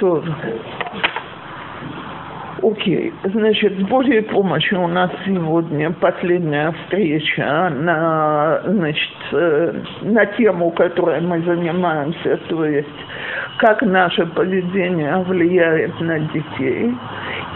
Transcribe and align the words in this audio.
То, 0.00 0.24
окей, 2.62 3.12
значит, 3.22 3.78
с 3.78 3.82
Божьей 3.82 4.22
помощью 4.22 4.80
у 4.80 4.86
нас 4.86 5.10
сегодня 5.26 5.90
последняя 5.90 6.72
встреча 6.72 7.68
на, 7.68 8.62
значит, 8.64 9.12
э, 9.32 9.74
на 10.00 10.24
тему, 10.24 10.70
которой 10.70 11.20
мы 11.20 11.42
занимаемся, 11.42 12.38
то 12.48 12.64
есть 12.64 12.88
как 13.58 13.82
наше 13.82 14.24
поведение 14.24 15.18
влияет 15.18 16.00
на 16.00 16.18
детей. 16.18 16.94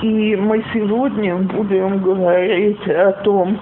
И 0.03 0.37
мы 0.37 0.63
сегодня 0.75 1.37
будем 1.37 2.03
говорить 2.03 2.87
о 2.89 3.13
том, 3.25 3.59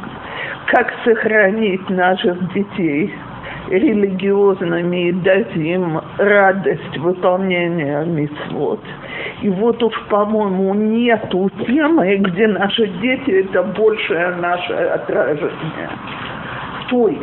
как 0.66 0.92
сохранить 1.04 1.88
наших 1.88 2.52
детей 2.52 3.14
религиозными 3.68 5.08
и 5.08 5.12
дать 5.12 5.54
им 5.56 6.01
радость 6.18 6.98
выполнения 6.98 8.04
митцвот. 8.04 8.80
И 9.42 9.48
вот 9.48 9.82
уж, 9.82 9.94
по-моему, 10.08 10.75
нету 10.75 11.50
темы, 11.66 12.16
где 12.16 12.46
наши 12.46 12.86
дети– 13.00 13.30
это 13.48 13.62
большее 13.62 14.36
наше 14.36 14.72
отражение. 14.72 15.90
То 16.90 17.08
есть, 17.08 17.21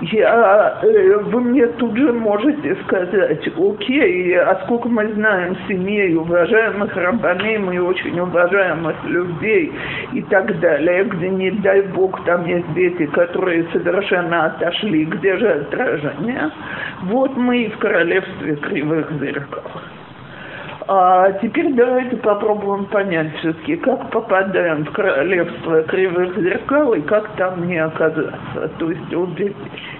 я, 0.00 0.78
э, 0.82 1.18
вы 1.18 1.40
мне 1.40 1.66
тут 1.78 1.96
же 1.96 2.12
можете 2.12 2.76
сказать, 2.84 3.48
окей, 3.56 4.36
а 4.38 4.60
сколько 4.64 4.88
мы 4.88 5.12
знаем 5.14 5.56
семей, 5.68 6.14
уважаемых 6.14 6.94
рабаней, 6.96 7.58
мы 7.58 7.80
очень 7.80 8.18
уважаемых 8.18 8.96
людей 9.04 9.72
и 10.12 10.22
так 10.22 10.58
далее, 10.60 11.04
где, 11.04 11.28
не 11.28 11.50
дай 11.50 11.82
бог, 11.82 12.24
там 12.24 12.46
есть 12.46 12.72
дети, 12.74 13.06
которые 13.06 13.66
совершенно 13.72 14.46
отошли, 14.46 15.04
где 15.04 15.36
же 15.36 15.48
отражение? 15.48 16.50
Вот 17.04 17.36
мы 17.36 17.64
и 17.64 17.70
в 17.70 17.78
королевстве 17.78 18.56
кривых 18.56 19.10
зеркал. 19.20 19.62
А 20.86 21.32
теперь 21.40 21.72
давайте 21.72 22.16
попробуем 22.18 22.84
понять 22.86 23.34
все-таки, 23.38 23.76
как 23.76 24.10
попадаем 24.10 24.84
в 24.84 24.92
королевство 24.92 25.82
кривых 25.84 26.36
зеркал 26.38 26.92
и 26.92 27.00
как 27.00 27.34
там 27.36 27.66
не 27.66 27.78
оказаться. 27.78 28.68
То 28.78 28.90
есть 28.90 29.08
вещи. 29.60 29.98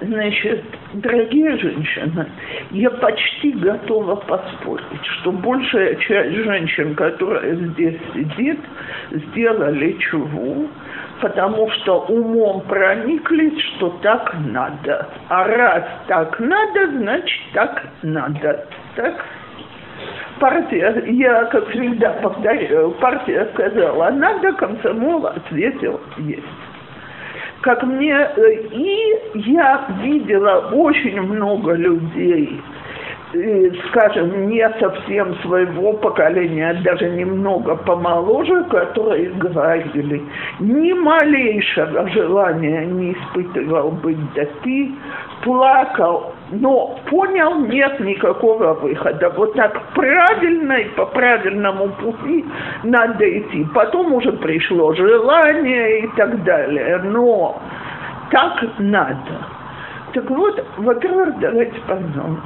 Значит, 0.00 0.64
дорогие 0.92 1.56
женщины, 1.58 2.26
я 2.70 2.90
почти 2.90 3.52
готова 3.52 4.16
поспорить, 4.16 5.06
что 5.20 5.32
большая 5.32 5.96
часть 5.96 6.34
женщин, 6.36 6.94
которая 6.94 7.54
здесь 7.54 7.98
сидит, 8.14 8.60
сделали 9.10 9.92
чуву, 9.92 10.68
потому 11.20 11.70
что 11.70 12.00
умом 12.08 12.62
прониклись, 12.62 13.58
что 13.76 13.90
так 14.02 14.34
надо. 14.46 15.08
А 15.28 15.44
раз 15.44 15.84
так 16.06 16.38
надо, 16.40 16.90
значит 16.98 17.40
так 17.52 17.82
надо. 18.02 18.66
Так? 18.96 19.24
Партия, 20.38 21.04
я, 21.06 21.44
как 21.44 21.68
всегда 21.68 22.12
повторяю, 22.12 22.92
партия 22.92 23.46
сказала, 23.52 24.10
надо, 24.10 24.52
комсомол 24.54 25.26
ответил, 25.26 26.00
есть 26.16 26.46
как 27.62 27.82
мне, 27.82 28.14
э, 28.14 28.52
и 28.72 29.14
я 29.34 29.86
видела 30.02 30.70
очень 30.72 31.20
много 31.20 31.72
людей, 31.72 32.60
э, 33.34 33.70
скажем, 33.88 34.48
не 34.48 34.68
совсем 34.80 35.34
своего 35.42 35.92
поколения, 35.92 36.80
даже 36.82 37.10
немного 37.10 37.76
помоложе, 37.76 38.64
которые 38.64 39.30
говорили, 39.30 40.22
ни 40.58 40.92
малейшего 40.92 42.08
желания 42.10 42.86
не 42.86 43.12
испытывал 43.12 43.90
быть 43.90 44.18
дати, 44.34 44.94
плакал, 45.42 46.34
но 46.52 46.98
понял, 47.08 47.60
нет 47.66 48.00
никакого 48.00 48.74
выхода. 48.74 49.30
Вот 49.36 49.54
так 49.54 49.80
правильно 49.94 50.72
и 50.72 50.88
по 50.90 51.06
правильному 51.06 51.88
пути 51.90 52.44
надо 52.82 53.38
идти. 53.38 53.66
Потом 53.74 54.12
уже 54.14 54.32
пришло 54.32 54.92
желание 54.94 56.00
и 56.00 56.08
так 56.16 56.42
далее. 56.44 57.00
Но 57.04 57.60
так 58.30 58.64
надо. 58.78 59.46
Так 60.12 60.28
вот, 60.28 60.64
во-первых, 60.78 61.38
давайте 61.38 61.80
поймем. 61.86 62.40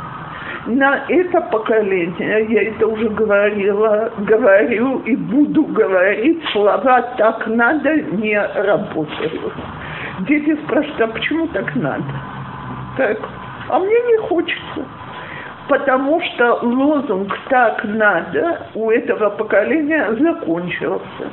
На 0.67 1.05
это 1.09 1.43
поколение, 1.43 2.47
я 2.49 2.63
это 2.71 2.87
уже 2.87 3.11
говорила, 3.11 4.11
говорю 4.19 5.01
и 5.01 5.15
буду 5.15 5.65
говорить, 5.65 6.43
слова 6.53 7.03
«так 7.19 7.47
надо» 7.47 7.95
не 7.95 8.39
работают. 8.39 9.53
Дети 10.21 10.57
спрашивают, 10.65 11.01
а 11.03 11.07
почему 11.09 11.49
так 11.49 11.75
надо? 11.77 12.05
Так, 12.97 13.19
а 13.69 13.79
мне 13.79 14.01
не 14.03 14.17
хочется. 14.29 14.85
Потому 15.69 16.21
что 16.21 16.59
лозунг 16.63 17.33
«так 17.49 17.83
надо» 17.85 18.67
у 18.75 18.91
этого 18.91 19.31
поколения 19.31 20.13
закончился. 20.13 21.31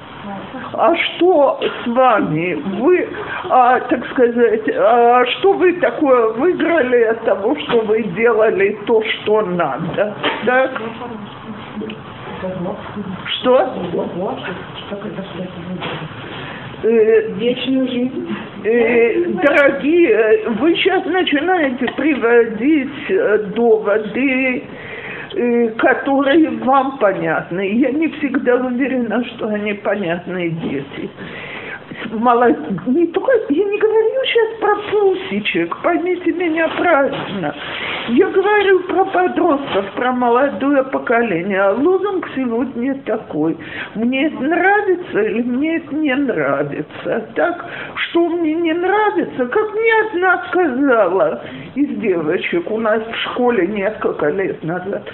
А 0.74 0.96
что 0.96 1.60
с 1.62 1.88
вами? 1.88 2.54
Вы, 2.80 3.10
а, 3.50 3.80
так 3.82 4.06
сказать, 4.12 4.70
а 4.78 5.26
что 5.26 5.54
вы 5.54 5.74
такое 5.74 6.30
выиграли 6.34 7.02
от 7.04 7.26
того, 7.26 7.58
что 7.58 7.82
вы 7.82 8.04
делали 8.04 8.80
то, 8.86 9.04
что 9.04 9.42
надо? 9.42 10.16
Так? 10.46 10.82
Что? 13.40 13.74
Э, 16.84 17.32
вечную 17.34 17.88
жизнь. 17.90 18.36
Э, 18.64 19.26
дорогие, 19.44 20.50
вы 20.60 20.76
сейчас 20.76 21.04
начинаете 21.06 21.86
приводить 21.98 23.10
э, 23.10 23.38
доводы, 23.56 24.64
э, 25.36 25.70
которые 25.78 26.50
вам 26.60 27.00
понятны. 27.00 27.74
Я 27.80 27.92
не 27.92 28.08
всегда 28.10 28.56
уверена, 28.56 29.24
что 29.26 29.48
они 29.48 29.74
понятны 29.74 30.50
дети 30.50 31.10
молод... 32.12 32.58
не 32.88 33.08
только, 33.08 33.32
я 33.50 33.64
не 33.64 33.78
говорю 33.78 34.10
сейчас 34.26 34.60
про 34.60 34.76
пусечек, 34.76 35.78
поймите 35.82 36.32
меня 36.32 36.68
правильно. 36.70 37.56
Я 38.10 38.28
говорю 38.28 38.80
про 38.82 39.06
подростков, 39.06 39.92
про 39.96 40.12
молодое 40.12 40.84
поколение. 40.84 41.62
А 41.62 41.74
лозунг 41.74 42.28
сегодня 42.36 42.96
такой. 43.06 43.58
Мне 43.96 44.28
это 44.28 44.42
нравится 44.42 45.22
или 45.22 45.42
мне 45.44 45.78
это 45.78 45.96
не 45.96 46.16
нравится. 46.16 47.30
Так, 47.36 47.66
что 47.96 48.30
мне 48.30 48.54
не 48.56 48.74
нравится, 48.74 49.46
как 49.46 49.74
мне 49.74 49.94
одна 50.08 50.44
сказала 50.50 51.44
из 51.76 51.90
девочек 52.00 52.70
у 52.72 52.80
нас 52.80 53.02
в 53.04 53.16
школе 53.30 53.68
несколько 53.68 54.30
лет 54.30 54.64
назад. 54.64 55.08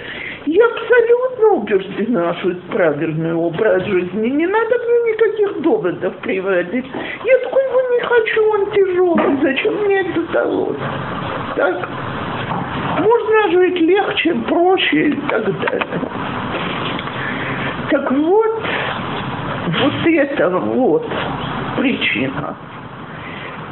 Я 0.50 0.64
абсолютно 0.64 1.48
убеждена, 1.56 2.34
что 2.36 2.52
это 2.52 2.72
правильный 2.72 3.34
образ 3.34 3.84
жизни. 3.84 4.28
Не 4.28 4.46
надо 4.46 4.76
мне 4.78 5.12
никаких 5.12 5.60
доводов 5.60 6.16
приводить. 6.22 6.86
Я 7.22 7.38
такой 7.40 7.64
его 7.64 7.80
не 7.90 8.00
хочу, 8.00 8.50
он 8.54 8.70
тяжелый. 8.70 9.42
Зачем 9.42 9.74
мне 9.84 10.00
это 10.00 10.22
далось? 10.32 10.78
Так? 11.54 11.88
Можно 12.98 13.50
жить 13.50 13.78
легче, 13.78 14.34
проще 14.48 15.08
и 15.08 15.20
так 15.28 15.44
далее. 15.44 16.00
Так 17.90 18.10
вот, 18.10 18.62
вот 19.82 20.06
это 20.06 20.48
вот 20.48 21.06
причина 21.76 22.56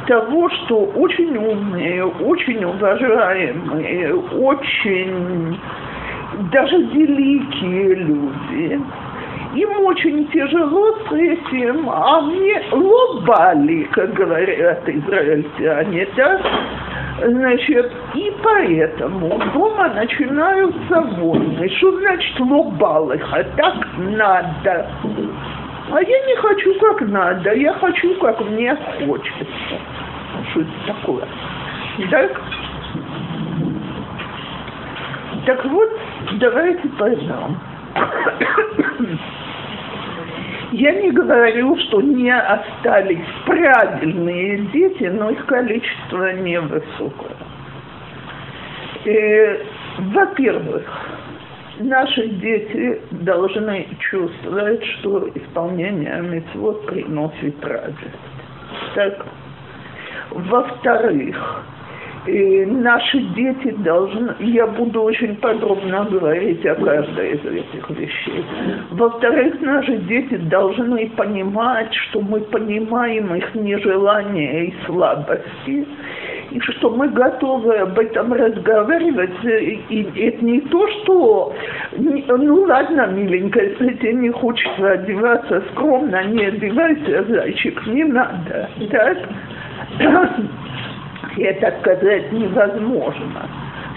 того, 0.05 0.47
что 0.49 0.77
очень 0.95 1.35
умные, 1.37 2.05
очень 2.05 2.63
уважаемые, 2.63 4.13
очень 4.13 5.57
даже 6.51 6.77
великие 6.77 7.95
люди, 7.95 8.81
им 9.55 9.85
очень 9.85 10.27
тяжело 10.27 10.97
с 11.09 11.11
этим, 11.13 11.89
а 11.89 12.21
мне 12.21 12.61
лобали, 12.71 13.83
как 13.91 14.13
говорят 14.13 14.87
израильтяне, 14.87 16.07
да? 16.15 16.41
Значит, 17.25 17.91
и 18.13 18.31
поэтому 18.43 19.41
дома 19.53 19.89
начинаются 19.95 21.01
войны. 21.01 21.69
Что 21.77 21.99
значит 21.99 22.39
лобалы? 22.39 23.19
А 23.31 23.43
так 23.43 23.87
надо. 23.97 24.87
А 25.91 26.01
я 26.01 26.25
не 26.27 26.35
хочу 26.35 26.75
как 26.79 27.01
надо, 27.01 27.53
я 27.55 27.73
хочу 27.73 28.13
как 28.19 28.39
мне 28.41 28.75
хочется. 28.75 29.45
Что 30.51 30.61
это 30.61 30.69
такое? 30.85 31.27
Так? 32.11 32.41
Так 35.47 35.65
вот, 35.65 35.89
давайте 36.33 36.87
пойдем. 36.89 37.57
Я 40.71 40.91
не 41.01 41.11
говорю, 41.11 41.77
что 41.77 42.01
не 42.01 42.29
остались 42.29 43.25
правильные 43.45 44.57
дети, 44.73 45.05
но 45.05 45.29
их 45.29 45.45
количество 45.45 46.33
невысокое. 46.33 47.37
Э, 49.05 49.63
во-первых, 49.99 50.83
наши 51.79 52.27
дети 52.27 53.01
должны 53.11 53.87
чувствовать, 54.11 54.83
что 54.99 55.29
исполнение 55.33 56.21
митцвот 56.21 56.85
приносит 56.85 57.63
радость. 57.63 57.97
Так. 58.93 59.25
Во-вторых, 60.31 61.63
И 62.27 62.65
наши 62.65 63.19
дети 63.35 63.71
должны, 63.77 64.35
я 64.39 64.67
буду 64.67 65.01
очень 65.01 65.35
подробно 65.37 66.05
говорить 66.11 66.65
о 66.65 66.75
каждой 66.75 67.31
из 67.35 67.45
этих 67.45 67.89
вещей. 67.89 68.43
Во-вторых, 68.91 69.61
наши 69.61 69.97
дети 69.99 70.35
должны 70.35 71.09
понимать, 71.11 71.93
что 71.93 72.19
мы 72.21 72.41
понимаем 72.41 73.33
их 73.33 73.55
нежелания 73.55 74.63
и 74.65 74.73
слабости, 74.85 75.87
и 76.51 76.59
что 76.59 76.89
мы 76.89 77.07
готовы 77.09 77.77
об 77.77 77.97
этом 77.97 78.33
разговаривать. 78.33 79.43
И 79.43 80.09
это 80.17 80.43
не 80.43 80.59
то, 80.61 80.87
что, 80.89 81.55
ну 81.95 82.63
ладно, 82.63 83.07
миленькая, 83.07 83.69
если 83.69 83.93
тебе 83.93 84.13
не 84.15 84.31
хочется 84.31 84.91
одеваться 84.91 85.63
скромно, 85.71 86.23
не 86.25 86.43
одевайся, 86.43 87.23
зайчик, 87.23 87.87
не 87.87 88.03
надо. 88.03 88.69
Так? 88.91 89.17
Это 91.37 91.79
сказать 91.81 92.31
невозможно. 92.31 93.49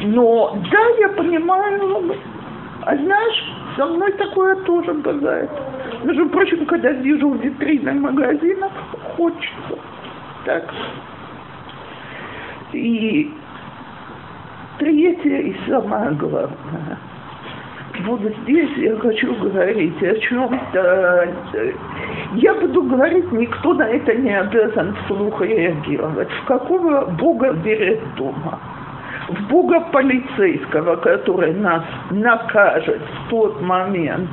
Но 0.02 0.58
да, 0.70 0.78
я 0.98 1.08
понимаю, 1.10 2.14
а 2.82 2.96
знаешь, 2.96 3.44
со 3.76 3.86
мной 3.86 4.12
такое 4.12 4.56
тоже 4.64 4.92
бывает. 4.94 5.50
Между 6.04 6.28
прочим, 6.28 6.66
когда 6.66 6.90
вижу 6.92 7.30
витрины 7.34 7.92
магазинов, 7.94 8.72
хочется. 9.16 9.78
Так. 10.44 10.64
И 12.72 13.32
третье 14.78 15.38
и 15.38 15.56
самое 15.68 16.12
главное. 16.12 16.98
Вот 18.06 18.20
здесь 18.20 18.70
я 18.76 18.96
хочу 18.96 19.34
говорить 19.36 20.02
о 20.02 20.14
чем-то. 20.16 21.28
Я 22.34 22.54
буду 22.54 22.82
говорить, 22.82 23.30
никто 23.32 23.74
на 23.74 23.82
это 23.82 24.14
не 24.14 24.38
обязан 24.38 24.96
вслух 25.04 25.40
реагировать. 25.42 26.30
В 26.30 26.44
какого 26.44 27.06
Бога 27.06 27.50
верит 27.50 28.00
дома? 28.16 28.58
В 29.28 29.48
Бога 29.48 29.80
полицейского, 29.92 30.96
который 30.96 31.52
нас 31.54 31.84
накажет 32.10 33.00
в 33.00 33.30
тот 33.30 33.60
момент, 33.60 34.28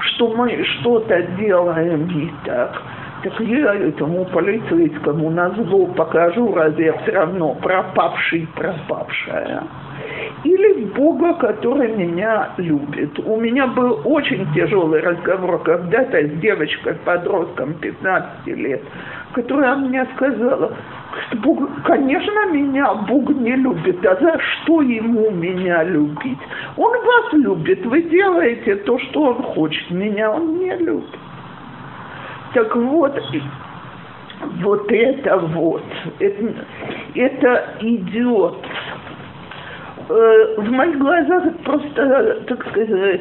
что 0.00 0.34
мы 0.34 0.64
что-то 0.64 1.22
делаем 1.38 2.08
не 2.08 2.32
так– 2.44 2.82
так 3.30 3.40
я 3.40 3.74
этому 3.74 4.24
полицейскому 4.26 5.30
на 5.30 5.50
зло 5.50 5.86
покажу, 5.86 6.54
разве 6.54 6.86
я 6.86 6.92
все 6.98 7.12
равно 7.12 7.54
пропавший, 7.54 8.46
пропавшая. 8.54 9.62
Или 10.44 10.84
в 10.84 10.94
Бога, 10.94 11.34
который 11.34 11.96
меня 11.96 12.50
любит. 12.58 13.18
У 13.24 13.36
меня 13.40 13.66
был 13.66 14.00
очень 14.04 14.46
тяжелый 14.54 15.00
разговор 15.00 15.62
когда-то 15.62 16.22
с 16.22 16.30
девочкой-подростком 16.40 17.74
15 17.74 18.46
лет, 18.46 18.82
которая 19.32 19.74
мне 19.76 20.06
сказала, 20.14 20.72
что 21.26 21.36
Бог, 21.38 21.82
конечно, 21.84 22.52
меня 22.52 22.94
Бог 23.08 23.28
не 23.30 23.56
любит, 23.56 24.04
а 24.06 24.14
за 24.16 24.38
что 24.38 24.82
ему 24.82 25.30
меня 25.30 25.82
любить? 25.82 26.38
Он 26.76 26.92
вас 26.92 27.32
любит, 27.32 27.84
вы 27.86 28.02
делаете 28.02 28.76
то, 28.76 28.98
что 28.98 29.22
он 29.22 29.42
хочет, 29.42 29.90
меня 29.90 30.30
он 30.30 30.58
не 30.58 30.76
любит. 30.76 31.18
Так 32.56 32.74
вот, 32.74 33.12
вот 34.62 34.90
это 34.90 35.36
вот, 35.36 35.82
это, 36.18 36.54
это 37.14 37.74
идет. 37.80 38.54
Э, 40.08 40.54
в 40.56 40.70
моих 40.72 40.96
глазах 40.98 41.44
это 41.44 41.58
просто, 41.58 42.44
так 42.48 42.66
сказать, 42.68 43.20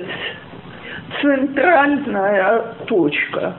центральная 1.22 2.76
точка. 2.88 3.56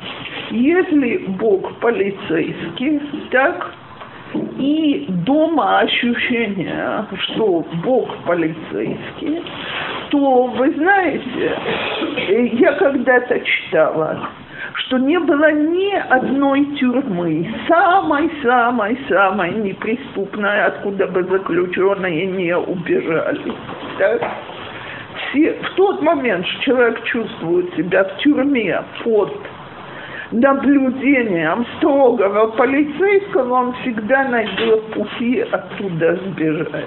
Если 0.50 1.26
Бог 1.38 1.78
полицейский, 1.80 3.02
так 3.30 3.74
и 4.58 5.04
дома 5.26 5.80
ощущение, 5.80 7.04
что 7.18 7.66
Бог 7.84 8.16
полицейский, 8.24 9.42
то, 10.08 10.44
вы 10.44 10.72
знаете, 10.72 11.58
я 12.54 12.72
когда-то 12.72 13.40
читала, 13.40 14.30
что 14.78 14.98
не 14.98 15.18
было 15.18 15.52
ни 15.52 15.92
одной 15.94 16.64
тюрьмы, 16.76 17.48
самой-самой-самой 17.66 19.54
неприступной, 19.54 20.64
откуда 20.64 21.06
бы 21.06 21.24
заключенные 21.24 22.26
не 22.26 22.56
убежали. 22.56 23.52
Так? 23.98 24.22
Все, 25.30 25.54
в 25.54 25.70
тот 25.76 26.02
момент, 26.02 26.46
что 26.46 26.62
человек 26.62 27.02
чувствует 27.04 27.74
себя 27.74 28.04
в 28.04 28.18
тюрьме 28.18 28.82
под 29.02 29.32
наблюдением 30.30 31.64
строгого 31.78 32.48
полицейского, 32.48 33.54
он 33.54 33.72
всегда 33.80 34.24
найдет 34.24 34.92
пути 34.92 35.40
оттуда 35.40 36.16
сбежать 36.16 36.84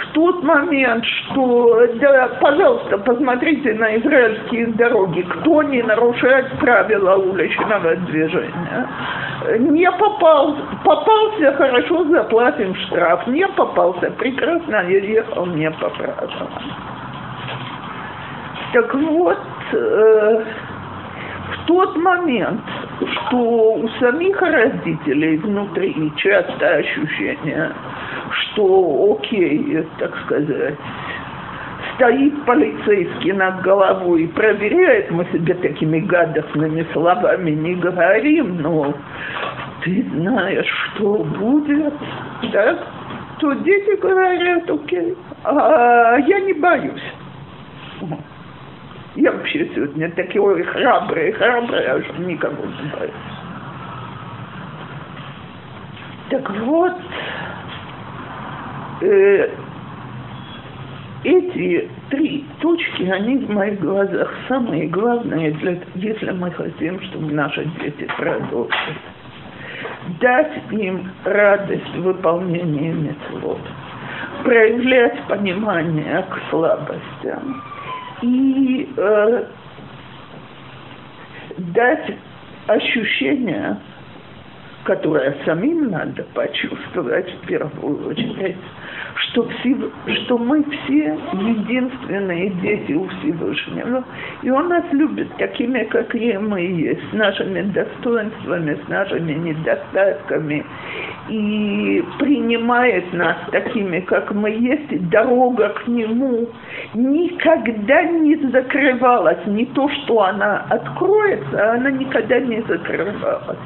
в 0.00 0.12
тот 0.12 0.42
момент, 0.42 1.04
что, 1.04 1.86
да, 1.94 2.28
пожалуйста, 2.40 2.98
посмотрите 2.98 3.74
на 3.74 3.96
израильские 3.98 4.68
дороги, 4.68 5.22
кто 5.22 5.62
не 5.62 5.82
нарушает 5.82 6.58
правила 6.58 7.16
уличного 7.16 7.96
движения. 7.96 8.88
Не 9.58 9.90
попал, 9.92 10.56
попался, 10.84 11.52
хорошо 11.54 12.04
заплатим 12.04 12.74
штраф, 12.74 13.26
не 13.26 13.46
попался, 13.48 14.10
прекрасно 14.12 14.76
я 14.88 14.98
ехал 14.98 15.46
не 15.46 15.70
по 15.70 15.88
правилам. 15.90 16.48
Так 18.72 18.94
вот, 18.94 19.38
э, 19.72 20.44
в 21.50 21.66
тот 21.66 21.96
момент, 21.96 22.60
что 22.98 23.74
у 23.74 23.88
самих 24.00 24.40
родителей 24.40 25.36
внутри 25.38 26.12
часто 26.16 26.76
ощущение, 26.76 27.72
что 28.30 29.16
окей, 29.18 29.86
так 29.98 30.16
сказать, 30.24 30.76
стоит 31.94 32.44
полицейский 32.44 33.32
над 33.32 33.62
головой 33.62 34.24
и 34.24 34.26
проверяет, 34.28 35.10
мы 35.10 35.24
себе 35.32 35.54
такими 35.54 36.00
гадостными 36.00 36.86
словами 36.92 37.50
не 37.50 37.74
говорим, 37.74 38.60
но 38.60 38.94
ты 39.82 40.04
знаешь, 40.14 40.92
что 40.94 41.24
будет, 41.24 41.94
так? 42.52 42.86
То 43.38 43.52
дети 43.54 43.98
говорят, 44.00 44.70
окей, 44.70 45.16
а 45.44 46.16
я 46.18 46.40
не 46.40 46.52
боюсь. 46.54 47.02
Я 49.20 49.32
вообще 49.32 49.68
сегодня 49.74 50.10
такой 50.12 50.62
храбрый, 50.62 51.32
храбрый, 51.32 52.00
уже 52.00 52.12
никого 52.20 52.64
не 52.64 52.90
боюсь. 52.90 53.12
Так 56.30 56.50
вот, 56.50 56.94
э, 59.02 59.50
эти 61.24 61.90
три 62.08 62.46
точки, 62.60 63.02
они 63.10 63.36
в 63.36 63.50
моих 63.50 63.78
глазах 63.80 64.32
самые 64.48 64.86
главные, 64.86 65.50
для, 65.50 65.78
если 65.96 66.30
мы 66.30 66.50
хотим, 66.52 66.98
чтобы 67.02 67.30
наши 67.30 67.66
дети 67.82 68.08
продолжили. 68.16 68.96
Дать 70.18 70.62
им 70.70 71.10
радость 71.24 71.94
выполнения 71.96 72.94
мецвод, 72.94 73.60
проявлять 74.44 75.20
понимание 75.28 76.24
к 76.30 76.38
слабостям 76.48 77.62
и 78.22 78.92
э, 78.96 79.44
дать 81.58 82.16
ощущение 82.66 83.80
которое 84.84 85.36
самим 85.44 85.90
надо 85.90 86.24
почувствовать 86.34 87.30
в 87.42 87.46
первую 87.46 88.08
очередь, 88.08 88.56
что, 89.16 89.46
все, 89.48 89.76
что 90.24 90.38
мы 90.38 90.64
все 90.64 91.18
единственные 91.32 92.50
дети 92.62 92.92
у 92.92 93.06
Всевышнего, 93.08 94.04
и 94.42 94.50
Он 94.50 94.68
нас 94.68 94.84
любит 94.92 95.28
такими, 95.36 95.84
какие 95.84 96.36
мы 96.38 96.60
есть, 96.60 97.10
с 97.10 97.12
нашими 97.12 97.62
достоинствами, 97.62 98.78
с 98.84 98.88
нашими 98.88 99.32
недостатками, 99.32 100.64
и 101.28 102.04
принимает 102.18 103.12
нас 103.12 103.36
такими, 103.52 104.00
как 104.00 104.32
мы 104.32 104.50
есть, 104.50 104.90
и 104.92 104.98
дорога 104.98 105.68
к 105.70 105.86
Нему 105.86 106.48
никогда 106.94 108.02
не 108.02 108.36
закрывалась. 108.50 109.44
Не 109.46 109.66
то, 109.66 109.88
что 109.88 110.22
она 110.22 110.64
откроется, 110.68 111.70
а 111.70 111.74
она 111.74 111.90
никогда 111.90 112.40
не 112.40 112.62
закрывалась. 112.62 113.58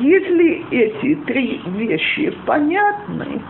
Если 0.00 0.66
эти 0.70 1.14
три 1.26 1.60
вещи 1.66 2.32
понятны, 2.46 3.40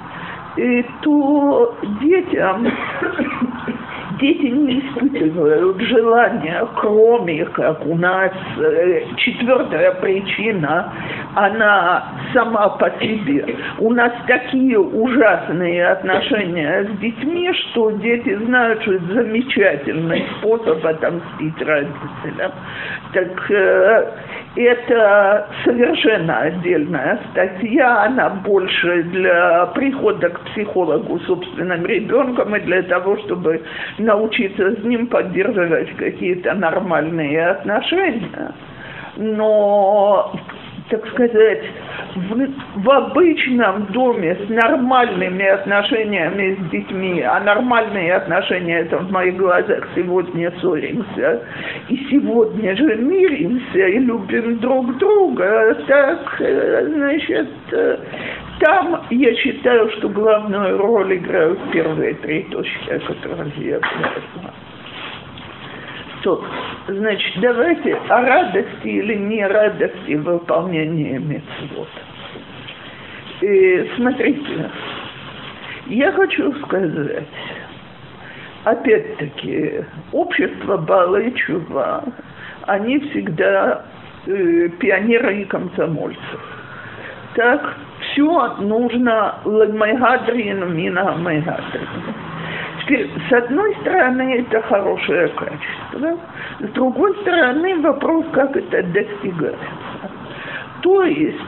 э, 0.57 0.83
то 1.03 1.77
детям 2.01 2.67
дети 4.21 4.47
не 4.47 4.81
испытывают 4.81 5.81
желания, 5.81 6.67
кроме 6.77 7.45
как 7.47 7.85
у 7.87 7.97
нас 7.97 8.33
э, 8.59 9.03
четвертая 9.17 9.93
причина, 9.93 10.93
она 11.35 12.05
сама 12.33 12.69
по 12.71 12.91
себе. 13.01 13.57
У 13.79 13.93
нас 13.93 14.13
такие 14.27 14.79
ужасные 14.79 15.87
отношения 15.87 16.85
с 16.85 16.99
детьми, 16.99 17.51
что 17.53 17.91
дети 17.93 18.35
знают, 18.47 18.83
что 18.83 18.95
это 18.95 19.15
замечательный 19.15 20.25
способ 20.39 20.85
отомстить 20.85 21.61
родителям. 21.63 22.53
Так 23.13 23.51
э, 23.51 24.13
это 24.57 25.49
совершенно 25.65 26.39
отдельная 26.39 27.19
статья, 27.31 28.05
она 28.05 28.31
больше 28.31 29.03
для 29.05 29.67
прихода 29.67 30.31
к 30.31 30.41
психологу 30.41 31.19
собственным 31.21 31.85
ребенком 31.85 32.55
и 32.55 32.61
для 32.61 32.83
того, 32.83 33.17
чтобы 33.19 33.63
научиться 33.99 34.77
с 34.77 34.85
ним 34.85 35.09
поддерживать 35.09 35.95
какие-то 35.97 36.55
нормальные 36.55 37.47
отношения. 37.47 38.55
Но 39.17 40.33
так 40.91 41.07
сказать, 41.09 41.63
в, 42.15 42.47
в 42.77 42.91
обычном 42.91 43.87
доме 43.87 44.37
с 44.47 44.49
нормальными 44.51 45.45
отношениями 45.45 46.59
с 46.61 46.71
детьми, 46.71 47.23
а 47.23 47.41
нормальные 47.41 48.15
отношения 48.15 48.81
это 48.81 48.99
в 48.99 49.11
моих 49.11 49.37
глазах 49.37 49.89
сегодня 49.95 50.53
ссоримся, 50.61 51.43
и 51.89 51.97
сегодня 52.11 52.77
же 52.77 52.97
миримся 52.97 53.87
и 53.89 53.99
любим 53.99 54.59
друг 54.59 54.99
друга, 54.99 55.77
так, 55.87 56.37
значит, 56.39 57.49
там 58.61 59.03
я 59.11 59.35
считаю, 59.37 59.91
что 59.93 60.09
главную 60.09 60.79
роль 60.79 61.17
играют 61.17 61.59
первые 61.73 62.15
три 62.15 62.43
точки, 62.45 62.91
о 62.91 63.01
которых 63.01 63.57
я 63.57 63.81
говорила. 63.81 64.54
Что, 66.25 66.43
значит, 66.89 67.39
давайте 67.43 67.97
о 68.09 68.23
радости 68.23 68.89
или 68.89 69.13
не 69.15 69.47
радости 69.47 70.15
выполнения 70.15 71.19
мецвод. 71.19 71.89
И 73.43 73.91
смотрите, 73.97 74.71
я 75.89 76.13
хочу 76.13 76.51
сказать, 76.63 77.27
опять-таки, 78.65 79.85
общество 80.13 80.79
Бала 80.79 81.19
и 81.19 81.35
Чува, 81.35 82.03
они 82.69 83.01
всегда 83.01 83.85
э, 84.27 84.71
пионеры 84.81 85.43
и 85.43 85.45
комсомольцы. 85.45 86.19
Так, 87.35 87.77
все 88.01 88.57
нужно 88.61 89.41
ламайгадрин, 89.45 90.75
мина 90.75 91.19
майгадрин. 91.19 91.87
С 92.87 93.33
одной 93.33 93.75
стороны, 93.77 94.41
это 94.41 94.61
хорошее 94.63 95.29
качество, 95.29 96.19
с 96.61 96.69
другой 96.73 97.15
стороны, 97.23 97.81
вопрос, 97.81 98.27
как 98.33 98.55
это 98.57 98.83
достигается. 98.83 99.59
То 100.83 101.05
есть, 101.05 101.39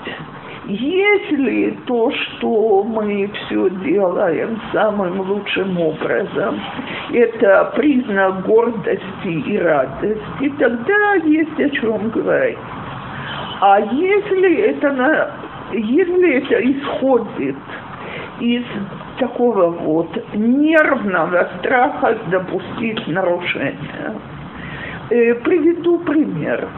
если 0.66 1.78
то, 1.86 2.10
что 2.10 2.82
мы 2.84 3.30
все 3.34 3.68
делаем 3.84 4.58
самым 4.72 5.20
лучшим 5.20 5.78
образом, 5.78 6.58
это 7.12 7.70
признак 7.76 8.46
гордости 8.46 9.28
и 9.28 9.58
радости, 9.58 10.52
тогда 10.58 11.14
есть 11.24 11.60
о 11.60 11.70
чем 11.70 12.08
говорить. 12.08 12.58
А 13.60 13.80
если 13.80 14.54
это, 14.56 15.34
если 15.72 16.32
это 16.32 16.70
исходит 16.72 17.56
из 18.40 18.64
такого 19.18 19.70
вот 19.70 20.08
нервного 20.34 21.48
страха 21.58 22.16
допустить 22.30 23.06
нарушение. 23.06 24.14
Э, 25.10 25.34
приведу 25.34 25.98
пример. 26.00 26.68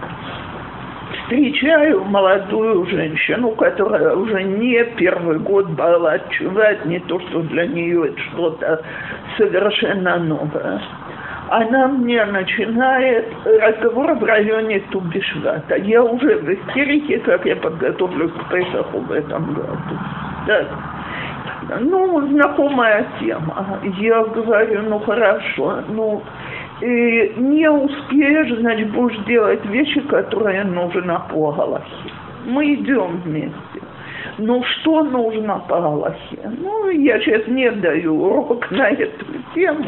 Встречаю 1.23 2.05
молодую 2.05 2.87
женщину, 2.87 3.53
которая 3.53 4.15
уже 4.15 4.43
не 4.43 4.85
первый 4.97 5.39
год 5.39 5.69
была 5.71 6.13
отчувать, 6.13 6.85
не 6.87 7.01
то, 7.01 7.21
что 7.21 7.43
для 7.43 7.67
нее 7.67 8.09
это 8.09 8.21
что-то 8.21 8.83
совершенно 9.37 10.19
новое. 10.19 10.81
Она 11.51 11.89
мне 11.89 12.23
начинает 12.27 13.27
разговор 13.45 14.15
в 14.15 14.25
районе 14.25 14.81
Тубишвата. 14.91 15.77
Я 15.77 16.03
уже 16.03 16.37
в 16.37 16.53
истерике, 16.53 17.19
как 17.21 17.47
я 17.47 17.57
подготовлюсь 17.57 18.33
к 18.33 18.51
Песаху 18.51 19.01
в 19.01 19.13
этом 19.13 19.55
году. 19.55 19.99
Так. 20.47 20.67
Ну, 21.81 22.27
знакомая 22.29 23.07
тема. 23.21 23.81
Я 23.99 24.25
говорю, 24.25 24.83
ну 24.89 24.99
хорошо, 25.01 25.83
ну 25.89 26.23
и 26.81 27.35
не 27.37 27.71
успеешь, 27.71 28.59
значит, 28.59 28.91
будешь 28.93 29.19
делать 29.27 29.65
вещи, 29.67 30.01
которые 30.03 30.65
нужно 30.65 31.23
по 31.31 31.53
Галахе. 31.53 32.13
Мы 32.47 32.75
идем 32.75 33.21
вместе. 33.25 33.83
Ну, 34.39 34.63
что 34.63 35.03
нужно 35.03 35.63
по 35.69 35.81
Галахе? 35.81 36.51
Ну, 36.61 36.89
я 36.91 37.19
сейчас 37.21 37.47
не 37.49 37.71
даю 37.73 38.15
урок 38.15 38.71
на 38.71 38.91
эту 38.91 39.27
тему. 39.55 39.87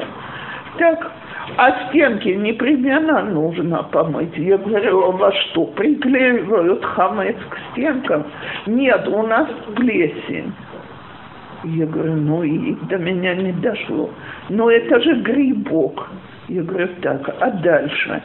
Так, 0.78 1.12
а 1.56 1.88
стенки 1.88 2.28
непременно 2.28 3.22
нужно 3.22 3.82
помыть. 3.84 4.36
Я 4.36 4.58
говорю, 4.58 5.04
а 5.04 5.10
во 5.12 5.32
что, 5.32 5.64
приклеивают 5.66 6.84
хамец 6.84 7.36
к 7.48 7.58
стенкам? 7.72 8.24
Нет, 8.66 9.06
у 9.08 9.22
нас 9.22 9.48
плесень. 9.76 10.52
Я 11.64 11.86
говорю, 11.86 12.14
ну 12.14 12.42
и 12.42 12.74
до 12.88 12.96
меня 12.96 13.34
не 13.34 13.52
дошло. 13.52 14.10
Но 14.48 14.70
это 14.70 15.00
же 15.00 15.20
грибок. 15.22 16.08
Я 16.48 16.62
говорю, 16.62 16.88
так, 17.02 17.28
а 17.40 17.50
дальше? 17.50 18.22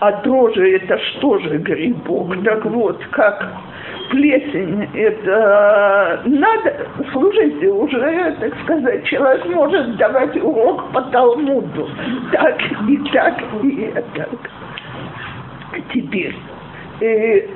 А 0.00 0.12
дрожжи 0.22 0.76
это 0.76 0.98
что 0.98 1.38
же 1.40 1.58
грибок? 1.58 2.42
Так 2.44 2.64
вот, 2.64 3.04
как 3.10 3.48
плесень, 4.10 4.88
это 4.94 6.22
надо, 6.24 6.86
слушайте, 7.12 7.68
уже, 7.68 8.36
так 8.40 8.52
сказать, 8.62 9.04
человек 9.04 9.44
может 9.46 9.96
давать 9.96 10.36
урок 10.36 10.90
по 10.92 11.02
Талмуду. 11.02 11.90
Так 12.32 12.62
и 12.88 12.96
так 13.12 13.42
и 13.62 13.92
так. 14.14 14.30
Теперь, 15.92 16.34
э, 17.00 17.46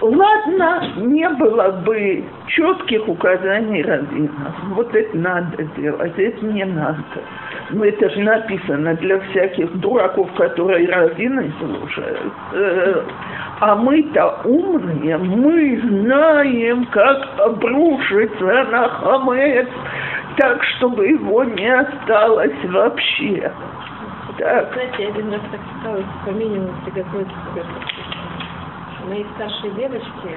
ладно, 0.00 0.92
не 0.96 1.28
было 1.28 1.70
бы 1.84 2.24
четких 2.46 3.08
указаний 3.08 3.82
раввинов. 3.82 4.54
Вот 4.70 4.94
это 4.94 5.16
надо 5.16 5.64
делать, 5.76 6.18
это 6.18 6.46
не 6.46 6.64
надо. 6.64 7.04
Но 7.70 7.84
это 7.84 8.10
же 8.10 8.20
написано 8.20 8.94
для 8.94 9.20
всяких 9.20 9.72
дураков, 9.80 10.30
которые 10.34 10.88
раввины 10.88 11.52
слушают. 11.58 12.32
Э, 12.52 13.02
а 13.60 13.76
мы-то 13.76 14.40
умные, 14.44 15.18
мы 15.18 15.80
знаем, 15.80 16.86
как 16.86 17.28
обрушиться 17.38 18.44
на 18.44 18.88
хамец, 18.88 19.68
так, 20.36 20.64
чтобы 20.76 21.06
его 21.08 21.44
не 21.44 21.68
осталось 21.68 22.64
вообще. 22.64 23.52
Так. 24.38 24.72
Знаете, 24.72 25.02
я 25.02 25.08
один 25.10 25.32
раз 25.32 25.40
так 25.52 25.60
стала 25.80 26.02
по 26.24 26.30
минимуму 26.30 26.72
приготовиться 26.84 27.34
мои 29.08 29.24
старшие 29.34 29.72
девочки, 29.74 30.28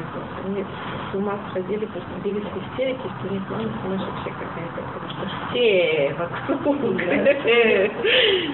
они 0.45 0.63
с 0.63 1.15
ума 1.15 1.37
сходили, 1.49 1.85
просто 1.85 2.09
бились 2.23 2.43
в 2.43 2.71
истерике, 2.71 3.01
что 3.01 3.29
у 3.29 3.33
них 3.33 3.43
мама 3.49 3.69
сумасшедшая 3.81 4.33
какая-то, 4.33 4.81
потому 4.93 5.09
что 5.09 5.25
все 5.49 6.15
вокруг, 6.17 6.97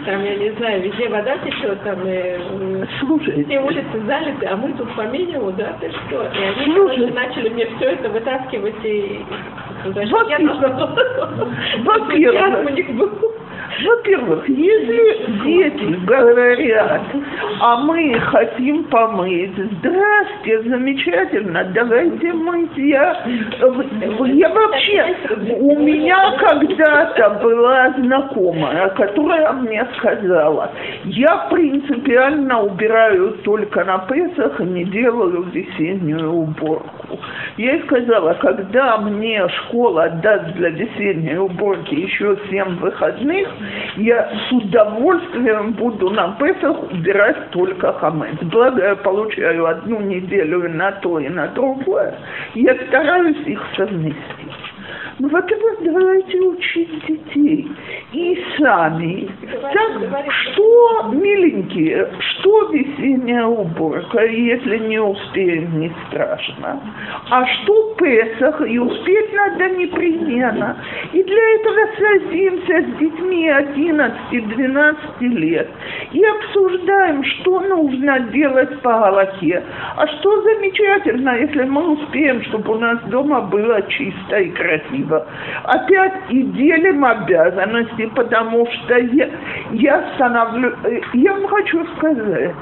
там, 0.05 0.23
я 0.23 0.35
не 0.35 0.51
знаю, 0.57 0.81
везде 0.83 1.09
вода 1.09 1.37
течет, 1.37 1.83
там, 1.83 1.99
э, 2.05 2.39
Слушай, 2.99 3.43
все 3.45 3.59
улицы 3.59 4.01
залиты, 4.05 4.45
а 4.45 4.55
мы 4.55 4.73
тут 4.73 4.93
по 4.95 5.01
минимуму, 5.01 5.51
да, 5.53 5.75
ты 5.79 5.91
что? 5.91 6.23
И 6.23 6.43
они 6.43 7.11
начали 7.11 7.49
мне 7.49 7.65
все 7.77 7.91
это 7.91 8.09
вытаскивать 8.09 8.83
и... 8.83 9.25
Во-первых, 11.83 12.65
у 12.65 12.69
них 12.69 12.89
был 12.95 13.09
во-первых, 13.83 14.47
если 14.49 15.25
дети 15.43 16.05
говорят, 16.05 17.01
а 17.59 17.77
мы 17.83 18.19
хотим 18.19 18.83
помыть, 18.85 19.55
здрасте, 19.55 20.61
замечательно, 20.63 21.65
давайте 21.73 22.33
мыть. 22.33 22.77
Я, 22.77 23.25
я 23.25 24.49
вообще, 24.49 25.15
у 25.59 25.79
меня 25.79 26.38
когда-то 26.38 27.41
была 27.41 27.91
знакомая, 27.97 28.89
которая 28.89 29.53
мне 29.53 29.85
сказала, 29.97 30.71
я 31.05 31.47
принципиально 31.49 32.63
убираю 32.63 33.33
только 33.43 33.83
на 33.83 33.99
Песах 33.99 34.59
и 34.61 34.63
не 34.63 34.85
делаю 34.85 35.43
весеннюю 35.43 36.31
уборку. 36.31 37.19
Я 37.57 37.73
ей 37.73 37.83
сказала, 37.83 38.33
когда 38.35 38.97
мне 38.97 39.47
школа 39.49 40.09
даст 40.21 40.53
для 40.55 40.69
весенней 40.69 41.38
уборки 41.38 41.93
еще 41.93 42.38
семь 42.49 42.77
выходных, 42.77 43.49
я 43.97 44.29
с 44.47 44.51
удовольствием 44.51 45.73
буду 45.73 46.09
на 46.09 46.35
Песах 46.39 46.91
убирать 46.91 47.49
только 47.51 47.93
хамец. 47.93 48.37
Благо 48.41 48.83
я 48.83 48.95
получаю 48.95 49.65
одну 49.67 49.99
неделю 50.01 50.65
и 50.65 50.69
на 50.69 50.91
то, 50.93 51.19
и 51.19 51.29
на 51.29 51.47
другое. 51.47 52.15
Я 52.55 52.75
стараюсь 52.87 53.45
их 53.45 53.61
совместить. 53.75 54.38
Ну, 55.19 55.27
во-первых, 55.27 55.79
давайте 55.81 56.39
учить 56.39 57.05
детей. 57.05 57.67
И 58.13 58.41
сами. 58.57 59.29
Так, 59.73 60.31
что, 60.31 61.11
миленькие, 61.11 62.09
что 62.19 62.69
весенняя 62.69 63.45
уборка, 63.45 64.23
если 64.25 64.77
не 64.77 64.99
успеем, 64.99 65.79
не 65.81 65.91
страшно. 66.07 66.81
А 67.29 67.45
что 67.45 67.95
Песах, 67.97 68.61
и 68.61 68.79
успеть 68.79 69.33
надо 69.33 69.69
непременно. 69.75 70.77
И 71.11 71.21
для 71.21 71.49
этого 71.55 71.79
садимся 71.97 72.81
с 72.81 72.97
детьми 72.97 73.49
11-12 73.49 74.95
лет 75.19 75.67
и 76.13 76.23
обсуждаем, 76.23 77.23
что 77.25 77.59
нужно 77.59 78.19
делать 78.31 78.79
по 78.81 78.93
Галахе. 78.93 79.63
А 79.97 80.07
что 80.07 80.41
замечательно, 80.43 81.38
если 81.38 81.63
мы 81.63 81.91
успеем, 81.91 82.41
чтобы 82.43 82.75
у 82.75 82.79
нас 82.79 83.01
дома 83.09 83.41
было 83.41 83.81
чисто 83.89 84.38
и 84.38 84.49
красиво. 84.51 85.08
Опять 85.63 86.13
и 86.29 86.43
делим 86.43 87.05
обязанности, 87.05 88.05
потому 88.15 88.67
что 88.67 88.97
я, 88.97 89.29
я 89.71 90.03
становлю... 90.15 90.73
Э, 90.83 90.99
я 91.13 91.33
вам 91.33 91.47
хочу 91.47 91.85
сказать, 91.97 92.55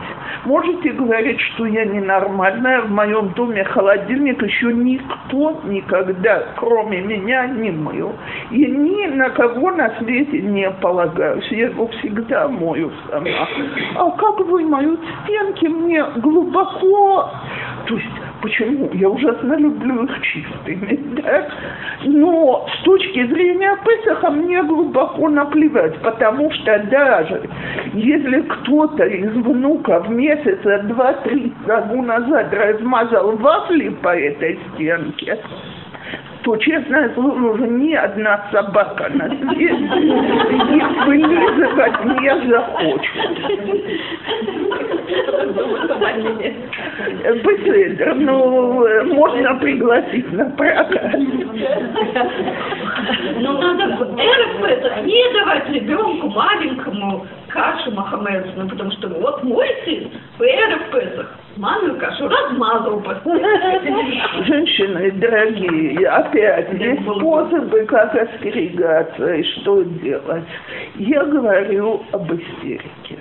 можете 0.46 0.92
говорить, 0.92 1.40
что 1.40 1.66
я 1.66 1.86
ненормальная, 1.86 2.82
в 2.82 2.92
моем 2.92 3.30
доме 3.30 3.64
холодильник 3.64 4.42
еще 4.42 4.74
никто 4.74 5.62
никогда, 5.66 6.44
кроме 6.56 7.02
меня, 7.02 7.48
не 7.48 7.72
мыл. 7.72 8.14
И 8.52 8.66
ни 8.66 9.08
на 9.08 9.30
кого 9.32 9.72
на 9.72 9.90
свете 10.00 10.42
не 10.42 10.70
полагаюсь. 10.72 11.48
Я 11.52 11.68
его 11.68 11.88
всегда 11.88 12.48
мою 12.48 12.92
сама. 13.10 13.48
А 13.96 14.12
как 14.12 14.40
вы 14.40 14.66
моют 14.66 15.00
стенки 15.24 15.66
мне 15.66 16.04
глубоко... 16.18 17.32
То 17.88 17.96
есть 17.96 18.08
Почему? 18.48 18.90
Я 18.94 19.10
ужасно 19.10 19.56
люблю 19.56 20.06
их 20.06 20.22
чистыми, 20.22 20.98
да? 21.22 21.50
Но 22.06 22.66
с 22.80 22.84
точки 22.84 23.28
зрения 23.28 23.78
Песаха 23.84 24.30
мне 24.30 24.64
глубоко 24.64 25.28
наплевать, 25.28 25.98
потому 26.00 26.50
что 26.54 26.80
даже 26.90 27.42
если 27.92 28.40
кто-то 28.44 29.04
из 29.04 29.34
внуков 29.34 30.08
месяца 30.08 30.80
два-три 30.84 31.54
тому 31.66 32.04
назад 32.04 32.54
размазал 32.54 33.36
вафли 33.36 33.90
по 33.90 34.16
этой 34.16 34.58
стенке, 34.74 35.38
то, 36.48 36.56
честное 36.56 37.14
слово, 37.14 37.52
уже 37.52 37.68
ни 37.68 37.94
одна 37.94 38.48
собака 38.54 39.10
на 39.10 39.28
свете 39.28 39.74
их 39.76 41.06
вылизывать 41.06 42.06
не 42.06 42.50
захочет. 42.50 43.28
Беседер, 47.44 48.16
ну, 48.16 48.88
можно 49.14 49.56
пригласить 49.56 50.32
на 50.32 50.46
прокат. 50.52 51.16
Ну, 53.40 53.52
надо 53.62 53.84
РФ 53.86 55.04
не 55.04 55.34
давать 55.34 55.70
ребенку 55.70 56.30
маленькому 56.30 57.28
кашу 57.58 57.92
махамедовну, 57.92 58.70
потому 58.70 58.92
что 58.92 59.10
вот 59.10 59.44
мой 59.44 59.68
сын 59.84 60.12
в 60.38 60.42
РФ 60.44 61.28
манную 61.58 61.98
кашу 61.98 62.30
размазал 62.30 63.00
по 63.02 63.16
Женщины, 64.46 65.12
дорогие, 65.14 66.08
опять 66.08 66.72
есть 66.74 67.02
способы, 67.02 67.84
как 67.86 68.14
остерегаться 68.14 69.34
и 69.34 69.44
что 69.44 69.82
делать. 69.82 70.44
Я 70.98 71.26
говорю 71.26 72.04
об 72.12 72.32
истерике. 72.32 73.18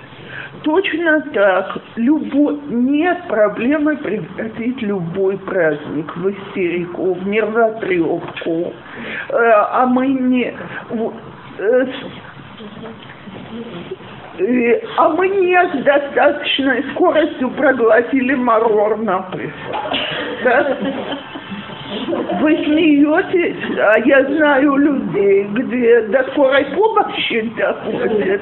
Точно 0.63 1.21
так, 1.33 1.77
любой, 1.95 2.59
нет 2.67 3.23
проблемы 3.27 3.97
превратить 3.97 4.81
любой 4.83 5.37
праздник 5.39 6.15
в 6.15 6.29
истерику, 6.29 7.13
в 7.13 7.27
нервотрепку. 7.27 8.73
Э, 9.29 9.51
а 9.71 9.85
мы 9.87 10.07
не... 10.07 10.53
А 14.97 15.09
мы 15.09 15.27
не 15.29 15.55
с 15.55 15.83
достаточной 15.83 16.83
скоростью 16.91 17.49
проглотили 17.51 18.35
марор 18.35 18.97
на 18.97 19.25
Да? 20.43 20.77
Вы 22.41 22.65
смеетесь, 22.65 23.79
а 23.79 23.99
я 23.99 24.23
знаю 24.25 24.75
людей, 24.75 25.45
где 25.53 26.01
до 26.01 26.23
скорой 26.31 26.65
помощи 26.65 27.51
доходит 27.57 28.41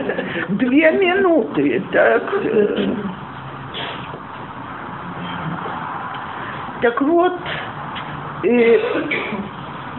две 0.50 0.92
минуты, 0.92 1.82
так. 1.92 2.24
Так 6.82 7.02
вот, 7.02 7.34
э, 8.44 8.80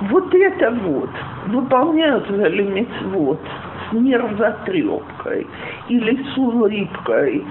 вот 0.03 0.35
это 0.35 0.71
вот 0.71 1.11
выполняют 1.47 2.29
ли 2.31 2.87
вот 3.12 3.41
с 3.41 3.66
нервотрепкой 3.93 5.47
или 5.88 6.23
с 6.23 6.38
улыбкой, 6.38 7.45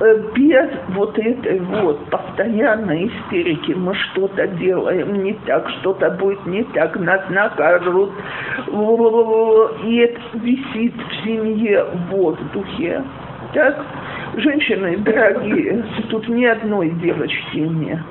э, 0.00 0.22
без 0.34 0.70
вот 0.88 1.18
этой 1.18 1.60
вот 1.60 2.04
постоянной 2.06 3.08
истерики, 3.08 3.72
мы 3.72 3.94
что-то 3.94 4.46
делаем 4.46 5.22
не 5.22 5.34
так, 5.46 5.68
что-то 5.80 6.10
будет 6.12 6.44
не 6.46 6.64
так, 6.64 6.98
нас 6.98 7.22
накажут, 7.30 8.12
и 8.68 9.96
это 9.96 10.20
висит 10.34 10.94
в 10.94 11.24
семье 11.24 11.84
в 11.84 12.10
воздухе. 12.10 13.02
Так, 13.54 13.84
женщины 14.36 14.98
дорогие, 14.98 15.84
тут 16.10 16.28
ни 16.28 16.44
одной 16.44 16.90
девочки 16.90 17.58
нет. 17.58 18.04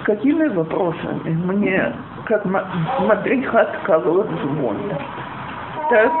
С 0.00 0.04
какими 0.04 0.48
вопросами? 0.48 1.30
Мне, 1.30 1.92
как 2.26 2.44
мадриха 2.44 3.60
отколот 3.60 4.28
звон? 4.42 4.76
Так, 5.90 6.12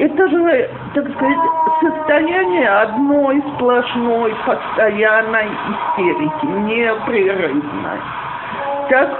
это 0.00 0.28
же, 0.28 0.70
так 0.94 1.12
сказать, 1.12 1.38
состояние 1.82 2.68
одной 2.68 3.42
сплошной 3.54 4.34
постоянной 4.46 5.46
истерики, 5.46 6.46
непрерывной. 6.46 8.00
Так, 8.88 9.10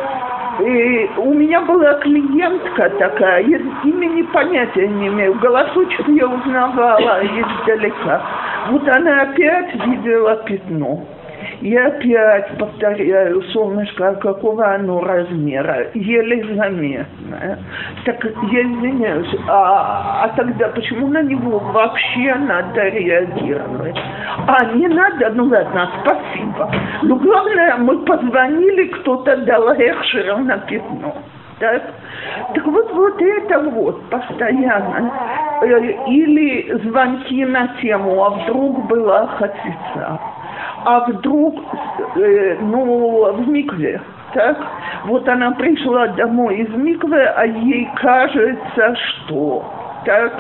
и 0.61 1.11
у 1.19 1.35
меня 1.35 1.61
была 1.61 1.95
клиентка 1.95 2.89
такая, 2.99 3.43
я 3.43 3.59
имени 3.85 4.23
понятия 4.23 4.89
не 4.89 5.09
имею, 5.09 5.35
голосочек 5.35 6.09
я 6.09 6.27
узнавала 6.27 7.21
издалека. 7.27 8.23
Вот 8.71 8.89
она 8.89 9.23
опять 9.23 9.75
видела 9.87 10.37
пятно. 10.47 11.05
И 11.61 11.77
опять 11.77 12.57
повторяю, 12.59 13.43
солнышко, 13.53 14.09
а 14.09 14.15
какого 14.15 14.75
оно 14.75 15.01
размера? 15.01 15.89
Еле 15.93 16.55
заметное. 16.55 17.59
Так 18.07 18.25
я 18.25 18.63
извиняюсь, 18.63 19.35
а, 19.47 20.25
а 20.25 20.29
тогда 20.37 20.69
почему 20.69 21.09
на 21.09 21.23
него 21.23 21.59
вообще 21.59 22.35
надо 22.35 22.89
реагировать? 22.89 23.99
А 24.47 24.65
не 24.75 24.89
надо? 24.89 25.31
Ну 25.35 25.45
ладно, 25.45 25.91
спасибо. 26.01 26.73
Но 27.03 27.17
главное, 27.17 27.77
мы 27.77 27.99
позвонили, 28.07 28.85
кто-то 28.87 29.37
дал 29.45 29.69
Эхшера 29.73 30.37
на 30.39 30.59
пятно. 30.59 31.15
Так? 31.61 31.83
Так 32.55 32.67
вот, 32.67 32.91
вот 32.93 33.21
это 33.21 33.61
вот 33.61 34.09
постоянно. 34.09 35.13
Э, 35.63 35.93
или 36.07 36.73
звонки 36.85 37.45
на 37.45 37.69
тему, 37.83 38.25
а 38.25 38.31
вдруг 38.31 38.87
была 38.87 39.27
хатица? 39.27 40.19
А 40.85 41.01
вдруг, 41.01 41.57
э, 42.17 42.57
ну, 42.63 43.33
в 43.35 43.49
микве, 43.49 44.01
так, 44.33 44.57
вот 45.05 45.29
она 45.29 45.51
пришла 45.53 46.09
домой 46.09 46.61
из 46.61 46.75
миквы, 46.75 47.23
а 47.23 47.45
ей 47.45 47.91
кажется, 47.97 48.97
что, 48.97 49.63
так, 50.07 50.33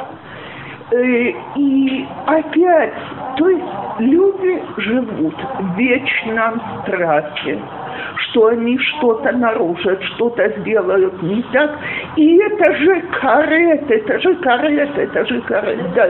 э, 0.93 1.35
и 1.57 2.07
опять, 2.25 2.95
то 3.37 3.47
есть 3.47 3.65
люди 3.99 4.63
живут 4.79 5.37
в 5.59 5.77
вечном 5.77 6.63
страхе, 6.83 7.59
что 8.23 8.47
они 8.49 8.79
что-то 8.79 9.33
нарушат, 9.33 10.03
что-то 10.15 10.49
сделают 10.61 11.23
не 11.23 11.43
так. 11.53 11.79
И 12.17 12.37
это 12.37 12.75
же 12.75 13.03
карет, 13.21 13.91
это 13.91 14.21
же 14.21 14.35
карет, 14.37 14.97
это 14.97 15.27
же 15.27 15.41
карет. 15.43 15.95
Да. 15.95 16.09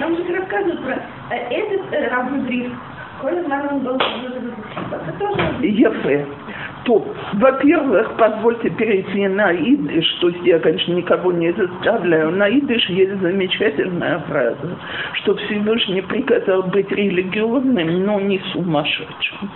Нам 0.00 0.16
же 0.16 0.36
рассказывают 0.36 0.80
про 0.84 0.96
этот 1.50 2.10
Равнудрив. 2.10 2.72
Коля 3.20 3.42
он 3.70 3.80
был. 3.80 3.98
Ефе 5.60 6.26
то, 6.88 7.04
во-первых, 7.34 8.12
позвольте 8.16 8.70
перейти 8.70 9.28
на 9.28 9.52
идыш, 9.52 10.06
то 10.22 10.30
есть 10.30 10.40
я, 10.44 10.58
конечно, 10.58 10.94
никого 10.94 11.32
не 11.32 11.52
заставляю. 11.52 12.30
На 12.30 12.48
идыш 12.48 12.88
есть 12.88 13.20
замечательная 13.20 14.20
фраза, 14.20 14.78
что 15.12 15.34
Всевышний 15.36 16.00
приказал 16.00 16.62
быть 16.62 16.90
религиозным, 16.90 18.06
но 18.06 18.18
не 18.20 18.40
сумасшедшим. 18.52 19.50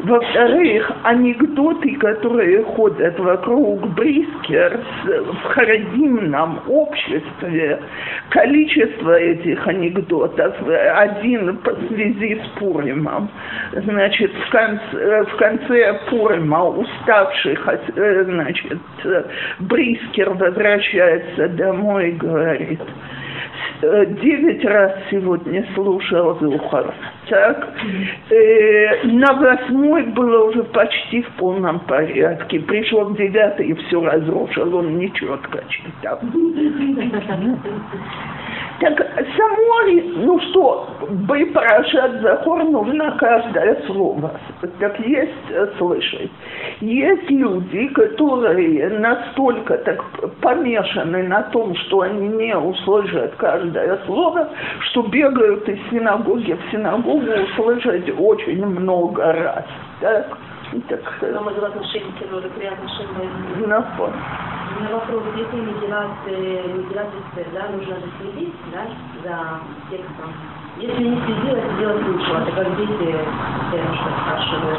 Во-вторых, 0.00 0.92
анекдоты, 1.04 1.96
которые 1.96 2.64
ходят 2.64 3.18
вокруг 3.18 3.88
Брискер 3.94 4.80
в 5.06 5.44
харидимном 5.54 6.60
обществе, 6.68 7.80
количество 8.28 9.18
этих 9.18 9.66
анекдотов, 9.66 10.54
один 10.96 11.56
по 11.58 11.74
связи 11.88 12.42
с 12.44 12.58
Пуримом, 12.58 13.30
значит, 13.72 14.30
в 14.34 14.50
конце, 14.50 15.24
в 15.24 15.36
конце 15.36 16.00
Пурима 16.10 16.73
уставших, 16.78 17.68
э, 17.68 18.24
значит, 18.24 18.78
Брискер 19.60 20.30
возвращается 20.30 21.48
домой 21.48 22.10
и 22.10 22.12
говорит, 22.12 22.80
«Э, 23.82 24.06
девять 24.06 24.64
раз 24.64 24.92
сегодня 25.10 25.66
слушал 25.74 26.38
Зухар. 26.40 26.94
Так, 27.28 27.68
э, 28.30 29.06
на 29.06 29.32
восьмой 29.32 30.02
было 30.08 30.44
уже 30.44 30.62
почти 30.64 31.22
в 31.22 31.30
полном 31.36 31.80
порядке. 31.80 32.60
Пришел 32.60 33.04
в 33.04 33.16
девятый 33.16 33.68
и 33.68 33.74
все 33.74 34.04
разрушил, 34.04 34.74
он 34.76 34.98
нечетко 34.98 35.62
читал. 35.68 36.20
Так 38.80 38.98
само 38.98 39.80
ли, 39.86 40.02
ну 40.16 40.38
что, 40.40 40.88
бы 41.08 41.46
Парашат 41.46 42.20
Захор 42.20 42.64
нужно 42.64 43.16
каждое 43.18 43.80
слово. 43.86 44.32
Так 44.80 44.98
есть 45.00 45.32
э, 45.50 45.68
слышать. 45.78 46.30
Есть 46.80 47.30
люди, 47.30 47.86
которые 47.88 48.88
настолько 48.98 49.78
так 49.78 50.02
помешаны 50.40 51.22
на 51.22 51.42
том, 51.44 51.74
что 51.76 52.00
они 52.00 52.28
не 52.28 52.56
услышат 52.56 53.34
каждое 53.36 53.98
слово, 54.06 54.48
что 54.80 55.02
бегают 55.02 55.68
из 55.68 55.78
синагоги 55.90 56.52
в 56.52 56.70
синагогу 56.72 57.13
Богу 57.14 57.32
услышать 57.42 58.10
очень 58.18 58.64
много 58.66 59.32
раз. 59.32 59.64
Так, 60.00 60.38
так. 60.88 61.32
Дома 61.32 61.52
дела 61.52 61.68
отношения, 61.68 62.12
но 62.30 62.40
при 62.40 62.66
отношении. 62.66 63.66
На 63.66 63.82
фон. 63.96 64.12
На 64.80 64.90
вопрос, 64.94 65.22
если 65.36 65.60
медиация, 65.60 67.46
да, 67.54 67.68
нужно 67.70 67.94
же 67.94 68.10
следить, 68.20 68.54
да, 68.72 68.86
за 69.22 69.60
текстом. 69.90 70.32
Если 70.78 71.04
не 71.04 71.20
следила, 71.22 71.56
это 71.56 71.78
делать 71.78 72.06
лучше. 72.08 72.32
Это 72.32 72.52
как 72.52 72.76
дети, 72.76 73.16
я 73.72 73.84
спрашиваю, 74.24 74.76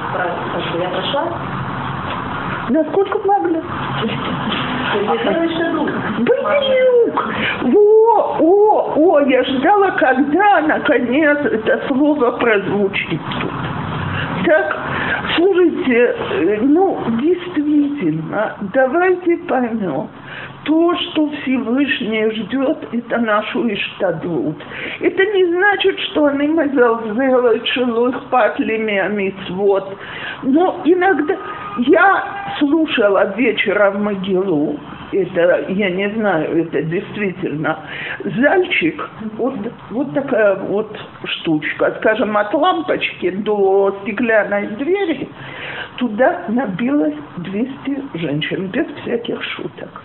я 0.82 0.90
прошла, 0.90 1.24
Насколько 2.70 3.20
могли? 3.28 3.62
Бдюк! 6.20 7.26
Во, 7.64 8.38
о, 8.40 8.94
о, 8.96 9.20
я 9.22 9.44
ждала, 9.44 9.92
когда 9.92 10.62
наконец 10.62 11.38
это 11.40 11.88
слово 11.88 12.32
прозвучит 12.32 13.22
тут. 13.42 13.52
Так, 14.46 14.78
слушайте, 15.36 16.16
э, 16.32 16.60
ну, 16.62 16.98
действительно, 17.22 18.56
давайте 18.74 19.38
поймем, 19.38 20.08
то, 20.66 20.96
что 20.96 21.30
Всевышний 21.30 22.30
ждет, 22.32 22.78
это 22.92 23.18
нашу 23.20 23.68
иштадлут. 23.74 24.56
Это 25.00 25.26
не 25.26 25.46
значит, 25.46 26.00
что 26.12 26.26
они 26.26 26.48
мазалзелают 26.48 27.68
шелух 27.68 28.24
патлими 28.30 29.34
вот. 29.50 29.98
Но 30.44 30.82
иногда 30.86 31.36
я 31.78 32.56
слушала 32.60 33.36
вечером 33.36 34.04
Могилу, 34.04 34.80
это, 35.12 35.66
я 35.70 35.90
не 35.90 36.10
знаю, 36.12 36.66
это 36.66 36.82
действительно 36.84 37.80
зальчик, 38.24 39.10
вот, 39.38 39.56
вот 39.92 40.14
такая 40.14 40.56
вот 40.56 40.98
штучка, 41.26 41.96
скажем, 42.00 42.36
от 42.38 42.54
лампочки 42.54 43.30
до 43.30 43.98
стеклянной 44.02 44.68
двери, 44.68 45.28
туда 45.98 46.44
набилось 46.48 47.16
200 47.38 48.18
женщин, 48.18 48.68
без 48.68 48.88
всяких 49.02 49.42
шуток. 49.44 50.02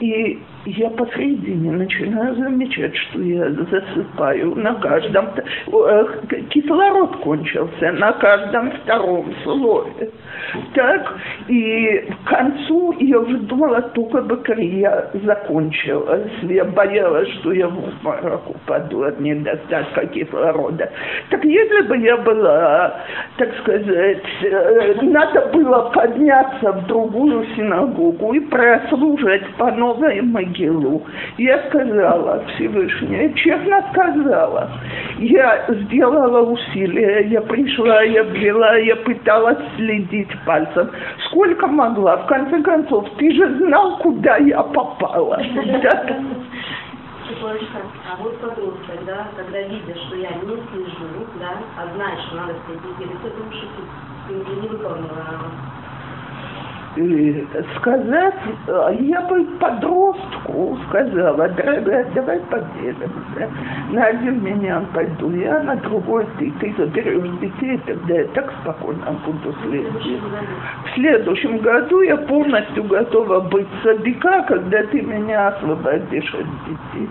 И 0.00 0.38
я 0.66 0.90
посредине 0.90 1.72
начинаю 1.72 2.36
замечать, 2.36 2.96
что 2.96 3.20
я 3.20 3.50
засыпаю 3.50 4.54
на 4.54 4.74
каждом... 4.74 5.30
э, 5.36 6.04
Кислород 6.50 7.16
кончился 7.16 7.90
на 7.92 8.12
каждом 8.12 8.70
втором 8.70 9.34
слове. 9.42 10.10
Так, 10.74 11.14
и 11.48 12.08
к 12.24 12.28
концу 12.28 12.94
я 13.00 13.20
уже 13.20 13.38
только 13.94 14.22
бы 14.22 14.36
Крия 14.38 15.10
закончилась. 15.24 16.30
Я 16.42 16.64
боялась, 16.64 17.28
что 17.40 17.52
я 17.52 17.68
в 17.68 17.78
обморок 17.78 18.48
упаду 18.48 19.02
от 19.02 19.20
недостатка 19.20 20.06
кислорода. 20.06 20.90
Так 21.30 21.44
если 21.44 21.82
бы 21.82 21.98
я 21.98 22.16
была, 22.18 22.94
так 23.36 23.50
сказать, 23.60 24.22
э, 24.42 24.94
надо 25.02 25.46
было 25.52 25.90
подняться 25.94 26.72
в 26.72 26.86
другую 26.86 27.44
синагогу 27.56 28.32
и 28.32 28.40
прослушать 28.40 29.46
по 29.58 29.70
новой 29.72 30.22
могилу. 30.22 31.02
Я 31.36 31.58
сказала 31.68 32.42
Всевышняя, 32.54 33.32
честно 33.34 33.84
сказала, 33.92 34.70
я 35.18 35.66
сделала 35.68 36.50
усилия, 36.50 37.26
я 37.28 37.40
пришла, 37.42 38.02
я 38.02 38.24
взяла, 38.24 38.76
я 38.76 38.96
пыталась 38.96 39.58
следить 39.76 40.28
пальцем. 40.44 40.90
Сколько 41.26 41.66
могла? 41.66 42.16
В 42.18 42.26
конце 42.26 42.62
концов, 42.62 43.08
ты 43.18 43.32
же 43.32 43.58
знал, 43.58 43.98
куда 43.98 44.36
я 44.38 44.62
попала. 44.62 45.42
Секундочку. 45.42 46.24
А 48.10 48.16
вот 48.22 48.40
подросток, 48.40 49.04
да, 49.04 49.28
когда 49.36 49.60
видишь, 49.60 50.00
что 50.06 50.16
я 50.16 50.30
не 50.30 50.56
слежу, 50.72 51.26
да, 51.38 51.58
а 51.76 51.94
знаешь, 51.94 52.20
что 52.26 52.36
надо 52.36 52.54
следить, 52.64 53.00
или 53.00 53.16
ты 53.22 53.36
думаешь, 53.36 53.58
что 53.58 53.68
ты, 54.26 54.34
уже 54.34 54.60
не 54.62 54.68
выполнила 54.68 55.42
сказать, 57.76 58.34
а 58.68 58.90
я 58.90 59.20
бы 59.22 59.44
подростку 59.60 60.78
сказала, 60.88 61.48
дорогая, 61.48 62.06
давай 62.14 62.40
поделимся. 62.40 63.50
На 63.90 64.04
один 64.06 64.42
меня 64.42 64.82
пойду 64.94 65.30
я, 65.30 65.62
на 65.62 65.76
другой 65.76 66.26
ты. 66.38 66.50
Ты 66.60 66.74
заберешь 66.76 67.38
детей, 67.40 67.80
тогда 67.86 68.14
я 68.14 68.24
так 68.28 68.52
спокойно 68.62 69.16
буду 69.24 69.54
следить. 69.62 70.22
В 70.84 70.94
следующем 70.94 71.58
году 71.58 72.00
я 72.02 72.16
полностью 72.16 72.84
готова 72.84 73.40
быть 73.40 73.68
садика, 73.82 74.44
когда 74.48 74.82
ты 74.84 75.00
меня 75.02 75.48
освободишь 75.48 76.34
от 76.34 76.46
детей. 76.66 77.08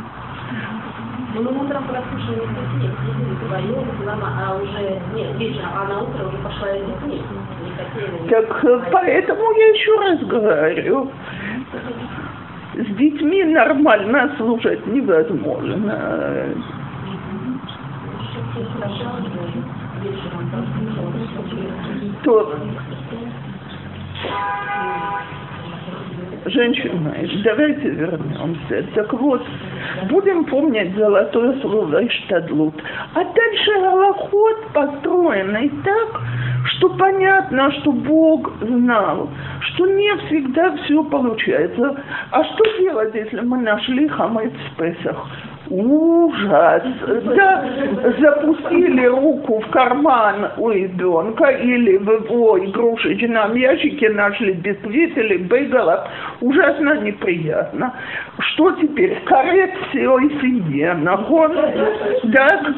Ну, 1.35 1.43
мы 1.43 1.65
утром 1.65 1.83
прослушали 1.83 2.41
вдвоем, 3.47 3.85
мама, 4.05 4.29
а 4.41 4.55
уже, 4.55 4.99
нет, 5.13 5.37
вечером, 5.37 5.69
а 5.75 5.85
на 5.85 6.01
утро 6.01 6.27
уже 6.27 6.37
пошла 6.37 6.67
с 6.69 7.03
детьми. 7.03 7.21
Так 8.29 8.63
э, 8.63 8.81
поэтому 8.91 9.51
я 9.53 9.69
еще 9.69 9.99
раз 9.99 10.19
говорю, 10.19 11.11
с 12.75 12.95
детьми 12.97 13.43
нормально 13.43 14.33
слушать 14.37 14.85
невозможно. 14.87 16.45
То 22.23 22.53
Женщины, 26.45 27.29
давайте 27.43 27.89
вернемся. 27.89 28.83
Так 28.95 29.13
вот, 29.13 29.45
будем 30.09 30.45
помнить 30.45 30.95
золотое 30.95 31.59
слово 31.61 32.05
«иштадлут». 32.07 32.75
А 33.13 33.23
дальше 33.23 33.71
голоход 33.79 34.67
построенный 34.73 35.69
так, 35.83 36.21
что 36.65 36.89
понятно, 36.89 37.71
что 37.79 37.91
Бог 37.91 38.51
знал, 38.61 39.29
что 39.61 39.87
не 39.87 40.15
всегда 40.27 40.75
все 40.77 41.03
получается. 41.03 42.03
А 42.31 42.43
что 42.43 42.79
делать, 42.79 43.13
если 43.15 43.41
мы 43.41 43.57
нашли 43.57 44.07
хамец 44.07 44.53
в 44.53 44.77
Песах? 44.77 45.27
Ужас! 45.69 46.83
Да, 47.35 47.65
запустили 48.19 49.05
руку 49.05 49.59
в 49.59 49.69
карман 49.69 50.51
у 50.57 50.69
ребенка 50.69 51.49
или 51.49 51.97
в 51.97 52.09
его 52.09 52.57
игрушечном 52.57 53.55
ящике 53.55 54.09
нашли 54.09 54.53
бисквит 54.53 55.17
или 55.17 55.37
бейгала. 55.37 56.07
Ужасно 56.41 57.01
неприятно. 57.01 57.93
Что 58.39 58.71
теперь? 58.73 59.19
Коррекция 59.25 60.17
и 60.19 60.29
себе. 60.41 60.93
Нахон? 60.93 61.53
Так? 62.33 62.73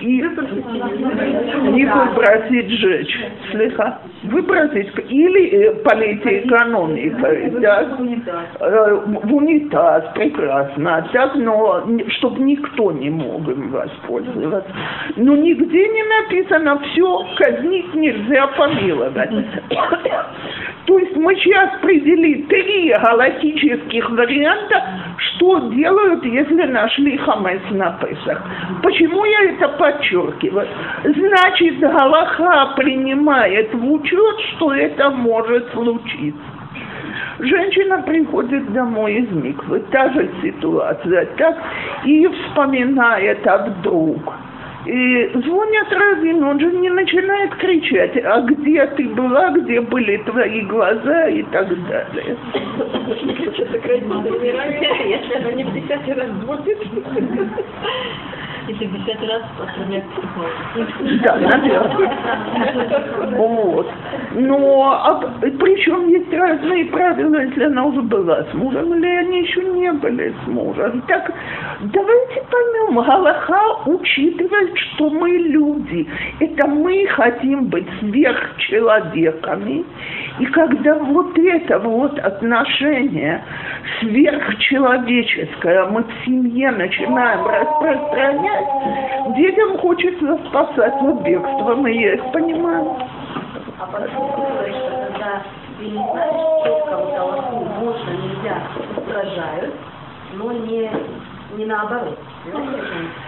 И, 0.00 0.18
и 0.18 1.84
выбросить 1.84 2.70
сжечь. 2.70 3.18
Слыха? 3.50 3.98
Выбросить 4.24 4.92
или 5.08 5.48
э, 5.48 5.72
политэкономикой. 5.82 7.50
Так? 7.60 7.88
Э, 8.60 9.02
В 9.22 9.34
унитаз, 9.34 10.04
прекрасно. 10.14 11.08
Так, 11.12 11.34
но 11.34 11.84
чтобы 12.18 12.40
никто 12.42 12.92
не 12.92 13.10
мог 13.10 13.48
им 13.48 13.70
воспользоваться. 13.70 14.72
Но 15.16 15.36
нигде 15.36 15.88
не 15.88 16.02
написано 16.04 16.78
все, 16.80 17.26
казнить 17.36 17.94
нельзя 17.94 18.46
помиловать. 18.48 19.30
То 20.86 20.98
есть 20.98 21.16
мы 21.16 21.34
сейчас 21.36 21.70
привели 21.82 22.44
три 22.44 22.94
галактических 22.94 24.10
варианта, 24.10 24.82
что 25.18 25.68
делают, 25.68 26.24
если 26.24 26.62
нашли 26.62 27.18
хамес 27.18 27.60
на 27.70 27.98
Песах. 28.00 28.42
Почему 28.82 29.24
я 29.26 29.50
это 29.50 29.68
подчеркиваю? 29.92 30.68
Значит, 31.04 31.78
Галаха 31.78 32.74
принимает 32.76 33.72
в 33.72 33.92
учет, 33.92 34.40
что 34.50 34.72
это 34.72 35.10
может 35.10 35.70
случиться. 35.72 36.40
Женщина 37.40 38.02
приходит 38.02 38.72
домой 38.72 39.14
из 39.14 39.30
миквы, 39.30 39.80
та 39.92 40.10
же 40.10 40.28
ситуация, 40.42 41.26
так, 41.36 41.56
и 42.04 42.26
вспоминает, 42.26 43.46
а 43.46 43.58
вдруг. 43.58 44.34
И 44.86 45.30
звонят 45.34 45.92
Равин, 45.92 46.42
он 46.42 46.58
же 46.58 46.72
не 46.72 46.88
начинает 46.88 47.54
кричать, 47.56 48.16
а 48.24 48.40
где 48.40 48.86
ты 48.86 49.08
была, 49.08 49.50
где 49.50 49.80
были 49.80 50.16
твои 50.18 50.62
глаза 50.62 51.28
и 51.28 51.42
так 51.44 51.68
далее. 51.88 52.36
Если 55.06 55.34
она 55.36 55.52
не 55.52 55.64
в 55.64 55.72
десятый 55.74 56.14
раз 56.14 56.30
будет. 56.46 56.78
Если 58.68 58.86
в 58.86 58.92
десятый 58.92 59.28
раз 59.28 59.42
психолога. 59.54 60.02
Да, 61.24 61.36
наверное. 61.36 63.38
Вот. 63.38 63.90
Но 64.34 64.92
а, 64.92 65.14
причем 65.40 66.08
есть 66.08 66.32
разные 66.32 66.84
правила, 66.86 67.36
если 67.36 67.64
она 67.64 67.84
уже 67.86 68.02
была 68.02 68.44
с 68.44 68.54
мужем, 68.54 68.94
или 68.94 69.06
они 69.06 69.40
еще 69.40 69.64
не 69.64 69.92
были 69.92 70.34
с 70.44 70.46
мужем. 70.46 71.02
Так 71.08 71.32
Давайте 71.80 72.42
поймем, 72.50 73.00
Галаха 73.00 73.82
учитывает, 73.86 74.76
что 74.76 75.10
мы 75.10 75.30
люди. 75.30 76.08
Это 76.40 76.66
мы 76.66 77.06
хотим 77.06 77.66
быть 77.66 77.86
сверхчеловеками. 78.00 79.84
И 80.40 80.46
когда 80.46 80.94
вот 80.94 81.38
это 81.38 81.78
вот 81.78 82.18
отношение 82.18 83.44
сверхчеловеческое 84.00 85.84
мы 85.86 86.02
в 86.02 86.24
семье 86.24 86.72
начинаем 86.72 87.46
распространять, 87.46 88.57
детям 89.36 89.78
хочется 89.78 90.38
спасаться 90.48 91.12
бегством, 91.24 91.86
и 91.86 91.92
я 91.92 92.14
их 92.14 92.32
понимаю. 92.32 92.96
А 93.78 93.86
потом 93.86 94.30
говоришь, 94.32 94.74
что 94.74 95.08
когда 95.08 95.42
ты 95.78 95.84
не 95.84 95.92
знаешь 95.92 96.64
четко 96.64 96.96
вот 96.96 97.14
Аллаху, 97.16 97.64
можно, 97.80 98.10
нельзя, 98.10 98.62
устражают, 98.96 99.74
но 100.34 100.52
не, 100.52 100.90
не 101.56 101.64
наоборот. 101.64 102.18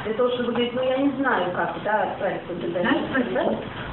Для 0.04 0.14
того, 0.14 0.30
чтобы 0.30 0.52
говорить, 0.52 0.74
ну 0.74 0.82
я 0.82 0.96
не 0.96 1.10
знаю, 1.18 1.52
как, 1.54 1.74
да, 1.84 2.02
отправить 2.02 2.46
туда. 2.46 2.80
Да? 3.34 3.52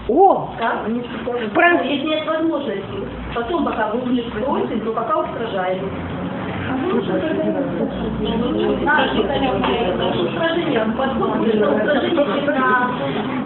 О, 0.10 0.50
Как? 0.58 0.88
Не 0.88 1.00
Если 1.00 2.08
нет 2.08 2.26
возможности, 2.26 3.08
потом 3.36 3.66
пока 3.66 3.90
вы 3.90 4.10
не 4.12 4.22
просите, 4.22 4.84
но 4.84 4.94
пока 4.94 5.20
устражаем. 5.20 5.90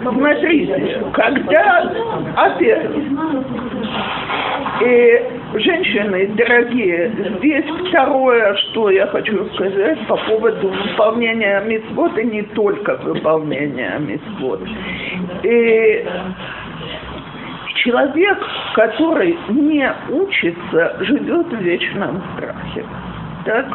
Смотрите, 0.02 1.02
когда, 1.12 1.92
опять, 2.36 2.90
э, 4.80 5.58
женщины, 5.58 6.26
дорогие, 6.36 7.12
здесь 7.38 7.64
второе, 7.88 8.54
что 8.54 8.90
я 8.90 9.06
хочу 9.06 9.44
сказать 9.54 9.98
по 10.06 10.16
поводу 10.16 10.68
выполнения 10.68 11.60
митцвот, 11.60 12.18
и 12.18 12.24
не 12.24 12.42
только 12.42 12.96
выполнения 12.96 13.98
митцвот. 13.98 14.60
Э, 15.44 16.04
человек, 17.76 18.38
который 18.74 19.36
не 19.48 19.92
учится, 20.10 20.96
живет 21.00 21.46
в 21.46 21.60
вечном 21.60 22.22
страхе. 22.36 22.84
Так? 23.44 23.66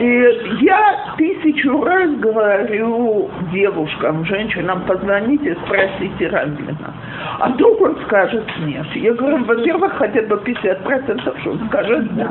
И 0.00 0.06
я 0.60 1.14
тысячу 1.16 1.82
раз 1.82 2.10
говорю 2.18 3.28
девушкам, 3.52 4.24
женщинам, 4.26 4.82
позвоните, 4.86 5.56
спросите 5.64 6.28
Равина. 6.28 6.94
А 7.40 7.48
вдруг 7.48 7.80
он 7.80 7.96
скажет 8.06 8.44
нет. 8.60 8.86
Я 8.94 9.12
говорю, 9.14 9.44
во-первых, 9.44 9.94
хотя 9.94 10.22
бы 10.22 10.36
50%, 10.36 11.40
что 11.40 11.50
он 11.50 11.68
скажет 11.68 12.14
да. 12.14 12.30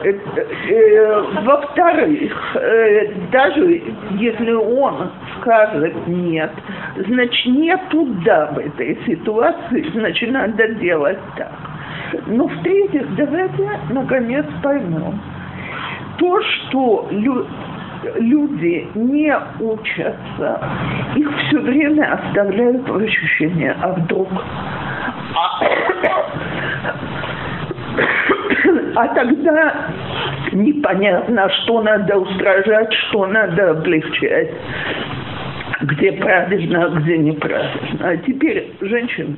Э, 0.00 0.12
э, 0.12 1.22
Во-вторых, 1.42 2.56
э, 2.56 3.12
даже 3.32 3.82
если 4.12 4.52
он 4.52 5.10
скажет 5.40 6.06
нет, 6.06 6.52
значит 7.08 7.46
нету 7.46 8.06
да 8.24 8.52
в 8.54 8.58
этой 8.58 8.98
ситуации, 9.06 9.90
значит 9.94 10.30
надо 10.30 10.74
делать 10.74 11.18
так. 11.36 11.50
Но 12.26 12.46
в-третьих, 12.46 13.14
давайте 13.16 13.68
наконец 13.90 14.46
поймем, 14.62 15.20
то, 16.18 16.40
что 16.42 17.08
лю- 17.10 17.46
люди 18.16 18.88
не 18.94 19.34
учатся, 19.60 20.60
их 21.16 21.30
все 21.46 21.58
время 21.58 22.12
оставляют 22.14 22.88
в 22.88 22.96
ощущение, 22.96 23.76
а 23.80 23.92
вдруг. 23.92 24.28
А 28.94 29.08
тогда 29.14 29.74
непонятно, 30.52 31.48
что 31.50 31.82
надо 31.82 32.18
устражать, 32.18 32.92
что 32.92 33.26
надо 33.26 33.70
облегчать, 33.70 34.50
где 35.82 36.12
правильно, 36.12 36.86
а 36.86 36.88
где 36.88 37.18
неправильно. 37.18 38.08
А 38.08 38.16
теперь, 38.16 38.72
женщины, 38.80 39.36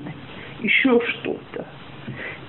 еще 0.62 1.00
что-то. 1.00 1.64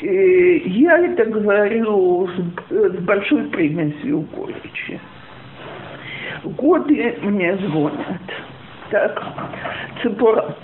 Э, 0.02 0.58
Я 0.66 0.98
это 0.98 1.26
говорю 1.26 2.28
с, 2.28 2.72
с 2.72 2.98
большой 3.02 3.44
примесью 3.46 4.22
горечи. 4.36 5.00
Годы 6.44 7.18
мне 7.22 7.56
звонят. 7.58 8.22
Так, 8.90 9.24
Цепора, 10.02 10.56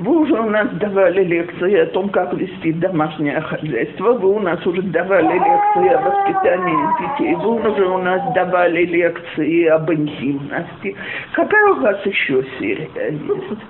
вы 0.00 0.20
уже 0.20 0.34
у 0.34 0.48
нас 0.48 0.68
давали 0.72 1.24
лекции 1.24 1.76
о 1.76 1.86
том, 1.86 2.08
как 2.08 2.32
вести 2.32 2.72
домашнее 2.72 3.40
хозяйство, 3.40 4.14
вы 4.14 4.36
у 4.36 4.40
нас 4.40 4.64
уже 4.66 4.82
давали 4.82 5.34
лекции 5.34 5.88
о 5.92 6.00
воспитании 6.00 6.88
детей, 7.00 7.34
вы 7.34 7.70
уже 7.70 7.86
у 7.86 7.98
нас 7.98 8.20
давали 8.34 8.86
лекции 8.86 9.66
об 9.66 9.92
интимности. 9.92 10.96
Какая 11.32 11.72
у 11.72 11.80
вас 11.80 12.04
еще 12.06 12.42
серия 12.58 12.88
есть? 12.94 13.60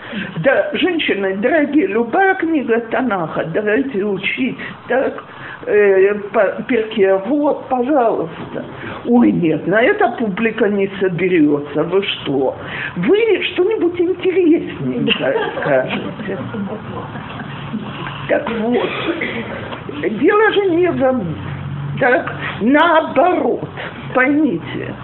Да, 0.45 0.71
женщины, 0.75 1.37
дорогие, 1.37 1.89
любая 1.89 2.35
книга 2.37 2.81
Танаха, 2.91 3.45
давайте 3.53 4.05
учить, 4.05 4.59
так? 4.89 5.25
Э, 5.67 6.15
перке, 6.69 7.17
вот, 7.27 7.69
пожалуйста. 7.69 8.65
Ой, 9.05 9.31
нет, 9.31 9.67
на 9.67 9.83
это 9.83 10.09
публика 10.19 10.69
не 10.69 10.91
соберется. 11.01 11.83
Вы 11.85 12.03
что? 12.03 12.57
Вы 12.97 13.43
что-нибудь 13.53 14.01
интересненькое 14.01 15.37
скажете. 15.61 16.20
Так 18.29 18.49
вот, 18.61 18.89
дело 20.21 20.53
же 20.53 20.71
не 20.71 20.91
в. 20.91 21.25
Так, 21.99 22.35
наоборот, 22.61 23.69
поймите, 24.15 24.95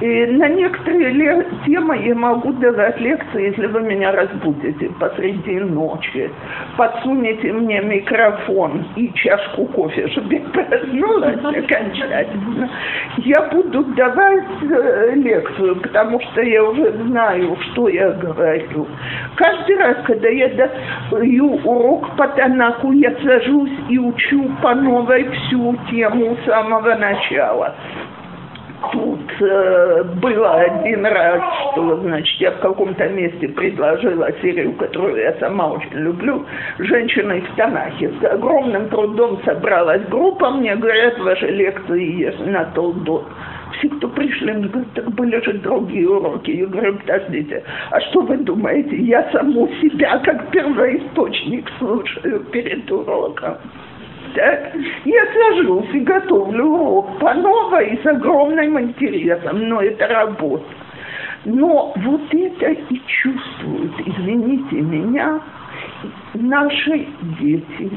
и 0.00 0.26
на 0.26 0.48
некоторые 0.48 1.46
темы 1.64 1.96
я 2.04 2.14
могу 2.14 2.52
давать 2.54 3.00
лекции, 3.00 3.46
если 3.46 3.66
вы 3.66 3.80
меня 3.82 4.10
разбудите 4.12 4.90
посреди 4.98 5.60
ночи, 5.60 6.30
подсунете 6.76 7.52
мне 7.52 7.80
микрофон 7.80 8.86
и 8.96 9.12
чашку 9.14 9.66
кофе, 9.66 10.08
чтобы 10.08 10.34
я 10.34 10.40
проснулась 10.40 11.38
окончательно. 11.44 12.70
Я 13.18 13.42
буду 13.52 13.84
давать 13.94 14.44
э, 14.62 15.12
лекцию, 15.14 15.76
потому 15.76 16.20
что 16.20 16.42
я 16.42 16.64
уже 16.64 16.92
знаю, 17.06 17.56
что 17.70 17.88
я 17.88 18.10
говорю. 18.10 18.88
Каждый 19.36 19.76
раз, 19.76 19.96
когда 20.04 20.28
я 20.28 20.70
даю 21.10 21.54
урок 21.64 22.16
по 22.16 22.26
Танаку, 22.28 22.90
я 22.92 23.14
сажусь 23.22 23.70
и 23.88 23.98
учу 23.98 24.50
по 24.60 24.74
новой 24.74 25.28
всю 25.30 25.76
тему 25.90 26.36
с 26.42 26.46
самого 26.46 26.94
начала. 26.96 27.74
Тут 28.92 29.42
э, 29.42 30.02
было 30.20 30.54
один 30.54 31.06
раз, 31.06 31.42
что, 31.72 31.96
значит, 32.00 32.40
я 32.40 32.50
в 32.52 32.60
каком-то 32.60 33.08
месте 33.08 33.48
предложила 33.48 34.30
серию, 34.42 34.72
которую 34.74 35.16
я 35.16 35.32
сама 35.34 35.68
очень 35.68 35.94
люблю, 35.94 36.44
«Женщины 36.78 37.40
в 37.40 37.56
Танахе». 37.56 38.10
С 38.20 38.24
огромным 38.24 38.88
трудом 38.88 39.40
собралась 39.44 40.02
группа, 40.08 40.50
мне 40.50 40.76
говорят, 40.76 41.18
ваши 41.18 41.46
лекции 41.46 42.20
есть 42.20 42.46
на 42.46 42.64
толдот. 42.66 43.26
Все, 43.78 43.88
кто 43.88 44.08
пришли, 44.08 44.52
мне 44.52 44.68
говорят, 44.68 44.92
так 44.94 45.10
были 45.10 45.40
же 45.44 45.54
другие 45.54 46.08
уроки. 46.08 46.50
Я 46.50 46.66
говорю, 46.66 46.98
подождите, 46.98 47.62
а 47.90 48.00
что 48.00 48.20
вы 48.22 48.36
думаете, 48.38 48.96
я 48.96 49.30
саму 49.32 49.68
себя 49.80 50.18
как 50.18 50.50
первоисточник 50.50 51.68
слушаю 51.78 52.40
перед 52.52 52.90
уроком? 52.90 53.56
Так? 54.34 54.74
Я 55.04 55.26
сажусь 55.32 55.94
и 55.94 56.00
готовлю 56.00 56.66
урок 56.66 57.18
по 57.18 57.34
новой 57.34 57.98
с 58.02 58.06
огромным 58.06 58.80
интересом, 58.80 59.68
но 59.68 59.80
это 59.80 60.08
работа. 60.08 60.64
Но 61.44 61.92
вот 61.96 62.34
это 62.34 62.70
и 62.70 63.00
чувствуют, 63.06 63.92
извините 64.04 64.76
меня, 64.76 65.40
наши 66.34 67.06
дети, 67.38 67.90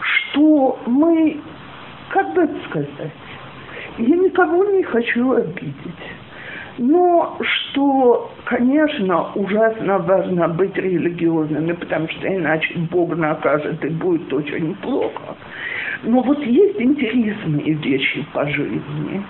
что 0.00 0.78
мы, 0.86 1.38
как 2.10 2.32
бы 2.34 2.42
это 2.42 2.56
сказать, 2.68 3.12
я 3.98 4.16
никого 4.16 4.64
не 4.64 4.82
хочу 4.84 5.32
обидеть. 5.32 5.74
Но 6.78 7.36
что, 7.40 8.30
конечно, 8.44 9.32
ужасно 9.34 9.98
важно 9.98 10.48
быть 10.48 10.76
религиозными, 10.76 11.72
потому 11.72 12.08
что 12.08 12.28
иначе 12.28 12.78
Бог 12.90 13.16
накажет 13.16 13.84
и 13.84 13.88
будет 13.88 14.32
очень 14.32 14.76
плохо. 14.76 15.36
Но 16.02 16.20
вот 16.22 16.42
есть 16.44 16.80
интересные 16.80 17.74
вещи 17.74 18.24
по 18.32 18.46
жизни. 18.46 19.22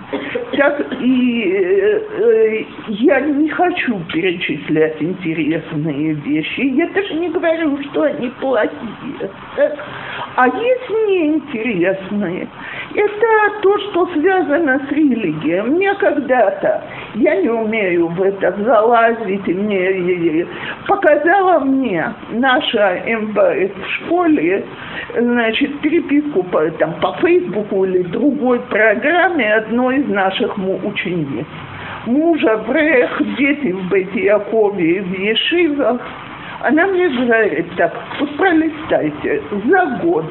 Так 0.57 0.87
и 1.01 1.53
э, 1.53 2.01
э, 2.19 2.65
я 2.89 3.21
не 3.21 3.49
хочу 3.49 4.01
перечислять 4.13 5.01
интересные 5.01 6.13
вещи. 6.15 6.61
Я 6.61 6.89
даже 6.89 7.15
не 7.15 7.29
говорю, 7.29 7.83
что 7.85 8.03
они 8.03 8.29
плохие. 8.41 9.31
Так? 9.57 9.79
А 10.37 10.47
есть 10.47 10.91
неинтересные. 11.09 12.49
Это 12.95 13.61
то, 13.63 13.79
что 13.79 14.07
связано 14.15 14.81
с 14.89 14.93
религией. 14.93 15.63
Мне 15.63 15.95
когда-то 15.95 16.85
я 17.15 17.37
не 17.37 17.49
умею 17.49 18.09
в 18.09 18.23
это 18.23 18.55
залазить, 18.63 19.47
мне 19.47 20.47
показала 20.87 21.61
мне 21.61 22.13
наша 22.31 23.03
МБС 23.07 23.73
в 23.75 23.91
школе, 23.97 24.65
значит, 25.17 25.81
переписку 25.81 26.43
по, 26.51 26.71
там, 26.73 26.95
по 27.01 27.13
Фейсбуку 27.21 27.85
или 27.85 28.03
другой 28.05 28.61
программе 28.61 29.55
одной 29.55 29.99
из 30.01 30.09
наших 30.09 30.57
учениц. 30.59 31.47
Мужа 32.07 32.57
в 32.67 32.73
Рех, 32.73 33.21
дети 33.37 33.73
в 33.73 33.89
Бете-Якове 33.91 34.97
и 34.97 35.01
в 35.01 35.19
Ешивах. 35.19 36.01
Она 36.61 36.87
мне 36.87 37.09
говорит 37.09 37.67
так, 37.77 37.93
вот 38.19 38.37
пролистайте, 38.37 39.43
за 39.67 40.01
год 40.03 40.25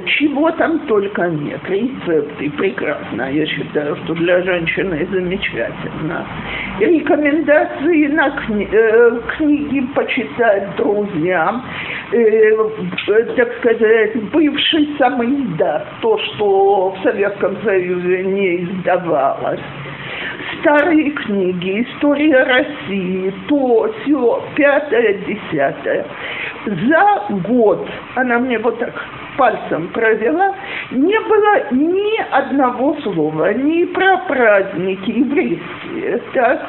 чего 0.00 0.50
там 0.52 0.78
только 0.80 1.22
нет. 1.28 1.60
Рецепты 1.68 2.50
прекрасно, 2.50 3.30
я 3.30 3.46
считаю, 3.46 3.96
что 3.96 4.14
для 4.14 4.42
женщины 4.42 5.06
замечательно. 5.10 6.26
Рекомендации 6.80 8.06
на 8.08 8.28
кни- 8.28 8.68
э, 8.70 9.20
книги 9.36 9.80
почитать 9.94 10.76
друзьям, 10.76 11.64
э, 12.12 12.54
э, 13.08 13.24
так 13.36 13.52
сказать, 13.58 14.16
бывший 14.30 14.88
самоиздаст, 14.98 15.86
то, 16.00 16.18
что 16.18 16.90
в 16.90 17.02
Советском 17.02 17.56
Союзе 17.62 18.24
не 18.24 18.64
издавалось 18.64 19.60
старые 20.60 21.10
книги, 21.10 21.82
история 21.82 22.42
России, 22.42 23.32
то, 23.48 23.92
все, 24.02 24.42
пятое, 24.56 25.18
десятое. 25.26 26.06
За 26.66 27.34
год, 27.46 27.86
она 28.14 28.38
мне 28.38 28.58
вот 28.58 28.78
так 28.78 28.94
пальцем 29.36 29.88
провела, 29.88 30.54
не 30.90 31.18
было 31.20 31.72
ни 31.72 32.18
одного 32.30 32.96
слова, 33.02 33.52
ни 33.54 33.84
про 33.84 34.18
праздники 34.18 35.10
еврейские, 35.10 36.20
так, 36.32 36.66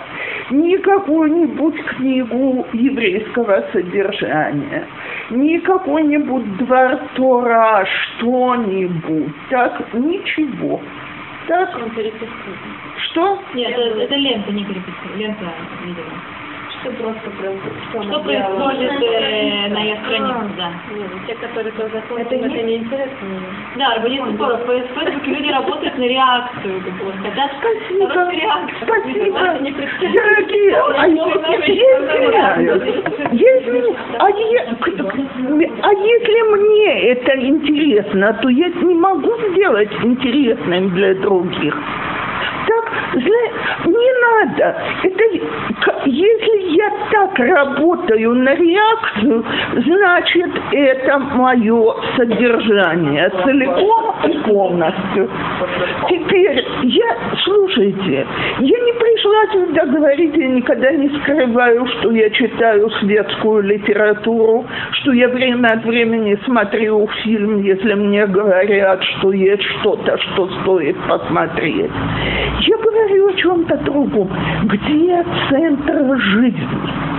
ни 0.51 0.75
какую-нибудь 0.77 1.83
книгу 1.85 2.67
еврейского 2.73 3.65
содержания, 3.71 4.85
ни 5.29 5.57
какой-нибудь 5.59 6.57
двор 6.57 6.99
Тора, 7.15 7.85
что-нибудь, 7.85 9.33
так, 9.49 9.93
ничего. 9.93 10.81
Так, 11.47 11.75
Он 11.75 11.89
переписывает. 11.91 12.31
что? 13.09 13.39
Нет, 13.53 13.71
это, 13.71 13.99
это 14.01 14.15
лента, 14.15 14.51
не 14.51 14.63
переписка, 14.63 15.07
лента 15.15 15.45
видела. 15.83 16.05
Что 16.85 16.93
просто 17.01 17.29
про- 17.31 18.03
что 18.03 18.19
происходит 18.19 18.91
э, 19.01 19.69
на 19.69 19.79
ее 19.81 19.95
странице, 20.05 20.53
да. 20.55 20.69
Нет, 20.95 21.09
ну, 21.11 21.19
те, 21.25 21.33
которые 21.33 21.73
по 21.73 21.81
закону, 21.89 22.21
Это 22.21 22.35
это, 22.35 22.47
не- 22.61 22.75
интересно. 22.75 23.27
Да, 23.75 23.93
арбонит 23.93 24.35
споров. 24.35 24.61
В 24.61 24.67
Фейсбуке 24.67 25.31
люди 25.31 25.49
работают 25.51 25.97
на 25.97 26.03
реакцию, 26.07 26.81
как 26.85 26.93
бы, 26.93 27.11
хотят 27.23 27.51
Спасибо, 27.59 28.09
спасибо, 28.83 29.39
дорогие, 30.13 30.75
а 30.95 31.07
я 31.07 31.27
извиняюсь, 33.57 33.95
а, 34.19 34.29
е- 34.29 35.71
а 35.81 35.91
если 35.91 36.41
мне 36.55 37.09
это 37.09 37.31
интересно, 37.47 38.33
то 38.43 38.49
я 38.49 38.69
не 38.69 38.93
могу 38.93 39.33
сделать 39.53 39.89
интересным 40.03 40.89
для 40.91 41.15
других. 41.15 41.75
Так, 42.67 42.84
не 43.85 44.11
надо. 44.21 44.77
Это 45.03 45.23
если 46.05 46.75
я 46.75 46.91
так 47.11 47.39
работаю 47.39 48.35
на 48.35 48.55
реакцию, 48.55 49.43
значит 49.85 50.51
это 50.71 51.17
мое 51.17 51.95
содержание 52.15 53.29
целиком 53.43 54.15
и 54.27 54.37
полностью. 54.47 55.29
Теперь 56.09 56.63
я, 56.83 57.17
слушайте, 57.43 58.27
я 58.59 58.79
не 58.79 58.93
пришла 58.93 59.47
сюда 59.53 59.85
говорить, 59.85 60.35
я 60.35 60.47
никогда 60.47 60.91
не 60.91 61.09
скрываю, 61.09 61.87
что 61.87 62.11
я 62.11 62.29
читаю 62.29 62.89
светскую 63.01 63.63
литературу, 63.63 64.65
что 64.91 65.11
я 65.11 65.27
время 65.29 65.69
от 65.69 65.85
времени 65.85 66.37
смотрю 66.45 67.07
фильм, 67.23 67.61
если 67.63 67.93
мне 67.93 68.27
говорят, 68.27 69.03
что 69.03 69.31
есть 69.31 69.63
что-то, 69.79 70.17
что 70.17 70.49
стоит 70.61 70.97
посмотреть. 71.07 71.91
Я 72.61 72.77
говорю 72.91 73.27
о 73.27 73.33
чем-то 73.33 73.77
другом. 73.77 74.29
Где 74.63 75.23
центр 75.49 76.17
жизни? 76.17 77.15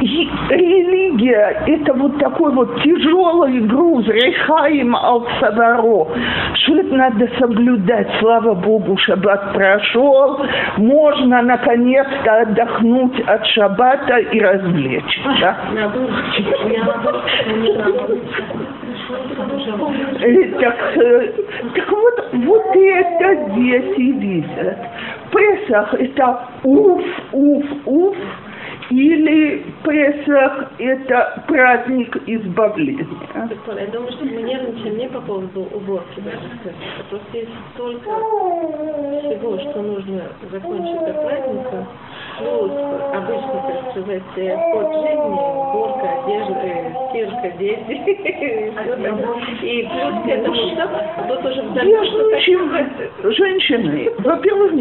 И 0.00 0.30
религия– 0.50 1.62
это 1.66 1.92
вот 1.94 2.18
такой 2.18 2.52
вот 2.52 2.82
тяжелый 2.82 3.60
груз, 3.60 4.06
рехаим 4.06 4.94
ал 4.94 5.26
саваро, 5.40 6.08
что 6.54 6.76
это 6.76 6.94
надо 6.94 7.28
соблюдать. 7.38 8.08
Слава 8.20 8.54
Богу, 8.54 8.96
шаббат 8.98 9.52
прошел, 9.54 10.40
можно 10.76 11.42
наконец-то 11.42 12.42
отдохнуть 12.42 13.20
от 13.20 13.44
шаббата 13.46 14.18
и 14.18 14.40
развлечься. 14.40 15.56
Так, 19.08 20.96
э, 20.96 21.32
так 21.74 21.90
вот, 21.90 22.28
вот 22.32 22.66
это 22.76 23.34
дети 23.54 24.00
видят. 24.00 24.78
Песах– 25.32 25.94
это 25.98 26.48
уф, 26.62 27.02
уф, 27.32 27.64
уф, 27.86 28.16
или 28.90 29.64
Песах– 29.82 30.72
это 30.78 31.44
праздник 31.46 32.16
избавления. 32.26 33.06
Я 33.34 33.86
думаю, 33.86 34.12
что 34.12 34.24
мы 34.24 34.42
нервничаем 34.42 34.98
не 34.98 35.08
по 35.08 35.20
поводу 35.22 35.60
уборки 35.72 36.20
даже. 36.20 36.38
а 36.98 37.02
Просто 37.08 37.38
есть 37.38 37.50
столько 37.74 38.10
всего, 38.10 39.58
что 39.58 39.82
нужно 39.82 40.22
закончить 40.50 41.00
до 41.00 41.14
праздника, 41.14 41.86
плюс 42.38 42.70
обычный, 43.12 43.60
так 43.66 43.90
сказать, 43.90 44.22
ход 44.72 44.86
жизни, 45.02 45.38
уборка, 45.58 46.08
одежда, 46.24 46.60
э, 46.62 46.92
стирка, 47.10 47.48
дети, 47.58 47.92
и 48.08 49.02
там. 49.02 49.18
И 49.62 49.88
плюс 49.88 50.14
к 50.22 50.28
этому 50.28 50.54
все, 50.54 50.82
а 50.82 51.22
тут 51.28 51.44
уже 51.44 51.62
в 51.62 52.40
чем, 52.40 53.32
женщины, 53.32 54.10
во-первых, 54.18 54.72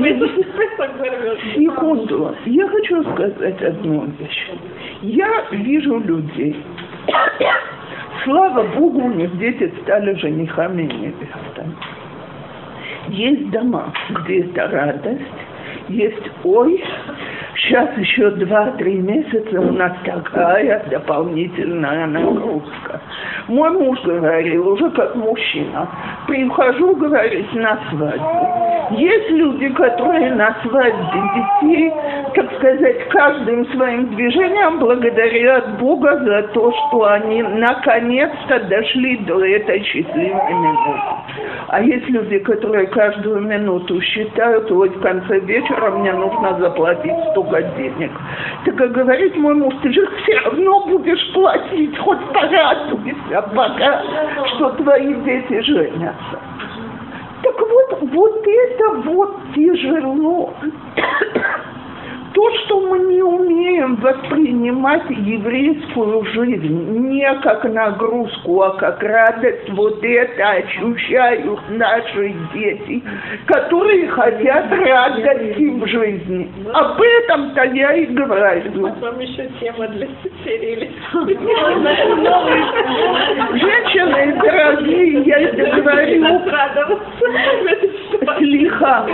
Секунду. 1.56 2.36
Я 2.46 2.68
хочу 2.68 3.04
сказать 3.12 3.62
одну 3.62 4.06
вещь. 4.20 4.52
Я 5.02 5.46
вижу 5.52 6.00
людей. 6.00 6.56
Слава 8.24 8.64
Богу, 8.76 9.02
у 9.02 9.14
них 9.14 9.38
дети 9.38 9.74
стали 9.82 10.14
женихами 10.16 10.84
и 10.84 10.86
невестами. 10.86 11.76
Есть 13.10 13.50
дома, 13.52 13.94
где 14.10 14.42
это 14.42 14.68
радость. 14.68 15.22
Есть, 15.88 16.30
ой, 16.44 16.84
сейчас 17.62 17.90
еще 17.98 18.30
два-три 18.32 18.96
месяца 18.96 19.60
у 19.60 19.72
нас 19.74 19.94
такая 20.06 20.84
дополнительная 20.90 22.06
нагрузка. 22.08 23.02
Мой 23.48 23.72
муж 23.72 24.00
говорил, 24.04 24.70
уже 24.70 24.90
как 24.92 25.16
мужчина, 25.16 25.88
прихожу, 26.28 26.96
говорит, 26.96 27.54
на 27.54 27.80
свадьбу. 27.90 28.68
Есть 28.92 29.30
люди, 29.32 29.70
которые 29.70 30.34
на 30.36 30.56
свадьбе 30.64 31.22
детей, 31.36 31.92
так 32.36 32.54
сказать, 32.58 33.10
каждым 33.10 33.66
своим 33.72 34.16
движением 34.16 34.80
благодарят 34.80 35.78
Бога 35.78 36.18
за 36.24 36.44
то, 36.54 36.72
что 36.72 37.04
они 37.06 37.42
наконец-то 37.42 38.60
дошли 38.62 39.18
до 39.18 39.44
этой 39.44 39.84
счастливой 39.84 40.54
минуты. 40.54 41.02
А 41.68 41.82
есть 41.82 42.08
люди, 42.10 42.40
которые 42.40 42.88
каждую 42.88 43.42
минуту 43.42 44.02
считают, 44.02 44.72
вот 44.72 44.96
в 44.96 45.02
конце 45.02 45.40
вечера 45.40 45.92
мне 45.92 46.14
нужно 46.14 46.58
заплатить 46.58 47.34
столько 47.48 47.62
денег. 47.78 48.12
Так 48.66 48.76
как 48.76 48.92
говорит 48.92 49.36
мой 49.38 49.56
муж, 49.56 49.74
ты 49.82 49.92
же 49.92 50.08
все 50.24 50.40
равно 50.40 50.86
будешь 50.88 51.34
платить, 51.34 51.98
хоть 51.98 52.20
порадуйся 52.34 53.42
пока, 53.56 54.04
что 54.56 54.70
твои 54.72 55.14
дети 55.16 55.62
женятся. 55.62 56.40
Так 57.44 57.60
вот, 57.60 58.00
вот 58.02 58.48
это 58.48 59.10
вот 59.10 59.36
тяжело. 59.56 60.54
То, 62.38 62.52
что 62.52 62.80
мы 62.82 63.00
не 63.00 63.24
умеем 63.24 63.96
воспринимать 63.96 65.10
еврейскую 65.10 66.24
жизнь 66.26 67.10
не 67.10 67.34
как 67.42 67.64
нагрузку, 67.64 68.62
а 68.62 68.78
как 68.78 69.02
радость, 69.02 69.68
вот 69.72 70.04
это 70.04 70.48
ощущают 70.48 71.60
наши 71.70 72.36
дети, 72.54 73.02
которые 73.48 74.08
хотят 74.10 74.72
радости 74.72 75.64
в 75.64 75.88
жизни. 75.88 76.48
Об 76.76 77.02
этом-то 77.02 77.64
я 77.74 77.94
и 77.94 78.06
говорю. 78.06 78.88
Вам 79.02 79.20
еще 79.20 79.50
тема 79.60 79.88
для 79.88 80.08
серии. 80.44 80.92
Женщины 83.58 84.40
дорогие, 84.40 85.24
я 85.24 85.40
это 85.40 85.82
говорю 85.82 86.28
слегка. 88.38 89.06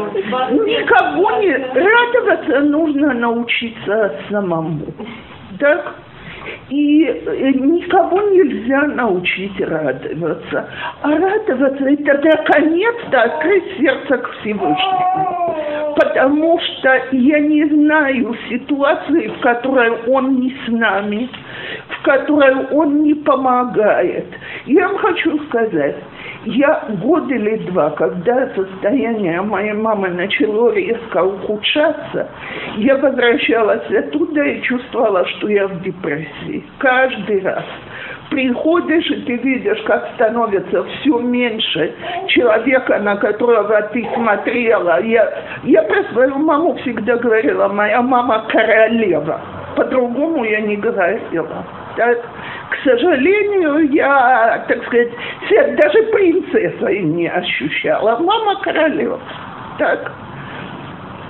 Никого 0.51 1.31
не 1.41 1.55
радоваться 1.55 2.59
нужно 2.61 3.12
научиться 3.13 4.15
самому. 4.29 4.85
Так? 5.59 5.95
И 6.69 7.03
э, 7.05 7.51
никого 7.51 8.21
нельзя 8.29 8.81
научить 8.87 9.59
радоваться. 9.61 10.69
А 11.01 11.09
радоваться– 11.09 11.85
это 11.89 12.13
наконец-то 12.13 13.21
открыть 13.21 13.77
сердце 13.77 14.17
к 14.17 14.31
Всевышнему. 14.39 15.55
Потому 15.95 16.59
что 16.59 17.01
я 17.11 17.39
не 17.39 17.65
знаю 17.65 18.35
ситуации, 18.49 19.27
в 19.27 19.39
которой 19.39 19.91
он 20.07 20.39
не 20.39 20.55
с 20.65 20.67
нами, 20.69 21.29
в 21.89 22.01
которой 22.03 22.65
он 22.71 23.03
не 23.03 23.13
помогает. 23.13 24.25
Я 24.65 24.87
вам 24.87 24.97
хочу 24.97 25.39
сказать, 25.45 25.95
я 26.45 26.85
год 27.01 27.31
или 27.31 27.57
два, 27.69 27.91
когда 27.91 28.49
состояние 28.55 29.41
моей 29.41 29.73
мамы 29.73 30.09
начало 30.09 30.71
резко 30.71 31.23
ухудшаться, 31.23 32.27
я 32.77 32.97
возвращалась 32.97 33.89
оттуда 33.89 34.43
и 34.43 34.61
чувствовала, 34.61 35.25
что 35.25 35.47
я 35.47 35.67
в 35.67 35.81
депрессии. 35.81 36.63
Каждый 36.79 37.41
раз. 37.41 37.63
Приходишь, 38.29 39.09
и 39.11 39.21
ты 39.21 39.37
видишь, 39.37 39.81
как 39.85 40.09
становится 40.15 40.83
все 40.83 41.19
меньше 41.19 41.93
человека, 42.27 42.97
на 42.99 43.15
которого 43.17 43.81
ты 43.93 44.07
смотрела. 44.15 45.03
Я, 45.03 45.31
я 45.63 45.83
про 45.83 46.03
свою 46.11 46.39
маму 46.39 46.75
всегда 46.77 47.17
говорила, 47.17 47.67
моя 47.67 48.01
мама 48.01 48.45
королева. 48.49 49.39
По-другому 49.75 50.43
я 50.45 50.61
не 50.61 50.77
говорила. 50.77 51.63
Так? 51.95 52.19
К 52.69 52.75
сожалению, 52.83 53.91
я, 53.91 54.65
так 54.67 54.83
сказать, 54.85 55.11
даже 55.75 56.03
принцессой 56.11 57.01
не 57.01 57.27
ощущала. 57.27 58.17
Мама 58.19 58.59
королева. 58.61 59.19
Так. 59.77 60.11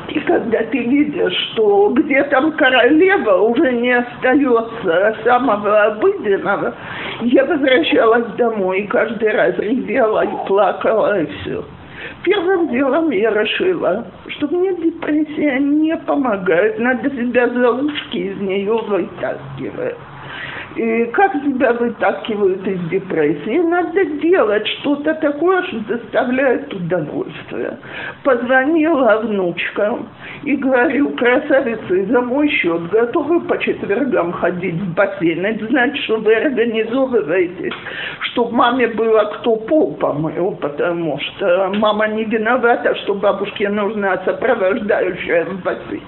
И 0.09 0.19
когда 0.19 0.59
ты 0.63 0.77
видишь, 0.77 1.33
что 1.51 1.89
где 1.89 2.23
там 2.25 2.51
королева 2.53 3.37
уже 3.41 3.71
не 3.71 3.91
остается 3.91 5.15
самого 5.23 5.83
обыденного, 5.85 6.75
я 7.21 7.45
возвращалась 7.45 8.27
домой 8.37 8.81
и 8.81 8.87
каждый 8.87 9.31
раз 9.31 9.57
ревела 9.57 10.23
и 10.23 10.47
плакала, 10.47 11.21
и 11.21 11.25
все. 11.25 11.63
Первым 12.23 12.69
делом 12.69 13.09
я 13.11 13.31
решила, 13.31 14.05
что 14.27 14.47
мне 14.47 14.73
депрессия 14.75 15.59
не 15.59 15.95
помогает, 15.97 16.79
надо 16.79 17.09
себя 17.09 17.49
за 17.49 17.71
ушки 17.71 18.17
из 18.17 18.39
нее 18.39 18.73
вытаскивать. 18.73 19.95
И 20.75 21.05
как 21.13 21.33
себя 21.33 21.73
вытаскивают 21.73 22.65
из 22.67 22.89
депрессии? 22.89 23.59
Надо 23.59 24.05
делать 24.05 24.67
что-то 24.79 25.13
такое, 25.15 25.61
что 25.63 25.79
доставляет 25.81 26.73
удовольствие. 26.73 27.77
Позвонила 28.23 29.21
внучкам 29.21 30.09
и 30.43 30.55
говорю, 30.55 31.11
красавицы, 31.15 32.05
за 32.07 32.21
мой 32.21 32.49
счет 32.49 32.89
готовы 32.89 33.41
по 33.41 33.59
четвергам 33.59 34.31
ходить 34.31 34.73
в 34.73 34.95
бассейн? 34.95 35.45
Это 35.45 35.67
значит, 35.67 36.03
что 36.05 36.17
вы 36.17 36.33
организовываетесь, 36.33 37.73
чтобы 38.31 38.55
маме 38.55 38.87
было 38.87 39.25
кто 39.25 39.55
пол 39.57 39.93
помыл, 39.95 40.57
потому 40.59 41.19
что 41.19 41.71
мама 41.75 42.07
не 42.07 42.23
виновата, 42.23 42.95
что 43.03 43.13
бабушке 43.13 43.69
нужна 43.69 44.17
сопровождающая 44.25 45.45
в 45.45 45.61
бассейн. 45.61 46.01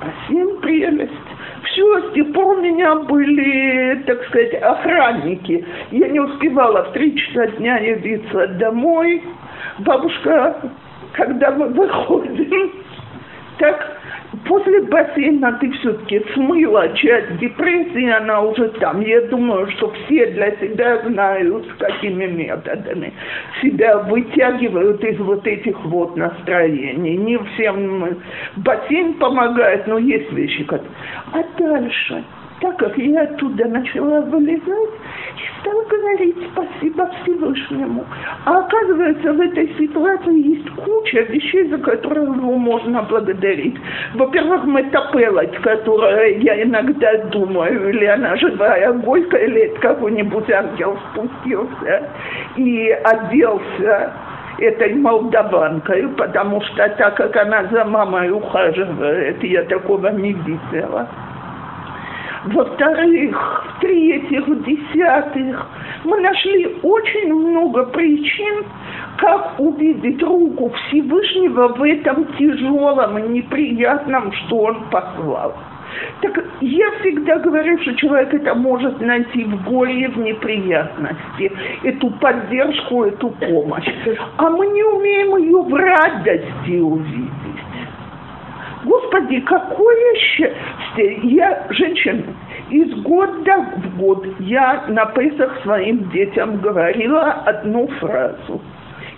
Бассейн 0.00 0.60
прелесть 0.60 1.29
все, 1.64 2.10
с 2.10 2.12
тех 2.14 2.32
пор 2.32 2.58
у 2.58 2.60
меня 2.60 2.94
были, 2.96 4.02
так 4.06 4.24
сказать, 4.26 4.54
охранники. 4.54 5.64
Я 5.90 6.08
не 6.08 6.20
успевала 6.20 6.84
в 6.84 6.92
три 6.92 7.16
часа 7.16 7.46
дня 7.58 7.78
явиться 7.78 8.46
домой. 8.58 9.22
Бабушка, 9.78 10.56
когда 11.12 11.50
мы 11.52 11.68
выходим, 11.68 12.72
так 13.58 13.99
после 14.46 14.82
бассейна 14.82 15.52
ты 15.60 15.70
все-таки 15.72 16.24
смыла 16.34 16.88
часть 16.90 17.38
депрессии, 17.38 18.08
она 18.08 18.42
уже 18.42 18.68
там. 18.80 19.00
Я 19.00 19.22
думаю, 19.22 19.70
что 19.72 19.92
все 19.92 20.26
для 20.26 20.52
себя 20.56 21.02
знают, 21.06 21.66
какими 21.78 22.26
методами 22.26 23.12
себя 23.62 23.98
вытягивают 23.98 25.02
из 25.04 25.18
вот 25.18 25.46
этих 25.46 25.78
вот 25.84 26.16
настроений. 26.16 27.16
Не 27.16 27.38
всем 27.38 28.16
бассейн 28.56 29.14
помогает, 29.14 29.86
но 29.86 29.98
есть 29.98 30.32
вещи, 30.32 30.64
которые... 30.64 30.90
А 31.32 31.42
дальше 31.58 32.24
так 32.60 32.76
как 32.76 32.96
я 32.98 33.22
оттуда 33.22 33.66
начала 33.66 34.20
вылезать 34.22 34.90
и 35.36 35.60
стала 35.60 35.82
говорить 35.84 36.36
спасибо 36.52 37.10
Всевышнему. 37.22 38.04
А 38.44 38.58
оказывается, 38.58 39.32
в 39.32 39.40
этой 39.40 39.74
ситуации 39.78 40.48
есть 40.48 40.70
куча 40.70 41.20
вещей, 41.22 41.68
за 41.68 41.78
которые 41.78 42.26
его 42.26 42.56
можно 42.56 43.02
благодарить. 43.02 43.76
Во-первых, 44.14 44.64
метапелать, 44.64 45.56
которая 45.62 46.38
я 46.38 46.62
иногда 46.62 47.16
думаю, 47.30 47.90
или 47.90 48.04
она 48.04 48.36
живая 48.36 48.92
гойка, 48.92 49.36
или 49.38 49.62
это 49.62 49.80
какой-нибудь 49.80 50.50
ангел 50.50 50.98
спустился 51.12 52.10
и 52.56 52.90
оделся 53.04 54.12
этой 54.58 54.94
молдаванкой, 54.94 56.08
потому 56.08 56.60
что 56.60 56.88
так 56.90 57.16
как 57.16 57.34
она 57.36 57.64
за 57.64 57.84
мамой 57.84 58.30
ухаживает, 58.30 59.42
я 59.42 59.62
такого 59.64 60.08
не 60.08 60.34
видела. 60.34 61.08
Во-вторых, 62.44 63.64
в-третьих, 63.76 64.48
в-десятых, 64.48 65.66
мы 66.04 66.20
нашли 66.20 66.78
очень 66.82 67.34
много 67.34 67.84
причин, 67.86 68.64
как 69.18 69.60
увидеть 69.60 70.22
руку 70.22 70.70
Всевышнего 70.70 71.68
в 71.68 71.82
этом 71.82 72.24
тяжелом 72.38 73.18
и 73.18 73.28
неприятном, 73.28 74.32
что 74.32 74.56
он 74.56 74.84
послал. 74.90 75.54
Так 76.22 76.42
я 76.60 76.90
всегда 77.00 77.38
говорю, 77.38 77.78
что 77.82 77.94
человек 77.96 78.32
это 78.32 78.54
может 78.54 79.00
найти 79.00 79.44
в 79.44 79.64
горе, 79.64 80.08
в 80.08 80.18
неприятности, 80.18 81.52
эту 81.82 82.10
поддержку, 82.10 83.04
эту 83.04 83.30
помощь. 83.30 83.88
А 84.36 84.48
мы 84.50 84.66
не 84.68 84.84
умеем 84.84 85.36
ее 85.36 85.62
в 85.62 85.74
радости 85.74 86.78
увидеть. 86.78 87.49
Господи, 88.90 89.38
какое 89.42 90.14
счастье! 90.16 91.20
Я 91.22 91.64
женщина. 91.70 92.24
Из 92.70 92.92
года 93.02 93.66
в 93.76 93.98
год 93.98 94.26
я 94.40 94.86
на 94.88 95.06
Песах 95.06 95.62
своим 95.62 96.10
детям 96.10 96.56
говорила 96.56 97.30
одну 97.46 97.86
фразу. 98.00 98.60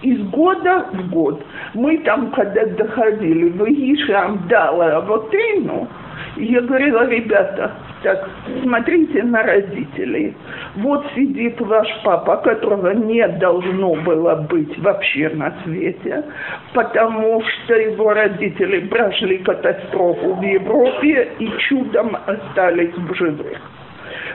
Из 0.03 0.23
года 0.29 0.89
в 0.93 1.09
год. 1.09 1.43
Мы 1.73 1.97
там, 1.99 2.33
когда 2.33 2.67
доходили, 2.67 3.49
в 3.49 3.65
Ишам 3.65 4.47
дала 4.47 5.01
вот 5.01 5.33
Эйну, 5.33 5.89
я 6.37 6.61
говорила, 6.61 7.09
ребята, 7.09 7.73
так, 8.03 8.29
смотрите 8.63 9.23
на 9.23 9.43
родителей. 9.43 10.35
Вот 10.77 11.05
сидит 11.15 11.61
ваш 11.61 11.89
папа, 12.05 12.37
которого 12.39 12.91
не 12.93 13.27
должно 13.39 13.95
было 13.95 14.35
быть 14.35 14.79
вообще 14.79 15.29
на 15.31 15.53
свете, 15.65 16.25
потому 16.75 17.43
что 17.43 17.75
его 17.75 18.13
родители 18.13 18.81
прошли 18.89 19.39
катастрофу 19.39 20.35
в 20.35 20.43
Европе 20.43 21.31
и 21.39 21.51
чудом 21.69 22.17
остались 22.27 22.95
в 22.95 23.15
живых 23.15 23.59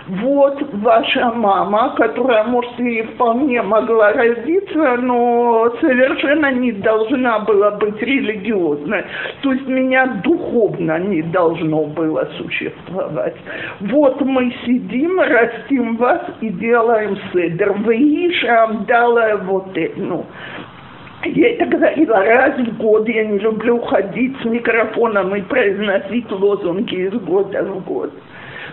вот 0.08 0.62
ваша 0.74 1.32
мама, 1.32 1.94
которая, 1.98 2.46
может, 2.46 2.80
и 2.80 3.02
вполне 3.02 3.62
могла 3.62 4.14
родиться, 4.14 4.98
но 4.98 5.70
совершенно 5.82 6.52
не 6.52 6.72
должна 6.72 7.40
была 7.40 7.72
быть 7.72 8.02
религиозной. 8.02 9.04
То 9.42 9.52
есть 9.52 9.68
меня 9.68 10.22
духовно 10.24 10.98
не 11.00 11.22
должно 11.24 11.86
было 11.86 12.28
существовать. 12.38 13.36
Вот 13.82 14.22
мы 14.22 14.54
сидим, 14.66 15.20
растим 15.20 15.98
вас 15.98 16.22
и 16.42 16.50
делаем 16.50 17.18
седер. 17.34 17.74
Вы 17.74 17.96
Иша 17.96 18.68
дала 18.88 19.38
вот. 19.38 19.78
Ну, 19.98 20.26
я 21.26 21.50
это 21.50 21.66
говорила 21.66 22.24
раз 22.24 22.58
в 22.58 22.78
год, 22.78 23.10
я 23.10 23.26
не 23.26 23.40
люблю 23.40 23.80
ходить 23.82 24.36
с 24.42 24.46
микрофоном 24.46 25.36
и 25.36 25.42
произносить 25.42 26.32
лозунги 26.32 26.96
из 26.96 27.14
года 27.14 27.64
в 27.64 27.84
год. 27.84 28.14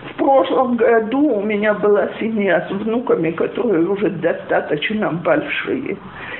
В 0.09 0.17
прошлом 0.17 0.75
году 0.75 1.19
у 1.19 1.41
меня 1.41 1.73
была 1.73 2.09
семья 2.19 2.67
с 2.67 2.71
внуками, 2.71 3.31
которые 3.31 3.87
уже 3.87 4.09
достаточно 4.09 5.11
большие. 5.11 5.97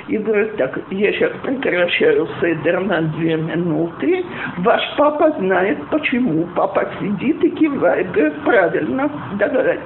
И 0.08 0.18
говорит 0.18 0.56
так, 0.58 0.80
я 0.92 1.12
сейчас 1.14 1.32
прекращаю 1.42 2.28
седер 2.40 2.80
на 2.82 3.02
две 3.02 3.36
минуты. 3.36 4.24
Ваш 4.58 4.82
папа 4.98 5.32
знает 5.40 5.78
почему. 5.90 6.48
Папа 6.56 6.88
сидит 7.00 7.44
и 7.44 7.50
кивает. 7.50 8.12
Говорит, 8.12 8.42
правильно, 8.44 9.10
да, 9.40 9.50
говорит, 9.50 9.82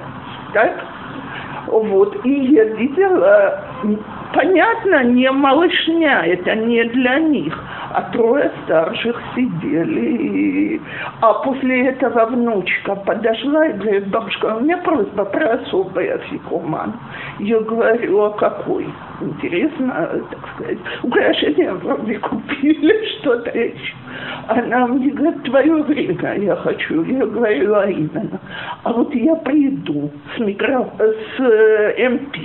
так? 0.52 0.72
Вот, 1.66 2.24
и 2.24 2.30
я 2.52 2.64
видела, 2.64 3.64
понятно, 4.32 5.04
не 5.04 5.30
малышня, 5.30 6.22
это 6.24 6.54
не 6.54 6.84
для 6.84 7.18
них, 7.18 7.58
а 7.92 8.02
трое 8.12 8.50
старших 8.64 9.20
сидели. 9.34 10.80
А 11.20 11.34
после 11.34 11.88
этого 11.88 12.26
внучка 12.26 12.94
подошла 12.96 13.66
и 13.66 13.72
говорит, 13.72 14.08
бабушка, 14.08 14.56
у 14.56 14.60
меня 14.60 14.78
просьба 14.78 15.24
про 15.24 15.54
особый 15.54 16.12
афикуман. 16.12 16.94
Я 17.38 17.60
говорю, 17.60 18.22
а 18.22 18.30
какой? 18.30 18.86
Интересно, 19.20 20.08
так 20.30 20.48
сказать, 20.54 20.78
украшения 21.02 21.72
вроде 21.74 22.18
купили, 22.18 23.06
что-то 23.20 23.50
еще. 23.50 23.94
Она 24.48 24.86
мне 24.86 25.10
говорит, 25.10 25.42
твое 25.44 25.82
время 25.82 26.34
я 26.36 26.56
хочу. 26.56 27.04
Я 27.04 27.26
говорю, 27.26 27.74
а 27.74 27.86
именно. 27.86 28.40
А 28.82 28.92
вот 28.92 29.14
я 29.14 29.36
приду 29.36 30.10
с, 30.34 30.40
микро... 30.40 30.88
с 30.98 31.40
э, 31.40 32.08
МП, 32.08 32.36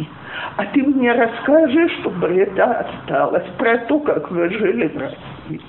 а 0.58 0.66
ты 0.66 0.84
мне 0.84 1.12
расскажешь, 1.12 1.92
чтобы 2.02 2.28
это 2.28 2.86
осталось, 2.86 3.46
про 3.58 3.78
то, 3.80 4.00
как 4.00 4.32
вы 4.32 4.50
жили 4.50 4.88
в 4.88 4.98
России. 4.98 5.62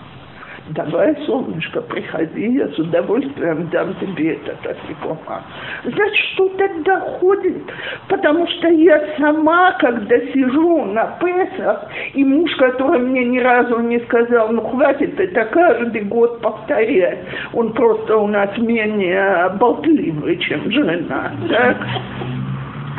Давай, 0.70 1.14
солнышко, 1.26 1.80
приходи, 1.80 2.54
я 2.54 2.66
с 2.66 2.78
удовольствием 2.78 3.68
дам 3.68 3.94
тебе 4.00 4.34
этот 4.34 4.66
афикоман. 4.66 5.42
Значит, 5.84 6.24
что-то 6.34 6.68
доходит, 6.82 7.62
потому 8.08 8.48
что 8.48 8.68
я 8.68 9.00
сама, 9.16 9.72
когда 9.78 10.18
сижу 10.32 10.86
на 10.86 11.18
Песах, 11.20 11.86
и 12.14 12.24
муж, 12.24 12.50
который 12.56 12.98
мне 12.98 13.24
ни 13.26 13.38
разу 13.38 13.78
не 13.78 14.00
сказал, 14.00 14.50
ну 14.50 14.62
хватит 14.62 15.20
это 15.20 15.44
каждый 15.44 16.02
год 16.02 16.40
повторять, 16.40 17.20
он 17.52 17.72
просто 17.72 18.16
у 18.16 18.26
нас 18.26 18.50
менее 18.58 19.50
болтливый, 19.60 20.36
чем 20.38 20.68
жена, 20.72 21.30
так? 21.48 21.76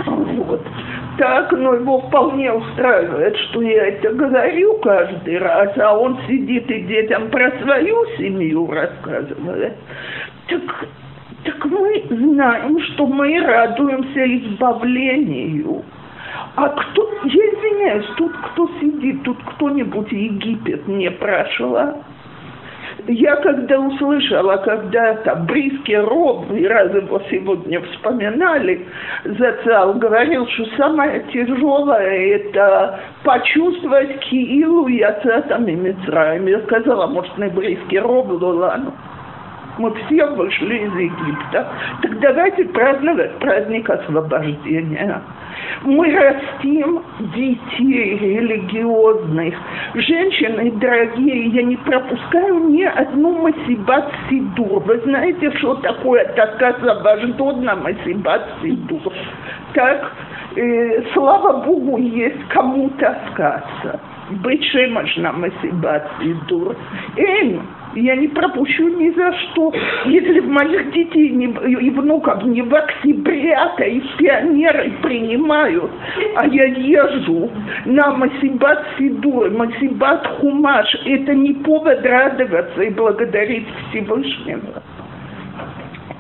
Вот 0.06 0.62
так, 1.18 1.52
но 1.52 1.74
его 1.76 2.00
вполне 2.02 2.52
устраивает, 2.52 3.36
что 3.38 3.62
я 3.62 3.88
это 3.88 4.14
говорю 4.14 4.78
каждый 4.80 5.38
раз, 5.38 5.78
а 5.78 5.98
он 5.98 6.18
сидит 6.28 6.70
и 6.70 6.82
детям 6.82 7.30
про 7.30 7.52
свою 7.62 8.06
семью 8.18 8.70
рассказывает. 8.72 9.74
Так, 10.48 10.62
так 11.44 11.66
мы 11.66 12.04
знаем, 12.10 12.80
что 12.82 13.08
мы 13.08 13.40
радуемся 13.42 14.38
избавлению. 14.38 15.84
А 16.56 16.70
кто, 16.70 17.10
я 17.26 17.46
извиняюсь, 17.46 18.08
тут 18.18 18.32
кто 18.36 18.68
сидит, 18.80 19.24
тут 19.24 19.38
кто-нибудь 19.44 20.12
Египет 20.12 20.88
не 20.88 21.12
прошла? 21.12 21.98
Я 23.08 23.36
когда 23.38 23.80
услышала 23.80 24.58
когда-то 24.58 25.36
Бриски 25.48 25.94
Роб, 25.94 26.52
и 26.52 26.66
раз 26.68 26.94
его 26.94 27.22
сегодня 27.30 27.82
вспоминали, 27.82 28.86
Зацал 29.24 29.94
говорил, 29.96 30.48
что 30.48 30.66
самое 30.78 31.24
тяжелое– 31.32 32.36
это 32.36 33.00
почувствовать 33.24 34.20
Киилу 34.20 34.88
и 34.88 35.02
Ацатами 35.02 35.72
Мицраем. 35.72 36.48
Я 36.48 36.60
сказала, 36.62 37.08
может, 37.08 37.38
не 37.38 37.48
Бриски 37.48 37.96
Роб, 37.96 38.28
ладно 38.42 38.94
мы 39.78 39.94
все 39.94 40.26
вышли 40.26 40.76
из 40.76 40.94
Египта, 40.96 41.72
так 42.02 42.20
давайте 42.20 42.66
праздновать 42.66 43.38
праздник 43.40 43.90
освобождения. 43.90 45.22
Мы 45.84 46.12
растим 46.12 47.02
детей 47.36 48.18
религиозных. 48.18 49.56
Женщины, 49.96 50.72
дорогие, 50.72 51.48
я 51.48 51.64
не 51.64 51.78
пропускаю 51.78 52.70
ни 52.70 52.84
одну 52.84 53.42
Масибат 53.42 54.12
Сидур. 54.30 54.84
Вы 54.84 55.00
знаете, 55.06 55.52
что 55.58 55.76
такое 55.76 56.26
така 56.36 56.70
освобожденная 56.70 57.76
Масибат 57.76 58.50
Сидур? 58.62 59.14
Так, 59.74 60.12
э, 60.56 61.04
слава 61.14 61.64
Богу, 61.66 61.98
есть 61.98 62.48
кому 62.50 62.90
таскаться. 62.92 64.00
Быть 64.30 64.64
шемаш 64.66 65.16
на 65.18 65.32
Масибат 65.32 66.10
Сидур. 66.20 66.76
Эм, 67.16 67.62
я 68.00 68.16
не 68.16 68.28
пропущу 68.28 68.88
ни 68.90 69.10
за 69.12 69.34
что. 69.34 69.74
Если 70.06 70.40
моих 70.42 70.92
детей 70.92 71.30
не, 71.30 71.46
и 71.46 71.90
внуков 71.90 72.44
не 72.44 72.62
в 72.62 72.74
октября-то 72.74 73.84
и 73.84 74.02
пионеры 74.18 74.92
принимают, 75.02 75.92
а 76.36 76.48
я 76.48 76.66
езжу 76.66 77.52
на 77.86 78.12
Масибат 78.12 78.86
Сидур, 78.98 79.50
Масибат 79.52 80.26
Хумаш, 80.40 80.96
это 81.06 81.34
не 81.34 81.54
повод 81.54 82.06
радоваться 82.06 82.82
и 82.82 82.90
благодарить 82.90 83.68
Всевышнего. 83.90 84.84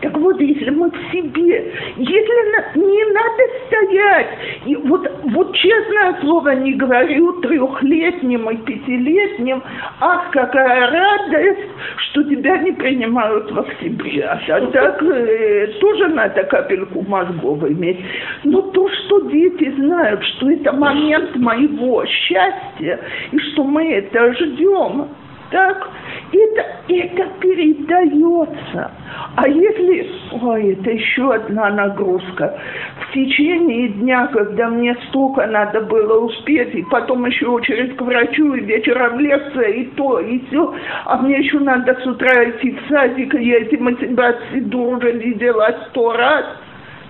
Так 0.01 0.15
вот, 0.17 0.39
если 0.39 0.69
мы 0.69 0.91
в 0.91 1.11
себе, 1.11 1.73
если 1.97 2.79
не 2.79 3.05
надо 3.13 3.43
стоять, 3.65 4.27
и 4.65 4.75
вот, 4.75 5.09
вот 5.23 5.55
честное 5.55 6.19
слово 6.21 6.49
не 6.55 6.73
говорю 6.73 7.41
трехлетним 7.41 8.49
и 8.49 8.57
пятилетним, 8.57 9.63
ах, 9.99 10.29
какая 10.31 10.91
радость, 10.91 11.69
что 12.09 12.23
тебя 12.25 12.57
не 12.59 12.73
принимают 12.73 13.51
в 13.51 13.59
октябре. 13.59 14.23
А 14.23 14.37
так 14.71 15.01
э, 15.01 15.67
тоже 15.79 16.07
надо 16.09 16.43
капельку 16.43 17.03
мозгов 17.07 17.63
иметь. 17.63 17.99
Но 18.43 18.61
то, 18.61 18.87
что 18.89 19.21
дети 19.29 19.71
знают, 19.77 20.23
что 20.23 20.51
это 20.51 20.73
момент 20.73 21.35
моего 21.37 22.05
счастья, 22.05 22.99
и 23.31 23.39
что 23.39 23.63
мы 23.63 23.93
это 23.93 24.33
ждем, 24.33 25.07
так, 25.49 25.89
это, 26.31 26.65
это 26.89 27.29
передается. 27.39 28.91
А 29.35 29.47
если, 29.47 30.09
ой, 30.41 30.73
это 30.73 30.91
еще 30.91 31.33
одна 31.33 31.69
нагрузка, 31.69 32.59
в 33.01 33.13
течение 33.13 33.89
дня, 33.89 34.27
когда 34.27 34.67
мне 34.69 34.95
столько 35.07 35.45
надо 35.47 35.81
было 35.81 36.25
успеть, 36.25 36.73
и 36.75 36.83
потом 36.83 37.25
еще 37.25 37.47
очередь 37.47 37.95
к 37.95 38.01
врачу, 38.01 38.53
и 38.55 38.61
вечером 38.61 39.19
лекция, 39.19 39.69
и 39.69 39.85
то, 39.91 40.19
и 40.19 40.39
все, 40.47 40.73
а 41.05 41.17
мне 41.17 41.39
еще 41.39 41.59
надо 41.59 41.95
с 42.01 42.05
утра 42.05 42.49
идти 42.49 42.71
в 42.71 42.89
садик, 42.89 43.33
и 43.35 43.47
я 43.47 43.59
эти 43.59 43.75
мотивации 43.75 44.59
уже 44.75 45.11
видела 45.11 45.75
сто 45.89 46.13
раз, 46.13 46.45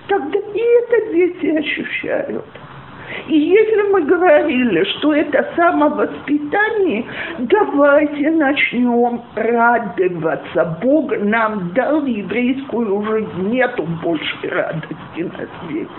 тогда 0.06 0.38
и 0.38 0.60
это 0.60 1.12
дети 1.12 1.46
ощущают. 1.56 2.44
И 3.28 3.38
если 3.38 3.82
мы 3.90 4.02
говорили, 4.02 4.84
что 4.84 5.14
это 5.14 5.46
самовоспитание, 5.56 7.04
давайте 7.38 8.30
начнем 8.30 9.22
радоваться. 9.34 10.78
Бог 10.82 11.12
нам 11.18 11.72
дал 11.74 12.04
еврейскую 12.04 13.02
жизнь, 13.04 13.50
нету 13.50 13.84
больше 14.02 14.48
радости 14.50 14.94
на 15.16 15.46
свете. 15.68 15.90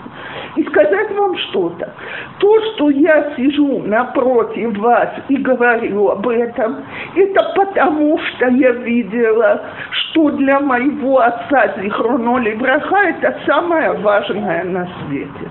И 0.56 0.64
сказать 0.64 1.10
вам 1.12 1.36
что-то. 1.38 1.92
То, 2.38 2.60
что 2.72 2.90
я 2.90 3.34
сижу 3.36 3.82
напротив 3.84 4.76
вас 4.78 5.10
и 5.28 5.36
говорю 5.36 6.08
об 6.08 6.26
этом, 6.28 6.78
это 7.14 7.52
потому, 7.54 8.18
что 8.18 8.48
я 8.48 8.72
видела, 8.72 9.62
что 9.90 10.30
для 10.30 10.60
моего 10.60 11.20
отца 11.20 11.74
Зихроноли 11.80 12.54
Браха 12.54 12.96
это 13.08 13.36
самое 13.46 13.92
важное 13.92 14.64
на 14.64 14.88
свете. 15.06 15.50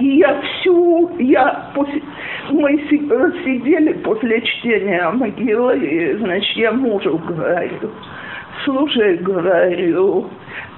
И 0.00 0.16
я 0.16 0.40
всю, 0.40 1.10
я 1.18 1.70
после, 1.74 2.02
мы 2.48 2.78
сидели 2.88 3.92
после 4.02 4.40
чтения 4.40 5.10
могилы, 5.10 5.78
и, 5.78 6.14
значит, 6.16 6.56
я 6.56 6.72
мужу 6.72 7.18
говорю, 7.18 7.90
слушай, 8.64 9.18
говорю, 9.18 10.26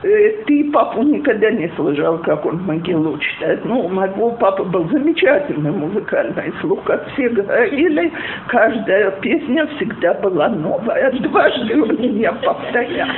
э, 0.03 0.43
ты 0.47 0.71
папу 0.73 1.03
никогда 1.05 1.53
не 1.53 1.69
слышал, 1.77 2.19
как 2.19 2.45
он 2.45 2.65
могилу 2.65 3.17
читает. 3.19 3.65
Ну, 3.65 3.87
у 3.87 3.89
моего 3.89 4.33
папы 4.33 4.65
был 4.65 4.89
замечательный 4.89 5.71
музыкальный 5.71 6.53
слух, 6.61 6.83
как 6.83 7.09
все 7.13 7.29
говорили, 7.29 8.11
каждая 8.49 9.13
песня 9.21 9.69
всегда 9.77 10.15
была 10.15 10.49
новая, 10.49 11.13
дважды 11.13 11.81
он 11.81 11.97
меня 11.97 12.33
повторял. 12.33 13.09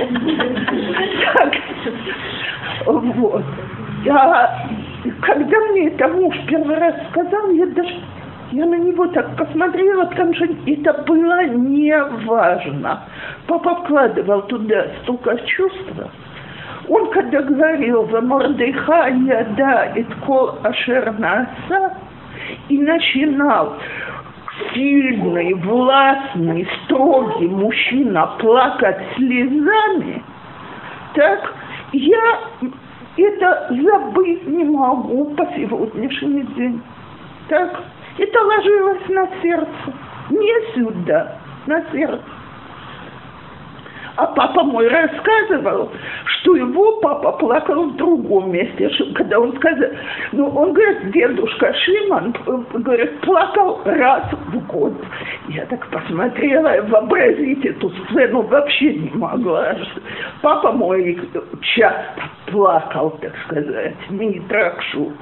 Вот. 2.86 3.44
Я 4.05 4.68
когда 5.20 5.59
мне 5.70 5.88
это 5.88 6.09
муж 6.09 6.34
первый 6.48 6.76
раз 6.76 6.94
сказал, 7.11 7.50
я 7.50 7.66
даже 7.66 7.94
я 8.52 8.66
на 8.66 8.76
него 8.76 9.07
так 9.09 9.36
посмотрела, 9.36 10.05
потому 10.07 10.32
что 10.34 10.46
это 10.66 10.92
было 11.07 11.44
не 11.46 11.92
важно. 12.24 13.02
Папа 13.48 13.82
вкладывал 13.82 14.42
туда 14.42 14.86
столько 15.02 15.36
чувства. 15.46 16.11
Он 16.88 17.11
когда 17.11 17.42
говорил 17.42 18.09
за 18.11 18.20
Мордыха, 18.20 19.09
я 19.09 19.44
да, 19.57 19.92
Иткол 19.96 20.59
Ашернаса, 20.62 21.96
и 22.68 22.78
начинал 22.78 23.74
сильный, 24.72 25.55
властный, 25.55 26.68
строгий 26.84 27.48
мужчина 27.48 28.26
плакать 28.38 28.98
слезами, 29.16 30.22
так 31.14 31.55
я 31.92 32.38
это 33.16 33.68
забыть 33.70 34.46
не 34.46 34.64
могу 34.64 35.34
по 35.34 35.46
сегодняшний 35.56 36.42
день. 36.56 36.82
Так, 37.48 37.80
это 38.18 38.40
ложилось 38.40 39.08
на 39.08 39.28
сердце, 39.42 39.92
не 40.30 40.74
сюда, 40.74 41.36
на 41.66 41.82
сердце. 41.92 42.22
А 44.16 44.26
папа 44.26 44.62
мой 44.62 44.86
рассказывал, 44.88 45.90
что 46.24 46.54
его 46.54 47.00
папа 47.00 47.32
плакал 47.32 47.90
в 47.90 47.96
другом 47.96 48.52
месте, 48.52 48.88
когда 49.14 49.40
он 49.40 49.56
сказал, 49.56 49.90
ну, 50.30 50.48
он 50.50 50.72
говорит, 50.72 51.10
дедушка 51.10 51.74
Шиман, 51.74 52.32
говорит, 52.74 53.20
плакал 53.22 53.80
раз 53.84 54.22
в 54.32 54.66
год. 54.68 54.92
Я 55.48 55.66
так 55.66 55.84
посмотрела, 55.88 56.80
вообразить 56.82 57.64
эту 57.64 57.90
сцену 57.90 58.42
вообще 58.42 58.94
не 58.94 59.10
могла. 59.14 59.74
Папа 60.42 60.70
мой 60.70 61.18
часто 61.74 62.22
плакал, 62.47 63.11
так 63.20 63.32
сказать, 63.47 64.11
не 64.11 64.40
тракшут. 64.40 65.14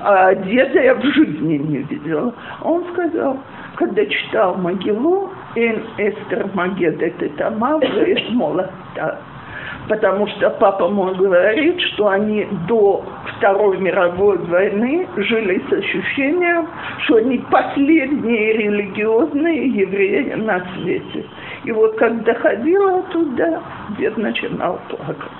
А 0.00 0.34
деда 0.34 0.82
я 0.82 0.94
в 0.94 1.02
жизни 1.02 1.56
не 1.56 1.78
видела. 1.78 2.34
Он 2.62 2.84
сказал, 2.92 3.38
когда 3.76 4.04
читал 4.06 4.56
Могилу, 4.56 5.30
«Эн 5.54 5.82
эстер 5.98 6.48
магедет 6.54 7.22
и 7.22 7.28
тама 7.30 7.80
молота». 8.30 9.18
Потому 9.88 10.26
что 10.26 10.50
папа 10.50 10.88
мой 10.88 11.14
говорит, 11.14 11.80
что 11.80 12.08
они 12.08 12.46
до 12.66 13.04
Второй 13.36 13.78
мировой 13.78 14.38
войны 14.38 15.06
жили 15.16 15.62
с 15.68 15.72
ощущением, 15.72 16.66
что 17.04 17.16
они 17.16 17.38
последние 17.50 18.54
религиозные 18.54 19.68
евреи 19.68 20.34
на 20.34 20.60
свете. 20.74 21.24
И 21.64 21.70
вот 21.70 21.96
когда 21.98 22.34
ходила 22.34 23.02
туда, 23.12 23.62
дед 23.98 24.16
начинал 24.16 24.80
плакать. 24.88 25.30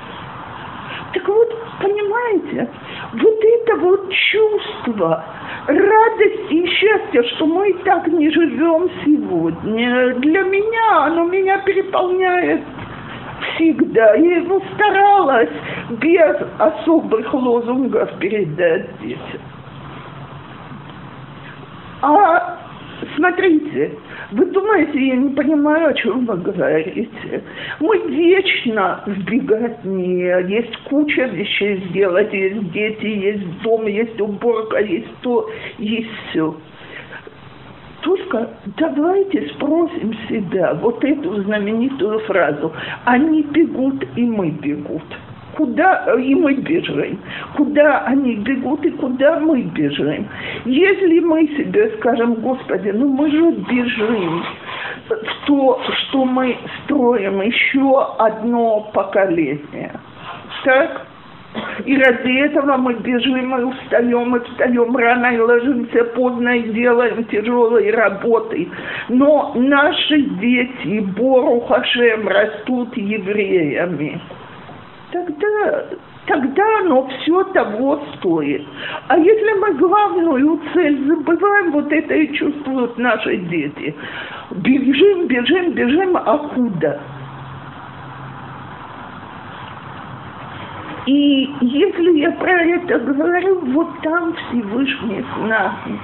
Так 1.16 1.28
вот, 1.28 1.56
понимаете, 1.80 2.68
вот 3.14 3.38
это 3.42 3.76
вот 3.76 4.12
чувство 4.12 5.24
радости 5.66 6.52
и 6.52 6.66
счастья, 6.66 7.22
что 7.22 7.46
мы 7.46 7.72
так 7.84 8.06
не 8.08 8.30
живем 8.30 8.90
сегодня, 9.02 10.14
для 10.16 10.42
меня 10.42 11.06
оно 11.06 11.24
меня 11.24 11.56
переполняет 11.60 12.60
всегда. 13.54 14.14
Я 14.16 14.36
ему 14.36 14.60
старалась 14.74 15.48
без 16.02 16.36
особых 16.58 17.32
лозунгов 17.32 18.10
передать 18.18 19.00
детям. 19.00 19.40
А 22.02 22.58
смотрите, 23.16 23.92
вы 24.32 24.46
думаете, 24.46 25.06
я 25.06 25.16
не 25.16 25.30
понимаю, 25.30 25.88
о 25.88 25.94
чем 25.94 26.26
вы 26.26 26.36
говорите. 26.36 27.42
Мы 27.80 27.98
вечно 28.08 29.02
в 29.06 29.24
беготне, 29.24 30.26
есть 30.48 30.76
куча 30.84 31.24
вещей 31.24 31.84
сделать, 31.88 32.32
есть 32.32 32.70
дети, 32.72 33.06
есть 33.06 33.62
дом, 33.62 33.86
есть 33.86 34.20
уборка, 34.20 34.78
есть 34.78 35.14
то, 35.22 35.48
есть 35.78 36.10
все. 36.30 36.56
Только 38.02 38.50
давайте 38.78 39.48
спросим 39.50 40.14
себя 40.28 40.74
вот 40.74 41.02
эту 41.04 41.42
знаменитую 41.42 42.20
фразу 42.20 42.72
«они 43.04 43.42
бегут, 43.42 44.04
и 44.16 44.22
мы 44.22 44.50
бегут» 44.50 45.02
куда 45.56 46.14
и 46.18 46.34
мы 46.34 46.54
бежим, 46.54 47.18
куда 47.56 48.00
они 48.06 48.36
бегут 48.36 48.84
и 48.84 48.90
куда 48.90 49.40
мы 49.40 49.62
бежим. 49.62 50.28
Если 50.64 51.20
мы 51.20 51.46
себе 51.48 51.92
скажем, 51.98 52.34
Господи, 52.34 52.90
ну 52.90 53.08
мы 53.08 53.30
же 53.30 53.52
бежим 53.68 54.44
в 55.08 55.46
то, 55.46 55.80
что 55.86 56.24
мы 56.24 56.56
строим 56.84 57.40
еще 57.40 58.16
одно 58.18 58.90
поколение. 58.92 59.92
Так? 60.64 61.06
И 61.86 61.96
ради 61.96 62.32
этого 62.32 62.76
мы 62.76 62.92
бежим 62.94 63.58
и 63.58 63.62
устаем, 63.62 64.36
и 64.36 64.40
встаем 64.40 64.94
рано, 64.94 65.26
и 65.34 65.38
ложимся 65.38 66.04
поздно, 66.04 66.50
и 66.50 66.70
делаем 66.74 67.24
тяжелые 67.24 67.92
работы. 67.92 68.68
Но 69.08 69.52
наши 69.54 70.20
дети, 70.20 71.00
Бору 71.16 71.60
Хашем, 71.60 72.28
растут 72.28 72.94
евреями 72.98 74.20
тогда, 75.12 75.84
тогда 76.26 76.78
оно 76.80 77.06
все 77.08 77.44
того 77.44 78.02
стоит. 78.16 78.66
А 79.08 79.18
если 79.18 79.52
мы 79.60 79.74
главную 79.74 80.60
цель 80.72 81.06
забываем, 81.06 81.72
вот 81.72 81.92
это 81.92 82.14
и 82.14 82.32
чувствуют 82.34 82.98
наши 82.98 83.36
дети. 83.36 83.94
Бежим, 84.50 85.26
бежим, 85.26 85.72
бежим, 85.72 86.16
а 86.16 86.38
куда? 86.38 87.00
И 91.06 91.54
если 91.60 92.18
я 92.18 92.32
про 92.32 92.62
это 92.62 92.98
говорю, 92.98 93.60
вот 93.72 93.88
там 94.02 94.34
Всевышний 94.34 95.22
с 95.22 95.38
нами. 95.38 96.00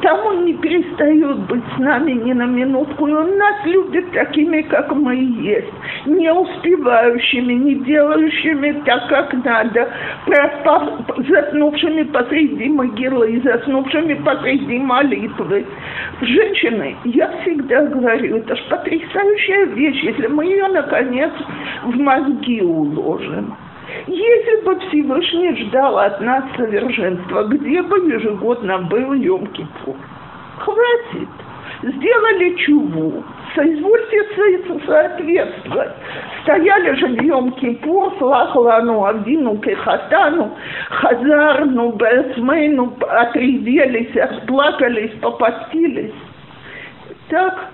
Там 0.00 0.18
он 0.26 0.44
не 0.46 0.54
перестает 0.54 1.38
быть 1.40 1.62
с 1.76 1.78
нами 1.78 2.12
ни 2.12 2.32
на 2.32 2.46
минутку, 2.46 3.06
и 3.06 3.12
он 3.12 3.36
нас 3.36 3.64
любит 3.66 4.10
такими, 4.12 4.62
как 4.62 4.92
мы 4.94 5.14
есть, 5.14 5.72
не 6.06 6.32
успевающими, 6.32 7.52
не 7.52 7.74
делающими 7.76 8.82
так, 8.84 9.08
как 9.08 9.32
надо, 9.44 9.88
проспав, 10.26 10.82
заснувшими 11.28 12.02
посреди 12.04 12.68
могилы 12.68 13.40
заснувшими 13.44 14.14
посреди 14.14 14.78
молитвы. 14.78 15.66
Женщины, 16.20 16.96
я 17.04 17.28
всегда 17.42 17.86
говорю, 17.86 18.38
это 18.38 18.56
же 18.56 18.62
потрясающая 18.68 19.66
вещь, 19.66 20.02
если 20.02 20.26
мы 20.28 20.46
ее, 20.46 20.68
наконец, 20.68 21.30
в 21.84 21.96
мозги 21.98 22.62
уложим. 22.62 23.56
Если 24.06 24.64
бы 24.64 24.78
Всевышний 24.80 25.54
ждал 25.64 25.98
от 25.98 26.20
нас 26.20 26.44
совершенства, 26.56 27.44
где 27.44 27.82
бы 27.82 27.98
ежегодно 27.98 28.78
был 28.78 29.12
Йом-Кипур? 29.12 29.96
Хватит. 30.58 31.28
Сделали 31.82 32.54
чуву, 32.58 33.24
соизвольте 33.54 34.22
соответствовать. 34.86 35.92
Стояли 36.42 36.94
же 36.96 37.06
в 37.06 37.22
Йом 37.22 37.52
Кипур, 37.52 38.12
Слахлану, 38.18 39.04
Абдину 39.04 39.58
Кехатану, 39.58 40.56
Хазарну, 40.88 41.92
Бесмейну, 41.92 42.92
отрезелись, 43.08 44.16
отплакались, 44.16 45.12
попастились. 45.20 46.12
Так, 47.28 47.68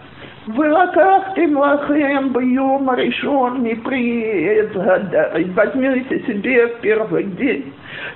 Вылакахтем 0.48 1.58
лахем 1.58 2.32
бьем 2.32 2.90
решен, 2.94 3.62
не 3.64 3.74
приезд, 3.74 4.74
возьмите 5.54 6.20
себе 6.26 6.68
в 6.68 6.80
первый 6.80 7.24
день. 7.24 7.70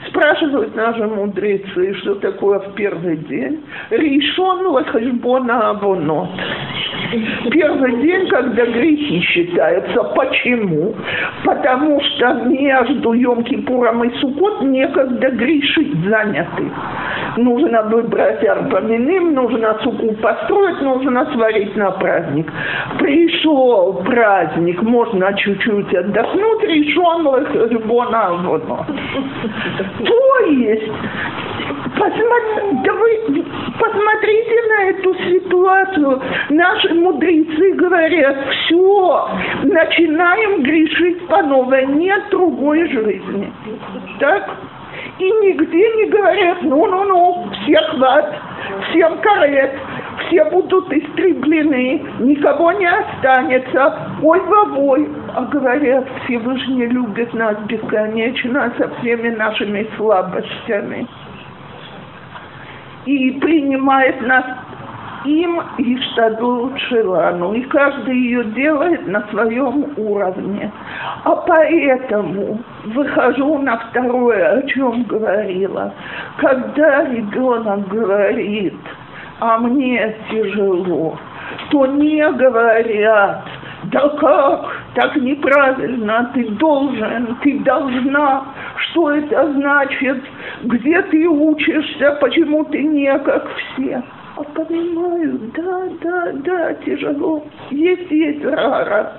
Спрашивают 0.08 0.74
наши 0.74 1.06
мудрецы, 1.06 1.94
что 2.00 2.16
такое 2.16 2.58
в 2.58 2.74
первый 2.74 3.16
день. 3.16 3.62
Решен 3.90 4.66
лахашбона 4.66 5.70
авонот. 5.70 6.30
Первый 7.50 8.02
день, 8.02 8.26
когда 8.28 8.64
грехи 8.64 9.20
считаются. 9.20 10.02
Почему? 10.14 10.94
Потому 11.44 12.00
что 12.00 12.32
между 12.44 13.12
Йом-Кипуром 13.12 14.06
и 14.06 14.18
Сукот 14.18 14.62
некогда 14.62 15.30
грешить 15.30 15.94
заняты. 16.08 16.70
Нужно 17.36 17.82
выбрать 17.82 18.44
арпаминим, 18.46 19.34
нужно 19.34 19.78
суку 19.82 20.12
построить, 20.14 20.80
нужно 20.82 21.26
сварить 21.32 21.76
на 21.76 21.90
праздник. 21.92 22.50
Пришел 22.98 24.02
праздник, 24.04 24.82
можно 24.82 25.34
чуть-чуть 25.34 25.94
отдохнуть, 25.94 26.62
решен 26.64 27.26
лахашбона 27.26 28.26
авонот. 28.26 28.86
То 29.78 30.44
есть 30.46 30.92
Посмотри, 32.02 33.44
посмотрите 33.78 34.62
на 34.68 34.82
эту 34.90 35.14
ситуацию. 35.14 36.22
Наши 36.50 36.94
мудрецы 36.94 37.72
говорят, 37.74 38.36
все, 38.50 39.28
начинаем 39.64 40.62
грешить 40.62 41.26
по 41.26 41.42
новой, 41.42 41.86
нет 41.86 42.22
другой 42.30 42.88
жизни. 42.88 43.52
Так? 44.20 44.50
И 45.18 45.24
нигде 45.24 45.96
не 45.96 46.06
говорят, 46.06 46.62
ну-ну-ну, 46.62 47.48
все 47.62 47.76
хват, 47.90 48.34
всем 48.90 49.18
карет, 49.18 49.72
все 50.18 50.44
будут 50.46 50.92
истреблены, 50.92 52.02
никого 52.20 52.72
не 52.72 52.86
останется, 52.86 53.98
ой 54.22 54.40
вовой. 54.40 55.08
А 55.34 55.42
говорят, 55.44 56.06
Всевышний 56.24 56.86
любит 56.86 57.32
нас 57.34 57.56
бесконечно 57.66 58.72
со 58.78 58.88
всеми 58.96 59.30
нашими 59.30 59.88
слабостями 59.96 61.06
и 63.06 63.32
принимает 63.40 64.20
нас 64.22 64.44
им 65.24 65.60
и 65.78 65.96
штаду 66.00 66.72
Шилану, 66.88 67.54
и 67.54 67.62
каждый 67.62 68.16
ее 68.16 68.44
делает 68.44 69.06
на 69.06 69.26
своем 69.28 69.92
уровне. 69.96 70.70
А 71.24 71.36
поэтому 71.36 72.58
выхожу 72.86 73.58
на 73.58 73.78
второе, 73.78 74.58
о 74.58 74.62
чем 74.68 75.04
говорила. 75.04 75.92
Когда 76.38 77.04
ребенок 77.04 77.88
говорит, 77.88 78.74
а 79.40 79.58
мне 79.58 80.16
тяжело, 80.30 81.18
то 81.70 81.86
не 81.86 82.30
говорят, 82.32 83.44
да 83.84 84.08
как, 84.10 84.76
так 84.94 85.16
неправильно, 85.16 86.30
ты 86.34 86.48
должен, 86.50 87.36
ты 87.42 87.58
должна, 87.60 88.44
что 88.76 89.10
это 89.10 89.52
значит, 89.52 90.22
где 90.62 91.02
ты 91.02 91.28
учишься, 91.28 92.18
почему 92.20 92.64
ты 92.64 92.82
не 92.82 93.18
как 93.18 93.48
все. 93.56 94.02
А 94.36 94.42
понимаю, 94.44 95.38
да, 95.54 95.82
да, 96.02 96.32
да, 96.32 96.74
тяжело, 96.74 97.44
есть, 97.70 98.10
есть 98.10 98.44
рара. 98.44 99.12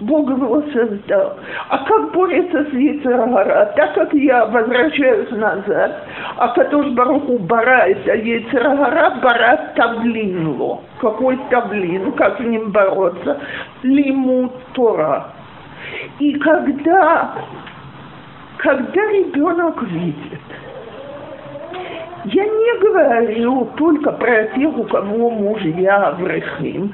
Бог 0.00 0.30
его 0.30 0.62
создал. 0.72 1.36
А 1.68 1.78
как 1.84 2.12
борется 2.12 2.64
с 2.64 2.72
Яйцерагара? 2.72 3.72
Так 3.76 3.94
как 3.94 4.14
я 4.14 4.46
возвращаюсь 4.46 5.30
назад, 5.30 6.04
а 6.36 6.48
Катош 6.48 6.86
Баруху 6.88 7.38
барает, 7.38 8.06
а 8.06 8.14
Яйцерагара 8.14 9.18
барат 9.20 9.74
тавлинло. 9.74 10.82
Какой 11.00 11.38
тавлин? 11.50 12.12
Как 12.12 12.36
с 12.36 12.40
ним 12.40 12.70
бороться? 12.70 13.38
Лиму 13.82 14.52
Тора. 14.72 15.32
И 16.20 16.34
когда, 16.34 17.32
когда 18.58 19.00
ребенок 19.06 19.82
видит, 19.82 20.40
я 22.24 22.44
не 22.44 22.80
говорю 22.80 23.64
только 23.76 24.12
про 24.12 24.44
тех, 24.48 24.76
у 24.76 24.84
кого 24.84 25.30
мужья 25.30 26.14
врахим, 26.18 26.92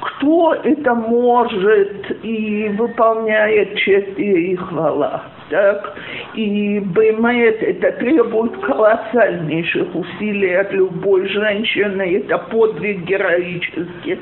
кто 0.00 0.54
это 0.54 0.94
может 0.94 2.24
и 2.24 2.68
выполняет 2.78 3.76
честь 3.76 4.18
и 4.18 4.56
хвала. 4.56 5.24
Так? 5.50 5.94
И 6.34 6.80
БМЭТ 6.80 7.62
это 7.62 7.92
требует 7.92 8.56
колоссальнейших 8.58 9.94
усилий 9.94 10.54
от 10.54 10.72
любой 10.72 11.28
женщины, 11.28 12.16
это 12.16 12.38
подвиг 12.38 13.04
героический. 13.04 14.18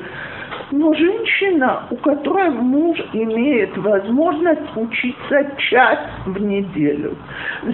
Но 0.71 0.93
женщина, 0.93 1.83
у 1.89 1.95
которой 1.95 2.49
муж 2.49 2.99
имеет 3.13 3.75
возможность 3.77 4.75
учиться 4.75 5.51
час 5.57 5.99
в 6.25 6.39
неделю, 6.41 7.15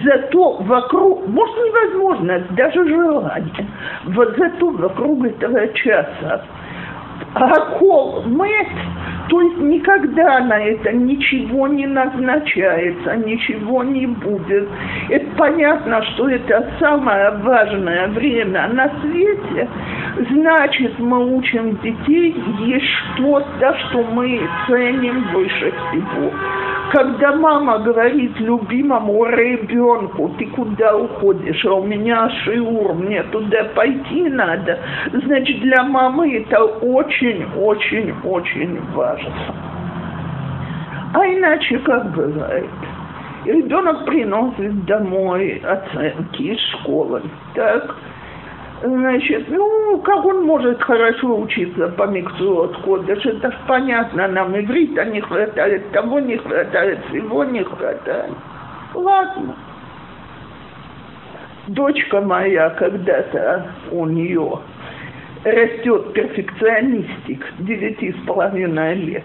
зато 0.04 0.52
вокруг, 0.60 1.26
может 1.26 1.56
невозможность, 1.56 2.54
даже 2.54 2.88
желание, 2.88 3.66
вот 4.04 4.36
зато 4.38 4.70
вокруг 4.70 5.26
этого 5.26 5.68
часа 5.74 6.42
Акол 7.36 8.22
мэт, 8.24 8.68
то 9.28 9.40
есть 9.42 9.58
никогда 9.58 10.40
на 10.40 10.58
это 10.58 10.92
ничего 10.92 11.68
не 11.68 11.86
назначается, 11.86 13.16
ничего 13.16 13.82
не 13.82 14.06
будет. 14.06 14.68
Это 15.10 15.26
понятно, 15.36 16.02
что 16.02 16.30
это 16.30 16.66
самое 16.78 17.30
важное 17.42 18.08
время 18.08 18.68
на 18.68 18.90
свете. 19.00 19.68
Значит, 20.30 20.98
мы 20.98 21.36
учим 21.36 21.78
детей, 21.82 22.34
есть 22.64 22.86
что-то, 22.86 23.76
что 23.88 24.02
мы 24.02 24.40
ценим 24.66 25.24
выше 25.34 25.72
всего. 25.72 26.30
Когда 26.92 27.32
мама 27.34 27.80
говорит 27.80 28.38
любимому 28.38 29.24
ребенку, 29.26 30.30
ты 30.38 30.46
куда 30.46 30.96
уходишь, 30.96 31.64
а 31.66 31.74
у 31.74 31.84
меня 31.84 32.30
шиур, 32.44 32.94
мне 32.94 33.24
туда 33.24 33.64
пойти 33.74 34.30
надо, 34.30 34.78
значит, 35.12 35.60
для 35.60 35.82
мамы 35.82 36.36
это 36.36 36.64
очень-очень-очень 37.34 38.80
важно. 38.92 39.32
А 41.14 41.26
иначе 41.26 41.78
как 41.78 42.12
бывает? 42.12 42.70
Ребенок 43.44 44.04
приносит 44.06 44.84
домой 44.86 45.62
оценки 45.64 46.42
из 46.42 46.60
школы, 46.72 47.22
так? 47.54 47.96
Значит, 48.82 49.48
ну, 49.48 49.98
как 49.98 50.24
он 50.24 50.44
может 50.44 50.82
хорошо 50.82 51.40
учиться 51.40 51.88
по 51.88 52.06
миксу 52.06 52.64
от 52.64 52.76
кодыш? 52.78 53.24
Это 53.24 53.50
ж 53.50 53.54
понятно, 53.66 54.28
нам 54.28 54.58
иврита 54.58 55.04
не 55.06 55.20
хватает, 55.20 55.90
того 55.92 56.20
не 56.20 56.36
хватает, 56.36 56.98
всего 57.08 57.44
не 57.44 57.62
хватает. 57.64 58.32
Ладно. 58.94 59.54
Дочка 61.68 62.20
моя 62.20 62.70
когда-то 62.70 63.66
у 63.90 64.06
нее 64.06 64.60
растет 65.52 66.12
перфекционистик, 66.12 67.44
девяти 67.60 68.12
с 68.12 68.26
половиной 68.26 68.94
лет. 68.94 69.24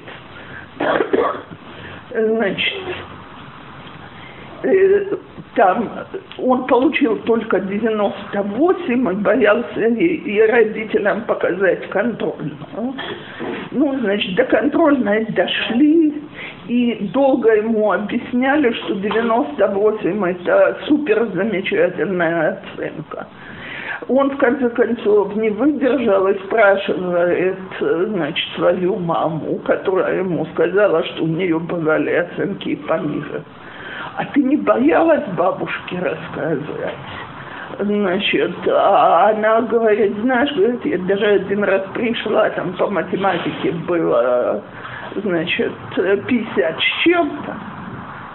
Значит, 2.11 2.83
э, 4.63 5.15
там 5.55 5.89
он 6.37 6.67
получил 6.67 7.17
только 7.19 7.59
98 7.59 9.11
и 9.11 9.15
боялся 9.15 9.79
и, 9.79 10.05
и 10.05 10.41
родителям 10.41 11.21
показать 11.21 11.89
контрольную. 11.89 12.57
Ну, 13.71 13.99
значит, 13.99 14.35
до 14.35 14.43
контрольной 14.45 15.25
дошли, 15.25 16.13
и 16.67 17.09
долго 17.13 17.53
ему 17.55 17.91
объясняли, 17.91 18.71
что 18.73 18.95
98 18.95 20.25
это 20.25 20.77
супер 20.87 21.25
замечательная 21.33 22.59
оценка. 22.59 23.27
Он, 24.07 24.31
в 24.31 24.37
конце 24.37 24.69
концов, 24.69 25.35
не 25.35 25.49
выдержал 25.49 26.27
и 26.27 26.39
спрашивает, 26.45 27.57
значит, 27.79 28.49
свою 28.55 28.97
маму, 28.97 29.59
которая 29.65 30.19
ему 30.19 30.45
сказала, 30.53 31.03
что 31.03 31.23
у 31.23 31.27
нее 31.27 31.59
бывали 31.59 32.11
оценки 32.11 32.75
пониже 32.87 33.43
а 34.15 34.25
ты 34.25 34.43
не 34.43 34.57
боялась 34.57 35.25
бабушке 35.37 35.99
рассказывать? 35.99 36.95
Значит, 37.79 38.55
а 38.67 39.29
она 39.29 39.61
говорит, 39.61 40.15
знаешь, 40.19 40.51
говорит, 40.55 40.85
я 40.85 40.97
даже 40.99 41.25
один 41.25 41.63
раз 41.63 41.83
пришла, 41.93 42.49
там 42.51 42.73
по 42.73 42.87
математике 42.87 43.71
было, 43.87 44.61
значит, 45.15 45.71
50 45.95 46.79
с 46.79 47.03
чем-то. 47.03 47.55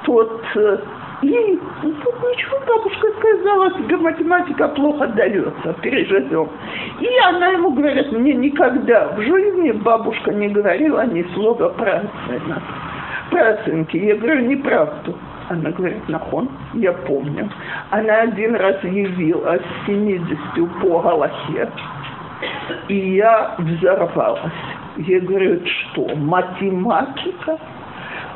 Тот 0.05 0.43
ей, 1.23 1.59
ну, 1.83 1.93
тут 1.93 2.15
ничего, 2.23 2.59
бабушка 2.67 3.09
сказала, 3.19 3.71
тебе 3.73 3.97
математика 3.97 4.69
плохо 4.69 5.07
дается, 5.09 5.73
переживем. 5.83 6.49
И 7.01 7.09
она 7.29 7.49
ему 7.49 7.71
говорит, 7.71 8.13
мне 8.13 8.35
никогда 8.35 9.09
в 9.09 9.21
жизни 9.21 9.73
бабушка 9.73 10.33
не 10.33 10.49
говорила 10.49 11.07
ни 11.07 11.23
слова 11.35 11.69
про 11.71 11.97
оценок, 11.97 12.63
про 13.31 13.49
оценки. 13.51 13.97
Я 13.97 14.17
говорю, 14.17 14.47
неправду. 14.47 15.15
Она 15.49 15.71
говорит, 15.71 16.09
нахон, 16.09 16.49
я 16.75 16.93
помню. 16.93 17.49
Она 17.91 18.23
один 18.23 18.57
раз 18.57 18.83
явилась 18.83 19.63
70 19.87 20.29
по 20.81 21.01
Галахе, 21.01 21.71
и 22.89 23.17
я 23.17 23.55
взорвалась. 23.59 24.53
Я 24.97 25.21
говорю, 25.21 25.61
что, 25.65 26.17
математика? 26.17 27.59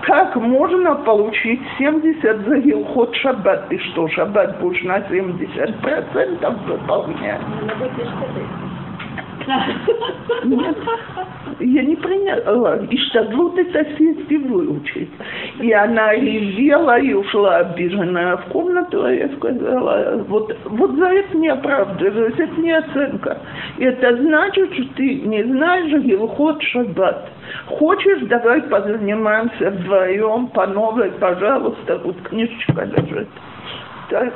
Как 0.03 0.35
можно 0.37 0.95
получить 0.97 1.61
70 1.79 2.47
за 2.47 2.59
Гилхот 2.59 3.15
Шаббат? 3.17 3.69
Ты 3.69 3.79
что, 3.79 4.09
Шаббат 4.09 4.59
будешь 4.61 4.83
на 4.83 4.99
70% 4.99 6.67
выполнять? 6.67 7.41
Нет, 10.45 10.77
я 11.61 11.83
не 11.83 11.97
приняла. 11.97 12.77
И 12.77 12.97
штадлут 12.97 13.59
это 13.59 13.85
сесть 13.97 14.31
и 14.31 14.37
выучить. 14.37 15.11
И 15.61 15.73
она 15.73 16.15
ревела 16.15 16.99
и 16.99 17.13
ушла 17.13 17.57
обиженная 17.59 18.37
в 18.37 18.45
комнату, 18.47 19.05
а 19.05 19.13
я 19.13 19.29
сказала, 19.37 20.25
вот, 20.29 20.57
вот 20.65 20.93
за 20.97 21.07
это 21.07 21.37
не 21.37 21.49
оправдываюсь, 21.49 22.39
это 22.39 22.61
не 22.61 22.73
оценка. 22.73 23.39
Это 23.79 24.17
значит, 24.17 24.73
что 24.75 24.85
ты 24.95 25.21
не 25.23 25.43
знаешь 25.45 26.03
Гилхот 26.05 26.63
Шаббат. 26.63 27.29
Хочешь, 27.67 28.23
давай 28.29 28.63
позанимаемся 28.63 29.71
вдвоем 29.71 30.49
по 30.49 30.67
новой, 30.67 31.11
пожалуйста, 31.13 32.01
вот 32.05 32.17
книжечка 32.23 32.85
лежит. 32.85 33.29
Так. 34.09 34.33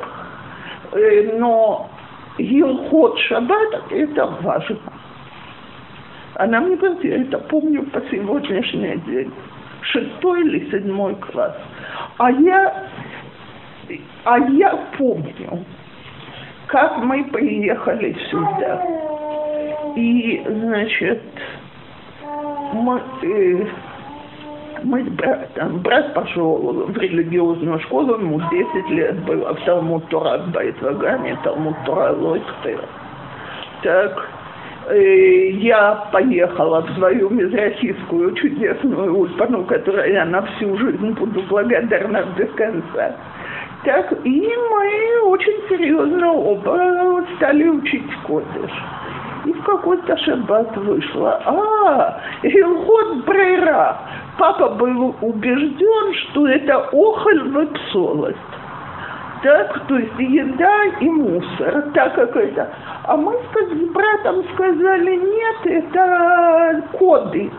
Э, 0.93 1.39
но 1.39 1.91
Гилхот 2.39 3.19
Шаббат– 3.21 3.83
это 3.91 4.27
важно. 4.43 4.77
Она 6.37 6.61
мне 6.61 6.77
говорит, 6.77 7.05
я 7.05 7.23
это 7.23 7.39
помню 7.39 7.85
по 7.85 8.01
сегодняшний 8.11 8.97
день. 9.07 9.33
Шестой 9.83 10.43
или 10.43 10.71
седьмой 10.71 11.15
класс. 11.17 11.57
А 12.19 12.31
я, 12.31 12.87
а 14.25 14.39
я 14.39 14.77
помню, 14.99 15.65
как 16.67 16.99
мы 16.99 17.25
приехали 17.25 18.17
сюда. 18.31 18.83
И, 19.95 20.45
значит, 20.49 21.23
мы, 22.73 23.01
э, 23.23 23.67
мы 24.83 25.05
с 25.05 25.09
братом, 25.11 25.79
брат 25.81 26.15
пошел 26.15 26.87
в 26.89 26.99
религиозную 26.99 27.79
школу, 27.81 28.15
ему 28.15 28.41
10 28.51 28.91
лет 28.91 29.25
было, 29.25 29.55
в 29.55 29.65
Талмуд 29.65 30.09
Тора 30.09 30.39
в 30.39 30.51
Байтвагане, 30.51 31.39
Талмуд 31.45 31.77
Тора 31.85 32.13
Лойхтер. 32.13 32.81
Так, 33.83 34.29
я 34.91 36.09
поехала 36.13 36.83
в 36.83 36.91
свою 36.97 37.31
мизрахийскую 37.31 38.35
чудесную 38.35 39.17
ульпану, 39.17 39.65
которой 39.65 40.13
я 40.13 40.25
на 40.25 40.43
всю 40.43 40.77
жизнь 40.77 41.11
буду 41.13 41.43
благодарна 41.43 42.25
без 42.37 42.51
конца. 42.53 43.17
Так, 43.85 44.13
и 44.25 44.41
мы 44.71 45.23
очень 45.25 45.69
серьезно 45.69 46.33
оба 46.33 47.25
стали 47.37 47.69
учить 47.69 48.11
кодыш. 48.27 48.71
И 49.45 49.53
в 49.53 49.63
какой-то 49.63 50.17
шаббат 50.17 50.75
вышло. 50.77 51.41
А, 51.45 52.21
Илхот 52.43 53.27
Брейра. 53.27 53.99
Папа 54.39 54.71
был 54.71 55.15
убежден, 55.21 56.15
что 56.15 56.49
это 56.49 56.79
охоль 56.79 57.41
в 57.51 57.67
псолость 57.67 58.54
так, 59.45 59.87
то 59.87 59.99
есть 59.99 60.19
еда 60.19 60.85
и 61.01 61.09
мусор, 61.11 61.83
так 61.93 62.15
как 62.15 62.35
это. 62.35 62.67
А 63.05 63.15
мы 63.15 63.33
с 63.35 63.93
братом 63.93 64.43
сказали, 64.55 65.17
нет, 65.17 65.85
это 65.85 66.83
коды. 66.99 67.51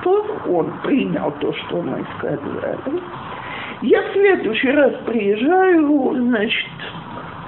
что 0.00 0.24
он 0.48 0.72
принял 0.84 1.32
то, 1.40 1.52
что 1.52 1.82
мы 1.82 2.06
сказали. 2.16 3.02
Я 3.82 4.02
в 4.02 4.12
следующий 4.12 4.70
раз 4.70 4.92
приезжаю, 5.04 6.14
значит, 6.14 6.70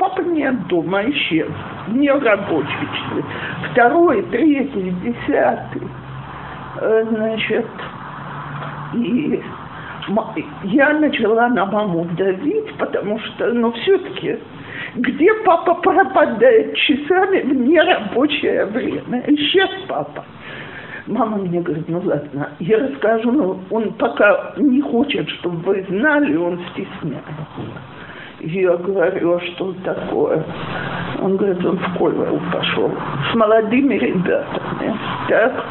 папа 0.01 0.23
нет 0.23 0.67
дома, 0.67 1.09
исчез, 1.11 1.49
не 1.87 2.11
рабочий 2.11 2.89
человек. 2.99 3.27
Второй, 3.71 4.23
третий, 4.25 4.91
десятый. 5.05 5.89
Э, 6.81 7.05
Значит, 7.09 7.67
и 8.95 9.43
я 10.65 10.93
начала 10.95 11.49
на 11.49 11.67
маму 11.67 12.07
давить, 12.17 12.73
потому 12.79 13.19
что, 13.19 13.53
ну, 13.53 13.73
все-таки, 13.73 14.39
где 14.97 15.33
папа 15.45 15.75
пропадает 15.75 16.75
часами 16.77 17.41
в 17.41 17.55
нерабочее 17.55 18.67
время? 18.67 19.25
Исчез 19.27 19.71
папа. 19.89 20.25
Мама 21.07 21.37
мне 21.39 21.61
говорит, 21.61 21.89
ну 21.89 22.03
ладно, 22.05 22.51
я 22.59 22.79
расскажу, 22.79 23.31
но 23.31 23.61
он 23.71 23.93
пока 23.93 24.55
не 24.57 24.81
хочет, 24.81 25.29
чтобы 25.31 25.59
вы 25.59 25.87
знали, 25.89 26.37
он 26.37 26.61
стесняется. 26.73 27.47
Я 28.41 28.77
говорю, 28.77 29.35
а 29.35 29.41
что 29.41 29.75
такое? 29.83 30.45
Он 31.23 31.37
говорит, 31.37 31.65
он 31.65 31.79
в 31.79 31.99
Кольвару 31.99 32.39
пошел 32.53 32.93
с 33.31 33.35
молодыми 33.35 33.95
ребятами. 33.95 34.95
Так? 35.29 35.65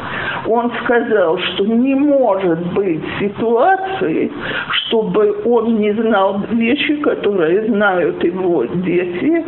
Он 0.48 0.72
сказал, 0.82 1.38
что 1.38 1.64
не 1.64 1.94
может 1.94 2.58
быть 2.72 3.02
ситуации, 3.20 4.32
чтобы 4.70 5.42
он 5.44 5.76
не 5.78 5.92
знал 5.92 6.42
вещи, 6.50 6.96
которые 6.96 7.66
знают 7.66 8.22
его 8.24 8.64
дети, 8.64 9.44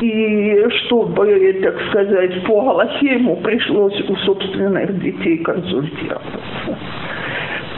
и 0.00 0.66
чтобы, 0.84 1.60
так 1.62 1.80
сказать, 1.90 2.44
по 2.44 2.60
Галахе 2.60 3.14
ему 3.14 3.36
пришлось 3.36 4.00
у 4.08 4.16
собственных 4.16 5.00
детей 5.00 5.38
консультироваться. 5.38 6.78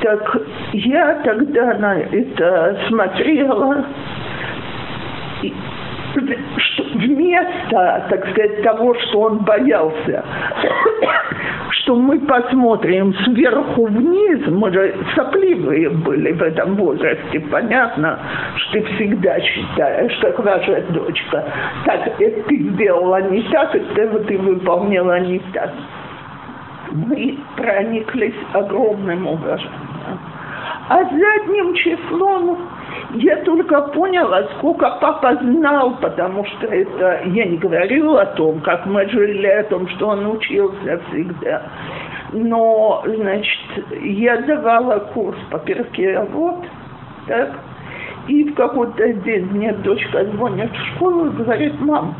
Так 0.03 0.43
я 0.72 1.20
тогда 1.24 1.74
на 1.74 1.99
это 1.99 2.78
смотрела, 2.89 3.85
что 6.57 6.82
вместо, 6.95 8.07
так 8.09 8.28
сказать, 8.30 8.62
того, 8.62 8.95
что 8.95 9.20
он 9.20 9.38
боялся, 9.38 10.24
что 11.70 11.97
мы 11.97 12.18
посмотрим 12.20 13.14
сверху 13.24 13.86
вниз, 13.86 14.47
мы 14.49 14.72
же 14.72 14.95
сопливые 15.14 15.91
были 15.91 16.32
в 16.32 16.43
этом 16.43 16.74
возрасте, 16.76 17.41
понятно, 17.41 18.18
что 18.57 18.72
ты 18.72 18.84
всегда 18.95 19.41
считаешь, 19.41 20.16
как 20.20 20.38
ваша 20.41 20.82
дочка, 20.91 21.45
так, 21.84 22.20
это 22.20 22.43
ты 22.49 22.57
сделала 22.70 23.22
не 23.30 23.43
так, 23.51 23.74
это 23.74 24.18
ты 24.24 24.38
выполнила 24.38 25.20
не 25.20 25.38
так. 25.53 25.70
Мы 26.93 27.38
прониклись 27.57 28.34
огромным 28.53 29.26
уважением. 29.28 30.18
А 30.91 31.05
задним 31.05 31.72
числом 31.74 32.59
я 33.14 33.36
только 33.45 33.80
поняла, 33.80 34.43
сколько 34.57 34.91
папа 35.01 35.36
знал, 35.36 35.97
потому 36.01 36.45
что 36.45 36.66
это 36.66 37.20
я 37.26 37.45
не 37.45 37.59
говорила 37.59 38.22
о 38.22 38.26
том, 38.34 38.61
как 38.61 38.86
мы 38.86 39.09
жили, 39.09 39.47
о 39.47 39.62
том, 39.62 39.86
что 39.91 40.09
он 40.09 40.26
учился 40.26 41.01
всегда. 41.09 41.62
Но, 42.32 43.05
значит, 43.07 43.61
я 44.03 44.38
давала 44.38 44.99
курс 45.14 45.38
по 45.53 45.61
перке 45.61 46.26
вот, 46.32 46.66
так, 47.28 47.51
и 48.26 48.43
в 48.43 48.55
какой-то 48.55 49.12
день 49.12 49.47
мне 49.47 49.72
дочка 49.72 50.24
звонит 50.24 50.72
в 50.72 50.97
школу 50.97 51.26
и 51.26 51.36
говорит, 51.36 51.80
мам, 51.80 52.16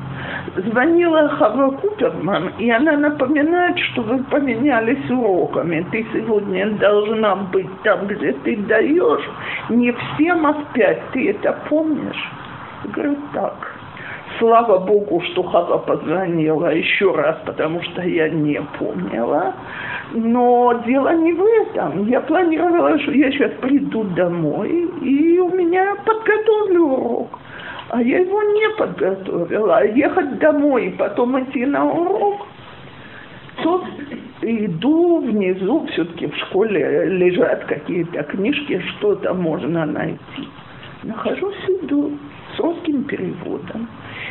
звонила 0.57 1.29
Хава 1.29 1.71
Куперман, 1.73 2.53
и 2.59 2.71
она 2.71 2.97
напоминает, 2.97 3.79
что 3.79 4.03
вы 4.03 4.23
поменялись 4.25 5.11
уроками. 5.11 5.87
Ты 5.91 6.07
сегодня 6.13 6.71
должна 6.73 7.37
быть 7.37 7.71
там, 7.83 8.07
где 8.07 8.33
ты 8.33 8.57
даешь, 8.57 9.29
не 9.69 9.93
в 9.93 9.99
семь, 10.17 10.47
а. 10.47 10.55
Ты 11.13 11.31
это 11.31 11.57
помнишь? 11.69 12.31
Я 12.85 12.91
говорю, 12.91 13.17
так. 13.33 13.77
Слава 14.39 14.79
Богу, 14.79 15.21
что 15.33 15.43
Хава 15.43 15.79
позвонила 15.79 16.73
еще 16.73 17.13
раз, 17.15 17.37
потому 17.45 17.83
что 17.83 18.03
я 18.03 18.29
не 18.29 18.61
помнила. 18.79 19.55
Но 20.13 20.83
дело 20.87 21.15
не 21.15 21.33
в 21.33 21.45
этом. 21.45 22.07
Я 22.09 22.21
планировала, 22.21 22.99
что 23.01 23.13
я 23.13 23.31
сейчас 23.31 23.53
приду 23.61 24.05
домой, 24.05 24.89
и 25.03 25.39
у 25.39 25.51
меня 25.51 25.95
подготовлю 26.05 26.85
урок. 26.85 27.39
А 27.91 28.01
я 28.03 28.21
его 28.21 28.41
не 28.43 28.69
подготовила. 28.77 29.79
А 29.79 29.85
ехать 29.85 30.39
домой 30.39 30.87
и 30.87 30.91
потом 30.91 31.43
идти 31.43 31.67
на 31.67 31.85
урок. 31.85 32.47
Тут 33.63 33.85
иду 34.43 35.19
внизу, 35.19 35.87
все-таки 35.93 36.29
в 36.29 36.37
школе 36.37 37.07
лежат 37.07 37.65
какие-то 37.65 38.23
книжки, 38.23 38.81
что-то 38.91 39.35
можно 39.35 39.87
найти. 39.87 40.49
Нахожусь, 41.03 41.57
иду 41.83 42.17
с 42.55 42.61
русским 42.61 43.05
переводом. 43.05 43.89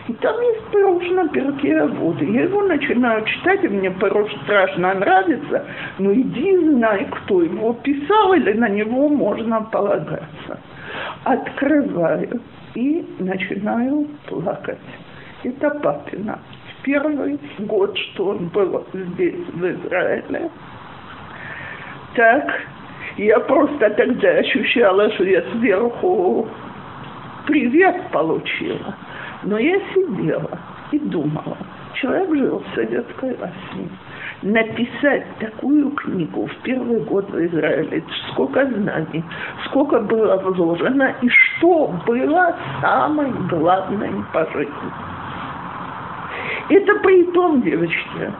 И 0.08 0.14
там 0.14 0.36
есть 0.40 1.32
перке 1.34 1.84
воды. 1.84 2.26
Я 2.32 2.44
его 2.44 2.62
начинаю 2.62 3.26
читать, 3.26 3.64
и 3.66 3.68
мне 3.68 3.90
пируш 3.92 4.32
страшно 4.44 4.94
нравится. 4.94 5.66
Но 6.00 6.14
иди 6.14 6.58
знай, 6.58 7.06
кто 7.12 7.42
его 7.42 7.74
писал, 7.74 8.34
или 8.34 8.54
на 8.54 8.70
него 8.70 9.10
можно 9.10 9.62
полагаться. 9.64 10.60
Открываю 11.26 12.42
и 12.76 13.06
начинаю 13.20 14.08
плакать. 14.28 14.78
Это 15.44 15.70
папина. 15.70 16.40
В 16.80 16.84
первый 16.84 17.40
год, 17.60 17.98
что 17.98 18.30
он 18.30 18.48
был 18.50 18.86
здесь, 18.94 19.48
в 19.54 19.66
Израиле. 19.66 20.50
Так, 22.16 22.52
я 23.18 23.40
просто 23.40 23.90
тогда 23.92 24.30
ощущала, 24.30 25.12
что 25.14 25.24
я 25.24 25.44
сверху 25.54 26.48
привет 27.48 28.10
получила. 28.12 28.96
Но 29.44 29.58
я 29.58 29.80
сидела 29.94 30.60
и 30.92 31.00
думала, 31.00 31.58
человек 31.96 32.30
жил 32.36 32.60
в 32.60 32.76
советской 32.76 33.36
России. 33.36 33.90
Написать 34.42 35.26
такую 35.40 35.92
книгу 35.92 36.48
в 36.48 36.56
первый 36.64 37.02
год 37.02 37.30
в 37.30 37.46
Израиле, 37.48 38.04
сколько 38.32 38.66
знаний, 38.66 39.24
сколько 39.66 40.00
было 40.00 40.38
вложено 40.38 41.14
и 41.22 41.30
что 41.30 41.94
было 42.08 42.56
самым 42.82 43.48
главным 43.50 44.26
по 44.32 44.46
жизни. 44.52 45.19
Это 46.70 46.96
при 47.00 47.24
том, 47.32 47.62
девочки, 47.62 48.34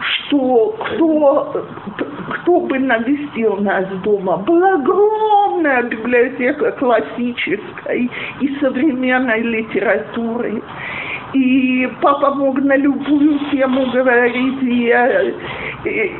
что 0.00 0.76
кто, 0.78 1.66
кто 2.30 2.60
бы 2.60 2.78
навестил 2.78 3.56
нас 3.56 3.86
дома, 4.02 4.38
была 4.38 4.74
огромная 4.74 5.82
библиотека 5.84 6.72
классической 6.72 8.10
и 8.40 8.56
современной 8.60 9.42
литературы. 9.42 10.62
И 11.32 11.88
папа 12.00 12.34
мог 12.34 12.58
на 12.60 12.76
любую 12.76 13.38
тему 13.50 13.90
говорить. 13.90 14.62
И 14.62 14.86
я, 14.86 15.22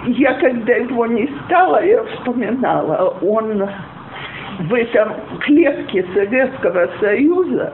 я, 0.06 0.34
когда 0.34 0.74
его 0.74 1.06
не 1.06 1.28
стало, 1.44 1.84
я 1.84 2.04
вспоминала, 2.04 3.16
он 3.22 3.68
в 4.58 4.74
этом 4.74 5.12
клетке 5.40 6.04
Советского 6.14 6.88
Союза, 7.00 7.72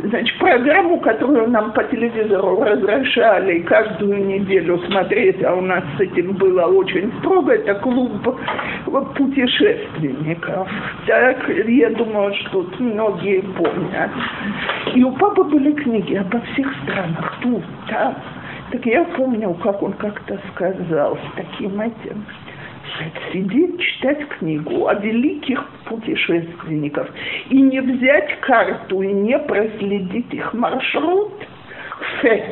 значит, 0.00 0.36
программу, 0.38 0.98
которую 1.00 1.50
нам 1.50 1.72
по 1.72 1.84
телевизору 1.84 2.62
разрешали 2.62 3.60
каждую 3.60 4.24
неделю 4.26 4.78
смотреть, 4.86 5.42
а 5.44 5.54
у 5.54 5.60
нас 5.60 5.84
с 5.96 6.00
этим 6.00 6.32
было 6.32 6.66
очень 6.66 7.12
строго, 7.18 7.52
это 7.52 7.74
клуб 7.74 8.12
путешественников. 9.14 10.68
Так, 11.06 11.48
я 11.66 11.90
думаю, 11.90 12.34
что 12.34 12.66
многие 12.78 13.40
помнят. 13.40 14.10
И 14.94 15.02
у 15.02 15.12
папы 15.12 15.44
были 15.44 15.72
книги 15.72 16.14
обо 16.14 16.40
всех 16.52 16.66
странах, 16.82 17.38
тут, 17.42 17.62
там. 17.88 18.16
Так 18.70 18.86
я 18.86 19.04
помню, 19.04 19.54
как 19.62 19.82
он 19.82 19.92
как-то 19.92 20.38
сказал 20.52 21.16
с 21.16 21.36
таким 21.36 21.80
этим, 21.80 22.24
сидеть, 23.32 23.80
читать 23.80 24.28
книгу 24.38 24.86
о 24.86 24.94
великих 24.94 25.64
путешественников 25.84 27.08
и 27.50 27.60
не 27.60 27.80
взять 27.80 28.40
карту 28.40 29.02
и 29.02 29.12
не 29.12 29.38
проследить 29.38 30.32
их 30.32 30.52
маршрут, 30.54 31.32
фе. 32.20 32.48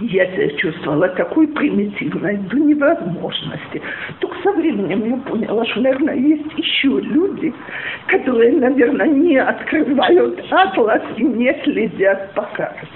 Я 0.00 0.26
себя 0.26 0.48
чувствовала 0.56 1.08
такой 1.08 1.46
примитивной 1.48 2.36
до 2.36 2.56
невозможности. 2.56 3.82
Только 4.20 4.42
со 4.42 4.52
временем 4.52 5.10
я 5.10 5.16
поняла, 5.30 5.64
что, 5.66 5.80
наверное, 5.80 6.14
есть 6.14 6.56
еще 6.56 6.88
люди, 7.00 7.52
которые, 8.06 8.52
наверное, 8.52 9.08
не 9.08 9.36
открывают 9.36 10.40
атлас 10.50 11.02
и 11.16 11.22
не 11.22 11.52
следят 11.64 12.32
по 12.34 12.42
карте. 12.42 12.88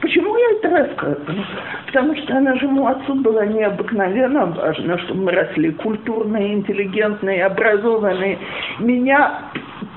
Почему 0.00 0.36
я 0.36 0.50
это 0.52 0.70
рассказываю? 0.70 1.44
Потому 1.86 2.16
что 2.16 2.36
она 2.36 2.54
же 2.56 2.66
отцу 2.66 3.14
была 3.16 3.44
необыкновенно 3.46 4.46
важна, 4.46 4.98
чтобы 4.98 5.24
мы 5.24 5.32
росли 5.32 5.72
культурные, 5.72 6.54
интеллигентные, 6.54 7.44
образованные. 7.44 8.38
Меня 8.78 9.42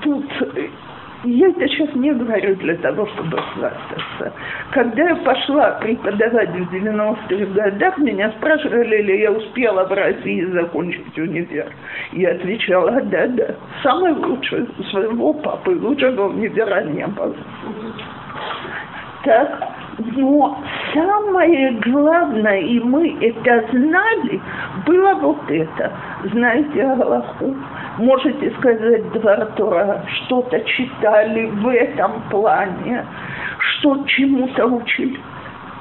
тут 0.02 0.24
Я 1.24 1.48
это 1.48 1.66
сейчас 1.68 1.94
не 1.94 2.12
говорю 2.12 2.54
для 2.56 2.76
того, 2.76 3.06
чтобы 3.06 3.38
хвастаться. 3.38 4.32
Когда 4.72 5.08
я 5.08 5.16
пошла 5.16 5.70
преподавать 5.80 6.50
в 6.50 6.74
90-х 6.74 7.46
годах, 7.54 7.96
меня 7.98 8.30
спрашивали, 8.32 9.00
ли 9.00 9.20
я 9.22 9.32
успела 9.32 9.86
в 9.86 9.92
России 9.92 10.44
закончить 10.52 11.18
универ. 11.18 11.66
Я 12.12 12.32
отвечала, 12.32 13.00
да, 13.00 13.26
да, 13.28 13.54
самый 13.82 14.12
лучший 14.12 14.68
у 14.78 14.82
своего 14.84 15.32
папы, 15.32 15.70
лучшего 15.70 16.28
универа 16.28 16.82
не 16.84 17.06
было. 17.06 17.34
Так, 19.24 19.74
но 19.98 20.58
самое 20.92 21.72
главное, 21.80 22.60
и 22.60 22.80
мы 22.80 23.16
это 23.20 23.64
знали, 23.70 24.40
было 24.86 25.14
вот 25.14 25.50
это. 25.50 25.92
Знаете 26.32 26.84
Аллаху? 26.84 27.54
Можете 27.98 28.50
сказать 28.58 29.12
два 29.12 30.02
что-то 30.06 30.60
читали 30.60 31.46
в 31.46 31.68
этом 31.68 32.22
плане, 32.30 33.04
что 33.58 34.04
чему-то 34.06 34.66
учили. 34.66 35.18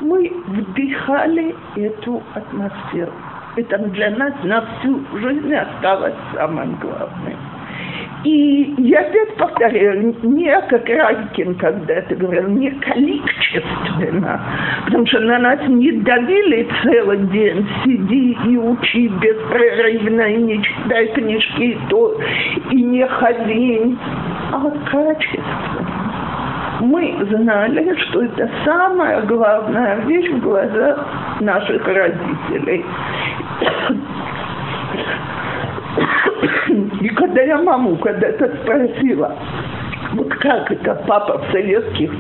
Мы 0.01 0.31
вдыхали 0.47 1.55
эту 1.75 2.21
атмосферу. 2.33 3.11
Это 3.55 3.77
для 3.77 4.09
нас 4.11 4.33
на 4.43 4.61
всю 4.61 5.03
жизнь 5.19 5.53
осталось 5.53 6.15
самым 6.33 6.75
главным. 6.75 7.52
И 8.23 8.75
я 8.77 9.01
опять 9.01 9.35
повторяю, 9.35 10.15
не 10.23 10.61
как 10.69 10.87
Радькин 10.87 11.55
когда-то 11.55 12.15
говорил, 12.15 12.47
не 12.47 12.71
количественно, 12.71 14.41
потому 14.85 15.05
что 15.07 15.19
на 15.19 15.39
нас 15.39 15.59
не 15.67 15.91
давили 15.91 16.67
целый 16.83 17.17
день, 17.27 17.67
сиди 17.83 18.37
и 18.45 18.57
учи 18.57 19.09
беспрерывно, 19.09 20.21
и 20.21 20.37
не 20.37 20.63
читай 20.63 21.07
книжки, 21.07 21.61
и 21.63 21.79
то, 21.89 22.17
и 22.71 22.81
не 22.81 23.05
ходи, 23.05 23.97
а 24.53 24.71
качественно. 24.89 26.03
Мы 26.79 27.15
знали, 27.29 27.95
что 28.07 28.23
это 28.23 28.49
самая 28.63 29.21
главная 29.23 29.97
вещь 30.05 30.29
в 30.29 30.39
глазах 30.39 31.05
наших 31.41 31.85
родителей. 31.87 32.85
И 37.01 37.09
когда 37.09 37.41
я 37.41 37.57
маму 37.57 37.95
когда-то 37.97 38.51
спросила, 38.63 39.35
вот 40.13 40.33
как 40.35 40.71
это 40.71 40.95
папа 41.07 41.39
в 41.39 41.51
советских 41.51 42.11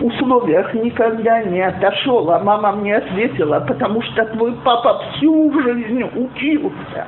условиях 0.00 0.72
никогда 0.74 1.42
не 1.42 1.60
отошел, 1.60 2.30
а 2.30 2.38
мама 2.38 2.72
мне 2.72 2.96
ответила, 2.96 3.60
потому 3.60 4.02
что 4.02 4.24
твой 4.26 4.52
папа 4.64 5.02
всю 5.12 5.52
жизнь 5.62 6.02
учился. 6.14 7.06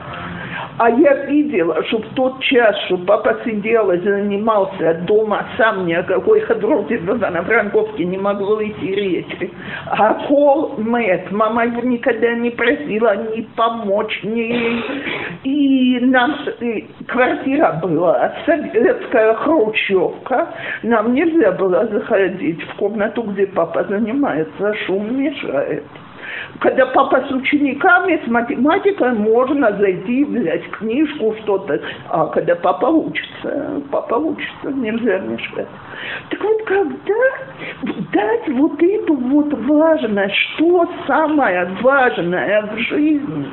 А 0.81 0.89
я 0.89 1.27
видела, 1.27 1.85
что 1.85 1.99
в 1.99 2.15
тот 2.15 2.41
час, 2.41 2.75
что 2.87 2.97
папа 2.97 3.37
сидел 3.45 3.91
и 3.91 3.99
занимался 3.99 4.95
дома 5.07 5.47
сам, 5.59 5.85
ни 5.85 5.93
о 5.93 6.03
какой 6.03 6.41
хадроте 6.41 6.99
на 7.01 7.43
Франковке 7.43 8.07
не 8.07 8.17
могло 8.17 8.65
идти 8.65 8.95
речи. 8.95 9.51
А 9.91 10.15
кол 10.27 10.77
мэт, 10.79 11.31
мама 11.33 11.67
его 11.67 11.83
никогда 11.83 12.33
не 12.33 12.49
просила 12.49 13.15
ни 13.15 13.43
помочь, 13.57 14.23
ни... 14.23 14.83
И 15.45 16.01
нам 16.01 16.35
и 16.61 16.89
квартира 17.07 17.79
была 17.83 18.33
советская 18.47 19.35
хрущевка, 19.35 20.49
нам 20.83 21.13
нельзя 21.13 21.53
было 21.53 21.87
заходить 21.89 22.63
в 22.63 22.77
комнату, 22.77 23.25
где 23.25 23.47
папа 23.49 23.85
занимается, 23.85 24.75
шум 24.87 25.15
мешает. 25.15 25.85
Когда 26.61 26.87
папа 26.87 27.25
с 27.29 27.31
учениками, 27.33 28.21
с 28.25 28.29
математикой, 28.29 29.13
можно 29.15 29.73
зайти, 29.79 30.25
взять 30.25 30.69
книжку, 30.73 31.35
что-то. 31.43 31.81
А 32.09 32.27
когда 32.27 32.55
папа 32.57 32.87
учится, 32.87 33.83
папа 33.91 34.15
учится, 34.15 34.71
нельзя 34.73 35.19
мешать. 35.21 35.69
Так 36.31 36.43
вот, 36.43 36.63
когда 36.65 37.15
дать 38.13 38.49
вот 38.49 38.83
эту 38.83 39.15
вот 39.15 39.53
важность, 39.67 40.35
что 40.35 40.89
самое 41.07 41.69
важное 41.81 42.63
в 42.63 42.79
жизни, 42.79 43.47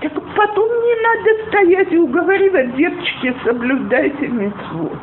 так 0.00 0.12
потом 0.14 0.68
не 0.68 0.94
надо 1.02 1.48
стоять 1.48 1.92
и 1.92 1.98
уговаривать, 1.98 2.76
девочки, 2.76 3.34
соблюдайте 3.44 4.28
митцвот. 4.28 4.98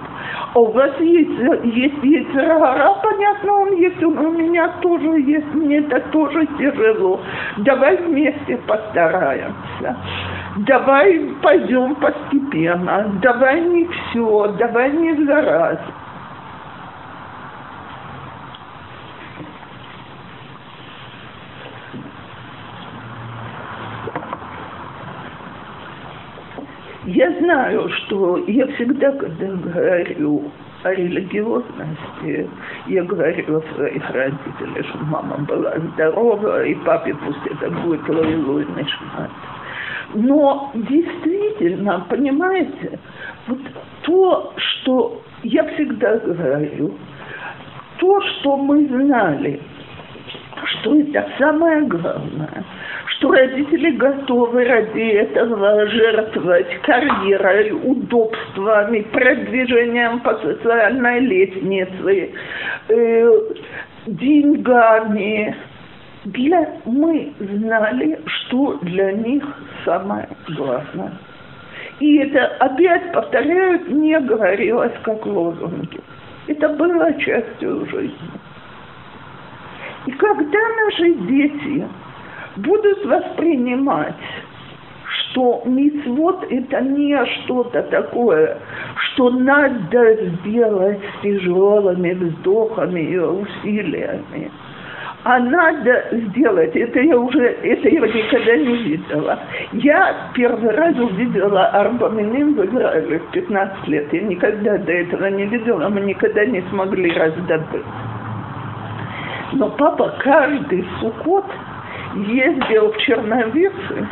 У 0.55 0.65
вас 0.71 0.99
есть, 0.99 1.39
есть 1.63 2.03
яйцерара, 2.03 2.95
понятно, 3.03 3.53
он 3.53 3.75
есть, 3.75 4.01
у 4.03 4.09
меня 4.09 4.67
тоже 4.81 5.21
есть, 5.21 5.53
мне 5.53 5.77
это 5.77 5.99
тоже 6.11 6.47
тяжело. 6.57 7.21
Давай 7.57 7.97
вместе 7.97 8.57
постараемся. 8.65 9.97
Давай 10.57 11.19
пойдем 11.41 11.95
постепенно, 11.95 13.11
давай 13.21 13.61
не 13.61 13.85
все, 13.85 14.55
давай 14.57 14.91
не 14.91 15.13
за 15.25 15.41
раз. 15.41 15.79
Я 27.11 27.31
знаю, 27.39 27.89
что 27.89 28.37
я 28.45 28.67
всегда, 28.67 29.11
когда 29.13 29.47
говорю 29.47 30.43
о 30.83 30.93
религиозности, 30.93 32.47
я 32.85 33.03
говорю 33.03 33.57
о 33.57 33.61
своих 33.73 34.07
родителях, 34.11 34.85
что 34.85 34.99
мама 35.05 35.37
была 35.39 35.73
здорова, 35.79 36.63
и 36.65 36.75
папе 36.75 37.15
пусть 37.15 37.47
это 37.47 37.71
будет 37.71 38.07
лойлой 38.07 38.63
нишмат. 38.77 39.31
Но 40.13 40.71
действительно, 40.75 42.05
понимаете, 42.07 42.99
вот 43.47 43.59
то, 44.03 44.53
что 44.55 45.19
я 45.41 45.63
всегда 45.73 46.15
говорю, 46.17 46.93
то, 47.97 48.21
что 48.21 48.55
мы 48.55 48.85
знали, 48.85 49.59
что 50.63 50.95
это 50.95 51.27
самое 51.39 51.81
главное– 51.87 52.63
что 53.19 53.31
родители 53.31 53.91
готовы 53.97 54.63
ради 54.63 55.01
этого 55.01 55.85
жертвовать 55.87 56.81
карьерой, 56.83 57.71
удобствами, 57.71 59.01
продвижением 59.11 60.21
по 60.21 60.35
социальной 60.35 61.19
лестнице, 61.19 62.31
э, 62.87 63.31
деньгами. 64.07 65.55
Для, 66.25 66.75
мы 66.85 67.33
знали, 67.39 68.19
что 68.25 68.79
для 68.83 69.11
них 69.11 69.43
самое 69.83 70.29
главное. 70.55 71.11
И 71.99 72.17
это, 72.19 72.45
опять 72.59 73.11
повторяют, 73.11 73.89
не 73.89 74.17
говорилось 74.21 74.93
как 75.03 75.25
лозунги. 75.25 75.99
Это 76.47 76.69
было 76.69 77.13
частью 77.19 77.85
жизни. 77.87 78.31
И 80.05 80.11
когда 80.11 80.59
наши 80.85 81.13
дети 81.27 81.85
будут 82.57 83.05
воспринимать, 83.05 84.15
что 85.31 85.63
мицвод 85.65 86.45
это 86.49 86.81
не 86.81 87.25
что-то 87.25 87.83
такое, 87.83 88.57
что 89.13 89.29
надо 89.29 90.15
сделать 90.15 90.99
с 90.99 91.21
тяжелыми 91.21 92.13
вздохами 92.13 93.01
и 93.01 93.17
усилиями. 93.17 94.51
А 95.23 95.37
надо 95.37 96.05
сделать, 96.11 96.73
это 96.75 97.01
я 97.01 97.17
уже, 97.17 97.43
это 97.43 97.89
я 97.89 97.99
никогда 97.99 98.55
не 98.55 98.77
видела. 98.77 99.39
Я 99.73 100.15
первый 100.33 100.71
раз 100.71 100.97
увидела 100.97 101.67
Арбаминим 101.67 102.55
в 102.55 102.65
Израиле 102.65 103.19
в 103.19 103.31
15 103.31 103.87
лет. 103.89 104.13
Я 104.13 104.21
никогда 104.21 104.77
до 104.77 104.91
этого 104.93 105.25
не 105.25 105.45
видела, 105.45 105.89
мы 105.89 105.99
никогда 106.01 106.45
не 106.45 106.61
смогли 106.69 107.11
раздобыть. 107.11 107.83
Но 109.53 109.69
папа 109.71 110.15
каждый 110.19 110.87
сукот 111.01 111.45
ездил 112.15 112.91
в 112.91 112.97
Черновицы, 112.97 114.07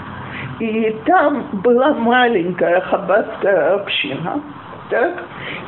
и 0.60 0.96
там 1.06 1.46
была 1.64 1.94
маленькая 1.94 2.82
хабатская 2.82 3.76
община, 3.76 4.42
так? 4.90 5.24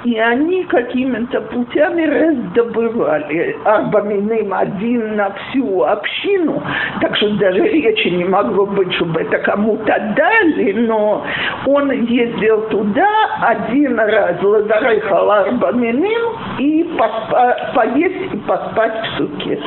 И 0.06 0.18
они 0.18 0.64
какими-то 0.64 1.42
путями 1.42 2.04
раздобывали 2.04 3.58
арбаминым 3.66 4.54
один 4.54 5.16
на 5.16 5.32
всю 5.32 5.84
общину, 5.84 6.62
так 7.02 7.16
что 7.18 7.30
даже 7.36 7.60
речи 7.60 8.08
не 8.08 8.26
могло 8.26 8.66
быть, 8.66 8.94
чтобы 8.94 9.22
это 9.22 9.38
кому-то 9.40 10.14
дали, 10.16 10.72
но 10.88 11.24
он 11.66 11.92
ездил 11.92 12.62
туда 12.70 13.10
один 13.42 14.00
раз, 14.00 14.42
лазарыхал 14.42 15.32
арбаминым, 15.32 16.22
и 16.58 16.84
поспа, 16.98 17.58
поесть 17.76 18.34
и 18.34 18.38
поспать 18.38 18.94
в 18.94 19.18
суке. 19.18 19.60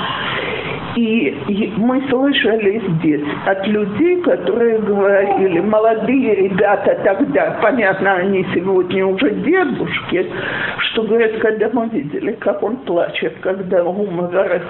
И 0.97 1.73
мы 1.79 2.03
слышали 2.09 2.83
здесь 2.97 3.23
от 3.47 3.67
людей, 3.67 4.21
которые 4.23 4.79
говорили, 4.79 5.61
молодые 5.61 6.35
ребята 6.35 6.99
тогда, 7.03 7.59
понятно, 7.63 8.15
они 8.17 8.45
сегодня 8.55 9.07
уже 9.07 9.31
дедушки, 9.31 10.31
что 10.79 11.05
говорят, 11.05 11.33
когда 11.41 11.71
мы 11.73 11.89
видели, 11.89 12.33
как 12.33 12.63
он 12.63 12.77
плачет, 12.79 13.35
когда 13.41 13.83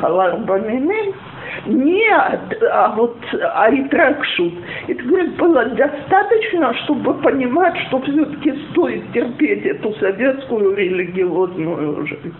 Халар 0.01 0.37
Баминин, 0.39 1.15
Нет, 1.67 2.63
а 2.71 2.95
вот 2.97 3.17
Айтракшут. 3.55 4.55
Это, 4.89 5.03
говорит, 5.03 5.37
было 5.37 5.65
достаточно, 5.67 6.75
чтобы 6.85 7.15
понимать, 7.15 7.77
что 7.89 8.01
все-таки 8.03 8.53
стоит 8.71 9.13
терпеть 9.13 9.67
эту 9.67 9.93
советскую 9.95 10.77
религиозную 10.77 12.07
жизнь. 12.07 12.35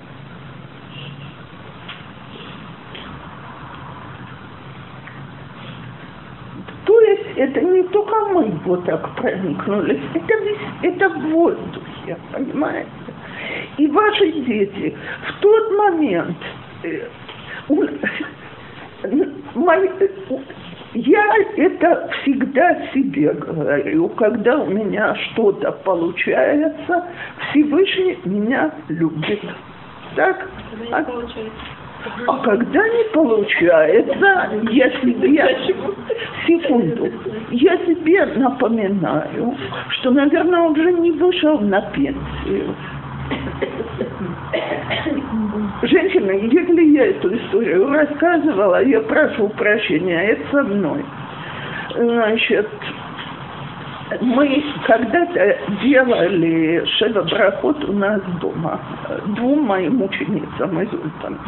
То 6.85 7.01
есть 7.01 7.27
это 7.37 7.61
не 7.61 7.85
только 7.85 8.15
мы 8.33 8.51
вот 8.65 8.85
так 8.85 9.15
проникнулись, 9.17 10.01
это, 10.15 10.35
весь, 10.43 10.59
это 10.83 11.09
в 11.11 11.31
воздухе, 11.31 12.17
понимаете? 12.33 12.91
И 13.79 13.87
ваши 13.87 14.33
дети 14.33 14.97
в 15.29 15.41
тот 15.41 15.71
момент, 15.79 16.37
э, 16.83 17.07
я 20.95 21.25
это 21.57 22.11
всегда 22.23 22.87
себе 22.93 23.33
говорю, 23.33 24.09
когда 24.11 24.59
у 24.59 24.67
меня 24.67 25.15
что-то 25.15 25.73
получается, 25.85 27.07
Всевышний 27.51 28.19
меня 28.25 28.75
любит. 28.89 29.41
Так? 30.17 30.49
А, 30.91 31.05
а 32.27 32.39
когда 32.39 32.89
не 32.89 33.05
получается, 33.13 34.51
я 34.71 34.91
себе, 35.01 35.57
секунду, 36.47 37.09
я 37.51 37.77
себе 37.79 38.27
напоминаю, 38.37 39.55
что, 39.91 40.11
наверное, 40.11 40.63
уже 40.63 40.93
не 40.93 41.13
вышел 41.13 41.59
на 41.61 41.81
пенсию. 41.93 42.75
Женщина, 45.83 46.33
если 46.33 46.85
я 46.91 47.07
эту 47.07 47.35
историю 47.37 47.89
рассказывала, 47.89 48.85
я 48.85 49.01
прошу 49.01 49.49
прощения, 49.51 50.23
это 50.31 50.51
со 50.51 50.63
мной. 50.63 51.05
Значит, 51.97 52.69
мы 54.21 54.65
когда-то 54.87 55.59
делали 55.83 56.85
шева-брахот 56.99 57.85
у 57.89 57.93
нас 57.93 58.21
дома, 58.41 58.81
двум 59.37 59.63
моим 59.63 60.03
ученицам 60.03 60.81
из 60.81 60.93
Ульпана. 60.93 61.39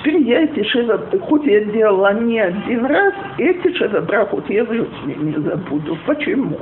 Теперь 0.00 0.22
я 0.22 0.44
эти 0.44 0.62
шева, 0.62 0.98
хоть 1.28 1.44
я 1.44 1.60
делала 1.60 2.14
не 2.14 2.40
один 2.40 2.86
раз, 2.86 3.12
эти 3.36 3.70
шева-брахот 3.76 4.48
я 4.48 4.64
в 4.64 4.72
жизни 4.72 5.14
не 5.18 5.38
забуду. 5.42 5.98
Почему? 6.06 6.56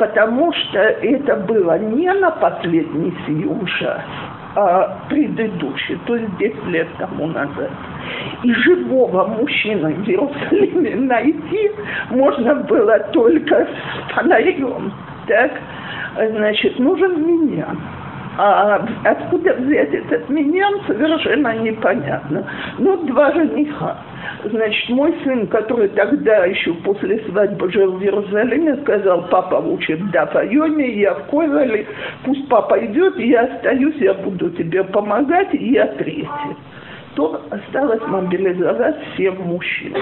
Потому 0.00 0.52
что 0.52 0.78
это 0.78 1.36
было 1.36 1.78
не 1.78 2.12
на 2.12 2.32
последний 2.32 3.14
сиюм 3.24 3.64
шас, 3.68 4.02
а, 4.56 4.98
предыдущий, 5.08 5.96
то 6.06 6.16
есть 6.16 6.36
10 6.38 6.66
лет 6.66 6.88
тому 6.98 7.28
назад. 7.28 7.70
И 8.42 8.52
живого 8.52 9.26
мужчину 9.26 9.90
в 9.90 10.08
Иерусалиме 10.08 10.96
найти 10.96 11.70
можно 12.10 12.56
было 12.56 12.98
только 13.12 13.64
с 13.64 14.12
фонарем. 14.12 14.92
Так, 15.28 15.52
значит, 16.16 16.80
нужен 16.80 17.26
меня. 17.26 17.68
А 18.38 18.86
откуда 19.04 19.54
взять 19.54 19.94
этот 19.94 20.28
меня, 20.28 20.68
совершенно 20.86 21.56
непонятно. 21.56 22.46
Ну, 22.78 22.96
два 23.06 23.32
жениха. 23.32 23.96
Значит, 24.44 24.90
мой 24.90 25.14
сын, 25.24 25.46
который 25.46 25.88
тогда 25.88 26.44
еще 26.44 26.74
после 26.74 27.18
свадьбы 27.28 27.70
жил 27.72 27.92
в 27.92 28.02
Иерусалиме, 28.02 28.76
сказал, 28.82 29.26
папа 29.28 29.56
учит 29.56 30.10
да 30.10 30.26
Файоме, 30.26 31.00
я 31.00 31.14
в 31.14 31.24
Ковале, 31.30 31.86
пусть 32.24 32.48
папа 32.48 32.84
идет, 32.84 33.18
я 33.18 33.42
остаюсь, 33.42 33.96
я 33.96 34.14
буду 34.14 34.50
тебе 34.50 34.84
помогать, 34.84 35.54
и 35.54 35.72
я 35.72 35.86
третий 35.86 36.28
то 37.16 37.40
осталось 37.50 38.02
мобилизовать 38.06 38.96
всем 39.14 39.36
мужчин. 39.42 39.96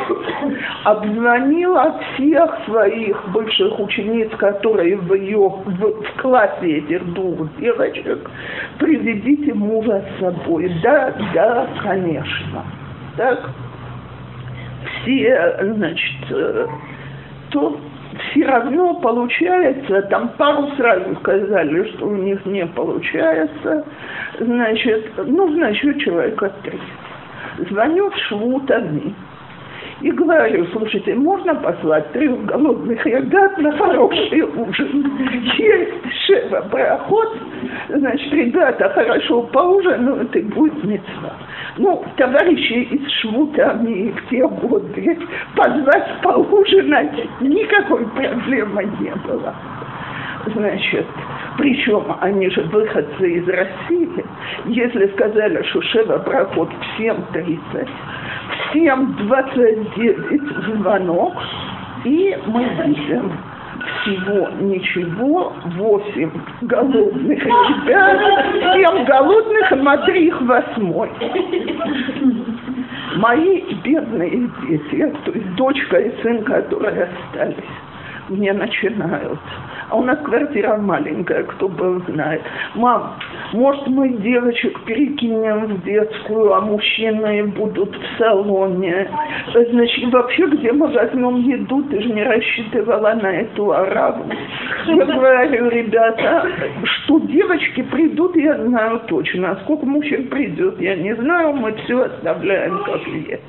Обзвонила 0.82 1.96
всех 2.14 2.58
своих 2.66 3.28
бывших 3.28 3.78
учениц, 3.78 4.30
которые 4.36 4.96
в 4.96 5.14
ее 5.14 5.38
в, 5.38 5.62
в 5.64 6.20
классе 6.20 6.78
этих 6.78 7.04
двух 7.14 7.56
девочек, 7.58 8.30
приведите 8.78 9.54
мужа 9.54 10.02
с 10.02 10.20
собой. 10.20 10.70
Да, 10.82 11.14
да, 11.32 11.68
конечно. 11.82 12.64
Так, 13.16 13.48
все, 15.02 15.56
значит, 15.62 16.30
э, 16.30 16.66
то 17.50 17.78
все 18.18 18.44
равно 18.44 18.94
получается, 19.00 20.02
там 20.02 20.28
пару 20.36 20.68
сразу 20.76 21.14
сказали, 21.16 21.88
что 21.90 22.06
у 22.06 22.16
них 22.16 22.44
не 22.46 22.66
получается, 22.66 23.84
значит, 24.38 25.26
нужно 25.26 25.66
еще 25.66 25.98
человека 26.00 26.52
три. 26.62 26.78
Звоню 27.70 28.10
в 28.10 28.16
Швутами 28.28 29.14
и 30.00 30.10
говорю, 30.10 30.66
слушайте, 30.72 31.14
можно 31.14 31.54
послать 31.54 32.12
трех 32.12 32.44
голодных 32.46 33.04
ребят 33.06 33.58
на 33.58 33.72
хороший 33.76 34.42
ужин? 34.42 35.12
Есть 35.56 35.92
шева 36.26 36.66
проход, 36.70 37.38
значит, 37.88 38.32
ребята 38.32 38.88
хорошо 38.90 39.42
поужинают 39.42 40.34
и 40.36 40.42
будет 40.42 40.84
мецва. 40.84 41.34
Ну, 41.78 42.04
товарищи 42.16 42.94
из 42.94 43.10
Швутами 43.20 44.10
в 44.10 44.28
те 44.30 44.46
годы 44.46 45.18
позвать 45.56 46.20
поужинать 46.22 47.40
никакой 47.40 48.06
проблемы 48.08 48.84
не 49.00 49.14
было. 49.26 49.54
Значит, 50.46 51.06
причем 51.58 52.16
они 52.20 52.48
же 52.50 52.62
выходцы 52.62 53.32
из 53.32 53.48
России. 53.48 54.24
Если 54.66 55.08
сказали, 55.08 55.62
что 55.70 55.82
Шева 55.82 56.18
проход 56.18 56.70
в 56.70 57.00
7.30, 57.00 57.88
в 58.72 58.74
7.29 58.74 60.76
звонок, 60.76 61.34
и 62.04 62.38
мы 62.46 62.64
видим 62.84 63.32
всего 64.02 64.48
ничего, 64.60 65.52
восемь 65.76 66.30
голодных 66.62 67.42
ребят, 67.42 68.20
семь 68.74 69.04
голодных, 69.04 69.72
и 69.72 69.76
смотри 69.76 70.26
их 70.26 70.40
восьмой. 70.42 71.10
Мои 73.16 73.62
бедные 73.82 74.50
дети, 74.62 75.12
то 75.24 75.32
есть 75.32 75.54
дочка 75.54 75.98
и 75.98 76.22
сын, 76.22 76.44
которые 76.44 77.04
остались, 77.04 77.64
мне 78.28 78.52
начинают 78.52 79.38
а 79.90 79.96
у 79.96 80.02
нас 80.02 80.18
квартира 80.24 80.76
маленькая, 80.76 81.44
кто 81.44 81.68
бы 81.68 82.02
знает. 82.08 82.42
Мам, 82.74 83.14
может 83.52 83.86
мы 83.86 84.08
девочек 84.08 84.80
перекинем 84.84 85.66
в 85.66 85.84
детскую, 85.84 86.52
а 86.52 86.60
мужчины 86.60 87.44
будут 87.44 87.94
в 87.94 88.18
салоне. 88.18 89.08
Значит, 89.52 90.12
вообще, 90.12 90.46
где 90.46 90.72
мы 90.72 90.88
возьмем 90.88 91.36
еду, 91.36 91.82
ты 91.84 92.00
же 92.00 92.08
не 92.08 92.22
рассчитывала 92.22 93.14
на 93.14 93.28
эту 93.28 93.72
араву. 93.72 94.24
Я 94.86 95.04
говорю, 95.04 95.68
ребята, 95.68 96.48
что 96.84 97.20
девочки 97.20 97.82
придут, 97.82 98.36
я 98.36 98.56
знаю 98.56 99.00
точно. 99.06 99.52
А 99.52 99.56
сколько 99.62 99.86
мужчин 99.86 100.28
придет, 100.28 100.80
я 100.80 100.96
не 100.96 101.14
знаю, 101.14 101.52
мы 101.52 101.72
все 101.84 102.02
оставляем 102.02 102.82
как 102.84 103.06
есть. 103.06 103.42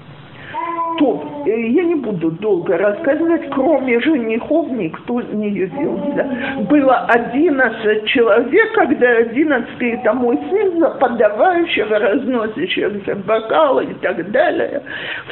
То, 0.98 1.44
э, 1.46 1.68
я 1.68 1.84
не 1.84 1.96
буду 1.96 2.32
долго 2.32 2.78
рассказывать, 2.78 3.50
кроме 3.52 4.00
женихов 4.00 4.70
никто 4.72 5.22
не 5.22 5.50
явился. 5.50 6.28
Было 6.70 7.06
11 7.10 8.06
человек, 8.06 8.74
когда 8.74 9.10
11 9.18 9.82
это 9.82 10.14
мой 10.14 10.38
сын, 10.50 10.84
подавающего, 11.00 12.00
разносящего 12.00 13.16
бокалы 13.26 13.86
и 13.86 13.94
так 13.96 14.32
далее. 14.32 14.82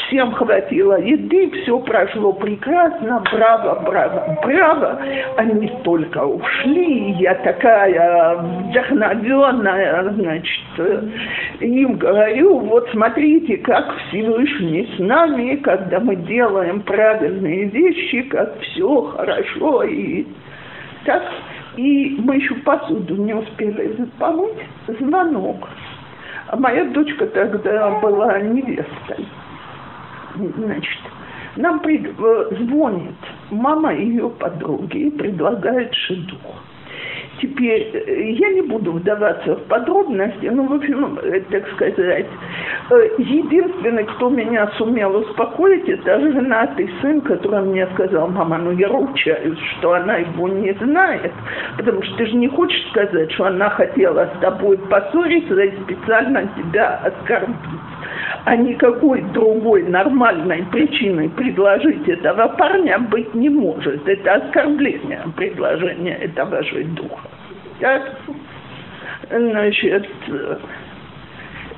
Всем 0.07 0.31
хватило 0.33 0.99
еды, 0.99 1.51
все 1.61 1.79
прошло 1.79 2.33
прекрасно, 2.33 3.23
браво, 3.31 3.83
браво, 3.85 4.37
браво. 4.43 5.01
Они 5.37 5.71
только 5.83 6.25
ушли, 6.25 7.11
я 7.19 7.35
такая 7.35 8.37
вдохновенная, 8.37 10.11
значит, 10.11 10.63
им 11.59 11.97
говорю, 11.97 12.59
вот 12.59 12.89
смотрите, 12.91 13.57
как 13.57 13.93
Всевышний 14.07 14.89
с 14.95 14.99
нами, 14.99 15.52
когда 15.57 15.99
мы 15.99 16.15
делаем 16.15 16.81
правильные 16.81 17.65
вещи, 17.65 18.23
как 18.23 18.59
все 18.61 19.01
хорошо 19.03 19.83
и 19.83 20.25
так. 21.05 21.23
И 21.75 22.17
мы 22.19 22.35
еще 22.35 22.55
посуду 22.55 23.15
не 23.15 23.33
успели 23.33 24.07
помыть, 24.19 24.63
звонок. 24.99 25.67
А 26.47 26.55
моя 26.55 26.85
дочка 26.85 27.25
тогда 27.27 27.99
была 27.99 28.39
невестой. 28.39 29.25
Значит, 30.35 31.01
нам 31.55 31.79
пред... 31.79 32.05
Э, 32.19 32.55
звонит 32.59 33.15
мама 33.49 33.93
ее 33.93 34.29
подруги 34.29 34.97
и 34.97 35.11
предлагает 35.11 35.93
шедух. 35.93 36.63
Теперь 37.41 37.89
э, 37.93 38.31
я 38.31 38.49
не 38.49 38.61
буду 38.61 38.91
вдаваться 38.91 39.55
в 39.55 39.63
подробности, 39.63 40.45
но, 40.45 40.63
в 40.63 40.73
общем, 40.73 41.17
э, 41.23 41.41
так 41.49 41.67
сказать, 41.73 41.97
э, 41.97 43.09
единственный, 43.17 44.03
кто 44.03 44.29
меня 44.29 44.67
сумел 44.77 45.15
успокоить, 45.15 45.89
это 45.89 46.19
женатый 46.19 46.89
сын, 47.01 47.21
который 47.21 47.63
мне 47.63 47.87
сказал, 47.93 48.27
мама, 48.27 48.59
ну 48.59 48.71
я 48.71 48.87
ручаюсь, 48.87 49.59
что 49.77 49.93
она 49.93 50.17
его 50.17 50.47
не 50.47 50.73
знает, 50.73 51.31
потому 51.77 52.03
что 52.03 52.17
ты 52.17 52.27
же 52.27 52.35
не 52.35 52.47
хочешь 52.47 52.87
сказать, 52.91 53.31
что 53.31 53.45
она 53.45 53.69
хотела 53.71 54.29
с 54.37 54.39
тобой 54.39 54.77
поссориться 54.77 55.59
и 55.59 55.71
специально 55.83 56.47
тебя 56.55 57.01
оскорбить. 57.03 57.57
А 58.45 58.55
никакой 58.57 59.21
другой 59.33 59.83
нормальной 59.83 60.63
причины 60.65 61.29
предложить 61.29 62.07
этого 62.09 62.49
парня 62.49 62.99
быть 62.99 63.33
не 63.33 63.49
может. 63.49 64.07
Это 64.07 64.33
оскорбление 64.35 65.21
предложения 65.37 66.15
этого 66.15 66.61
же 66.63 66.83
духа. 66.83 67.29
Так? 67.79 68.17
Значит, 69.29 70.07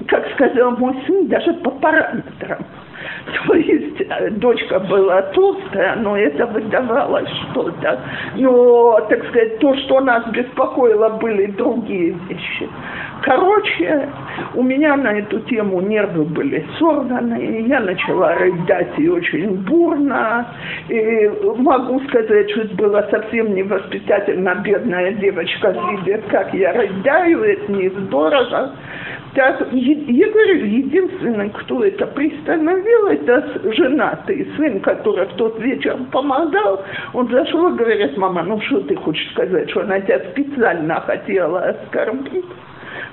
как 0.08 0.32
сказал 0.34 0.72
мой 0.78 0.96
сын, 1.06 1.28
даже 1.28 1.54
по 1.54 1.70
параметрам. 1.72 2.66
То 3.48 3.54
есть 3.56 4.02
э, 4.02 4.30
дочка 4.32 4.80
была 4.80 5.22
толстая, 5.34 5.96
но 5.98 6.18
это 6.18 6.46
выдавалось 6.48 7.30
что-то. 7.50 8.00
Но, 8.36 9.00
так 9.10 9.26
сказать, 9.28 9.60
то, 9.60 9.76
что 9.78 10.02
нас 10.02 10.26
беспокоило, 10.28 11.10
были 11.10 11.48
другие 11.48 12.16
вещи. 12.28 12.70
Короче, 13.22 14.10
у 14.54 14.64
меня 14.64 14.96
на 14.96 15.14
эту 15.14 15.40
тему 15.42 15.82
нервы 15.82 16.26
были 16.26 16.66
сорваны, 16.78 17.44
и 17.44 17.68
я 17.68 17.80
начала 17.80 18.36
рыдать 18.36 18.98
и 18.98 19.10
очень 19.10 19.56
бурно. 19.64 20.48
И 20.90 21.32
могу 21.58 22.00
сказать, 22.08 22.50
что 22.52 22.62
это 22.62 22.76
было 22.76 23.08
совсем 23.10 23.54
невоспитательно. 23.56 24.56
Бедная 24.64 25.14
девочка 25.14 25.70
видит, 25.72 26.24
как 26.30 26.54
я 26.54 26.74
рыдаю, 26.74 27.44
это 27.44 27.72
не 27.72 27.90
здорово. 27.90 28.72
Так, 29.36 29.68
я 29.74 30.30
говорю, 30.30 30.66
единственный, 30.66 31.50
кто 31.50 31.84
это 31.84 32.08
пристановил, 32.08 33.08
это 33.08 33.60
женатый 33.76 34.48
сын, 34.56 34.80
который 34.80 35.26
в 35.26 35.34
тот 35.34 35.60
вечер 35.60 35.98
помогал. 36.10 36.82
Он 37.14 37.30
зашел 37.30 37.68
и 37.68 37.78
говорит, 37.78 38.16
мама, 38.16 38.44
ну 38.44 38.62
что 38.62 38.80
ты 38.82 38.96
хочешь 38.96 39.30
сказать, 39.32 39.70
что 39.72 39.82
она 39.82 40.00
тебя 40.00 40.20
специально 40.32 41.02
хотела 41.02 41.66
оскорбить? 41.66 42.46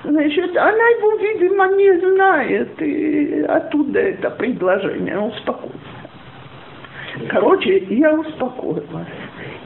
Значит, 0.05 0.55
она 0.55 0.71
его, 0.71 1.11
видимо, 1.17 1.67
не 1.75 1.99
знает, 1.99 2.81
и 2.81 3.41
оттуда 3.41 3.99
это 3.99 4.29
предложение, 4.29 5.19
успокойся. 5.19 5.77
Короче, 7.27 7.79
я 7.89 8.13
успокоилась. 8.13 9.07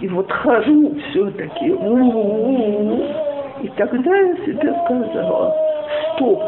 И 0.02 0.08
вот 0.08 0.32
хожу 0.32 0.98
все-таки, 1.10 1.68
и 3.64 3.68
тогда 3.78 4.16
я 4.16 4.36
себе 4.38 4.76
сказала, 4.86 5.67
стоп, 6.18 6.44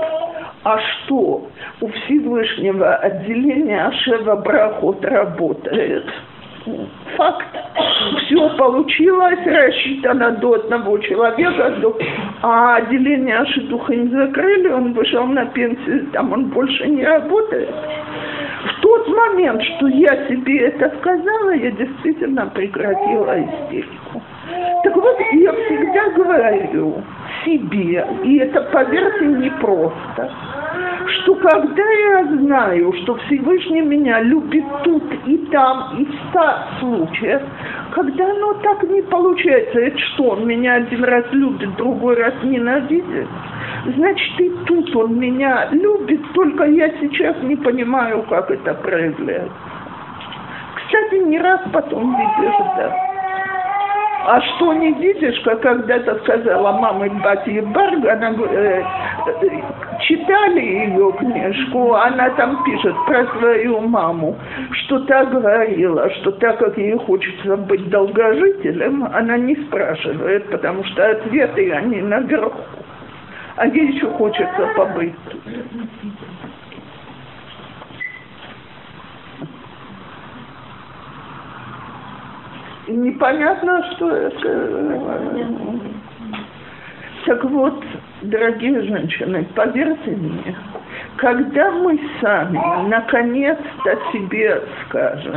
а 0.63 0.77
что, 0.79 1.47
у 1.81 1.87
Всевышнего 1.87 2.95
отделения 2.95 3.85
Ашева 3.85 4.35
Брахот 4.37 5.05
работает? 5.05 6.05
Факт. 7.15 7.47
Все 8.25 8.49
получилось, 8.57 9.39
рассчитано 9.45 10.31
до 10.31 10.55
одного 10.55 10.97
человека, 10.99 11.71
до... 11.81 11.97
а 12.41 12.75
отделение 12.75 13.37
Ашидуха 13.37 13.95
не 13.95 14.09
закрыли, 14.09 14.67
он 14.67 14.93
вышел 14.93 15.25
на 15.25 15.45
пенсию, 15.45 16.07
там 16.11 16.33
он 16.33 16.45
больше 16.49 16.87
не 16.87 17.03
работает. 17.03 17.69
В 17.69 18.81
тот 18.81 19.07
момент, 19.07 19.63
что 19.63 19.87
я 19.87 20.27
себе 20.27 20.67
это 20.67 20.93
сказала, 20.99 21.51
я 21.51 21.71
действительно 21.71 22.45
прекратила 22.47 23.41
истерику. 23.41 24.21
Так 24.83 24.95
вот, 24.95 25.17
я 25.31 25.53
всегда 25.53 26.09
говорю 26.09 27.03
себе, 27.45 28.05
и 28.23 28.37
это, 28.37 28.61
поверьте, 28.71 29.25
непросто, 29.25 30.31
что 31.07 31.35
когда 31.35 31.83
я 31.83 32.25
знаю, 32.25 32.93
что 33.01 33.15
Всевышний 33.15 33.81
меня 33.81 34.21
любит 34.21 34.63
тут 34.83 35.03
и 35.25 35.37
там, 35.51 35.97
и 35.97 36.05
в 36.05 36.13
ста 36.29 36.67
случаях, 36.79 37.41
когда 37.91 38.29
оно 38.29 38.53
так 38.55 38.83
не 38.83 39.01
получается, 39.03 39.79
это 39.79 39.97
что, 39.97 40.23
он 40.29 40.47
меня 40.47 40.75
один 40.75 41.03
раз 41.03 41.25
любит, 41.31 41.75
другой 41.75 42.15
раз 42.15 42.33
ненавидит? 42.43 43.27
Значит, 43.95 44.39
и 44.39 44.49
тут 44.65 44.95
он 44.95 45.17
меня 45.17 45.69
любит, 45.71 46.21
только 46.33 46.65
я 46.65 46.89
сейчас 46.99 47.35
не 47.43 47.55
понимаю, 47.55 48.23
как 48.29 48.51
это 48.51 48.73
проявляется. 48.75 49.53
Кстати, 50.75 51.15
не 51.23 51.39
раз 51.39 51.61
потом 51.71 52.15
видишь, 52.17 52.55
да. 52.77 53.08
А 54.29 54.39
что 54.41 54.73
не 54.75 54.91
видишь, 54.91 55.39
как 55.39 55.59
когда-то 55.61 56.19
сказала 56.19 56.71
мама 56.73 57.09
Бати 57.23 57.61
Барг, 57.61 58.05
она 58.05 58.29
э, 58.29 58.83
э, 59.41 59.61
читали 60.01 60.61
ее 60.61 61.11
книжку, 61.13 61.95
она 61.95 62.29
там 62.31 62.63
пишет 62.63 62.93
про 63.07 63.25
свою 63.25 63.79
маму, 63.79 64.37
что 64.71 64.99
та 65.05 65.25
говорила, 65.25 66.11
что 66.11 66.29
так 66.33 66.59
как 66.59 66.77
ей 66.77 66.95
хочется 66.99 67.57
быть 67.57 67.89
долгожителем, 67.89 69.03
она 69.11 69.35
не 69.35 69.55
спрашивает, 69.55 70.47
потому 70.51 70.83
что 70.83 71.09
ответы 71.09 71.71
они 71.71 71.99
наверху. 72.03 72.61
А 73.55 73.65
ей 73.65 73.93
еще 73.93 74.11
хочется 74.11 74.69
побыть 74.75 75.15
тут. 75.31 75.41
Непонятно, 82.89 83.83
что 83.93 84.11
это. 84.11 84.99
Так 87.25 87.43
вот, 87.45 87.83
дорогие 88.21 88.81
женщины, 88.81 89.45
поверьте 89.55 90.11
мне, 90.11 90.55
когда 91.17 91.69
мы 91.71 91.99
сами 92.21 92.59
наконец-то 92.87 93.97
себе 94.11 94.61
скажем, 94.85 95.35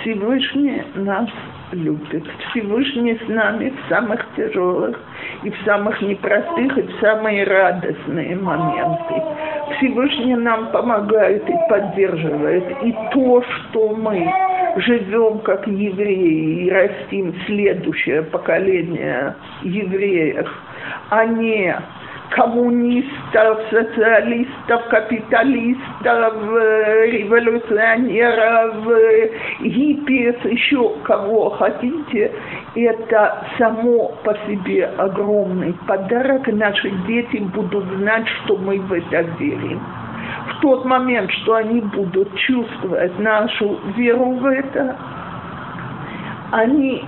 Всевышний 0.00 0.82
нас 0.94 1.28
любит, 1.72 2.24
Всевышний 2.50 3.18
с 3.24 3.28
нами 3.28 3.70
в 3.70 3.88
самых 3.88 4.24
тяжелых 4.36 4.98
и 5.42 5.50
в 5.50 5.56
самых 5.64 6.00
непростых, 6.00 6.78
и 6.78 6.82
в 6.82 7.00
самые 7.00 7.44
радостные 7.44 8.36
моменты. 8.36 9.22
Всевышний 9.76 10.36
нам 10.36 10.70
помогает 10.70 11.48
и 11.48 11.54
поддерживает. 11.68 12.64
И 12.82 12.94
то, 13.12 13.42
что 13.42 13.94
мы 13.94 14.30
живем 14.76 15.40
как 15.40 15.66
евреи 15.66 16.64
и 16.64 16.70
растим 16.70 17.34
следующее 17.46 18.22
поколение 18.22 19.34
евреев, 19.62 20.48
а 21.10 21.24
не 21.26 21.76
коммунистов, 22.30 23.60
социалистов, 23.70 24.88
капиталистов, 24.88 26.34
революционеров, 27.12 28.74
гиппиев, 29.60 30.44
еще 30.44 30.94
кого 31.04 31.50
хотите, 31.50 32.32
это 32.74 33.46
само 33.56 34.12
по 34.24 34.34
себе 34.46 34.86
огромный 34.98 35.74
подарок. 35.86 36.46
Наши 36.48 36.90
дети 37.06 37.38
будут 37.38 37.84
знать, 37.96 38.26
что 38.44 38.56
мы 38.56 38.78
в 38.78 38.92
это 38.92 39.22
верим. 39.38 39.80
В 40.50 40.60
тот 40.60 40.84
момент, 40.84 41.30
что 41.30 41.54
они 41.54 41.80
будут 41.80 42.34
чувствовать 42.36 43.18
нашу 43.18 43.78
веру 43.96 44.32
в 44.32 44.46
это, 44.46 44.96
они 46.52 47.04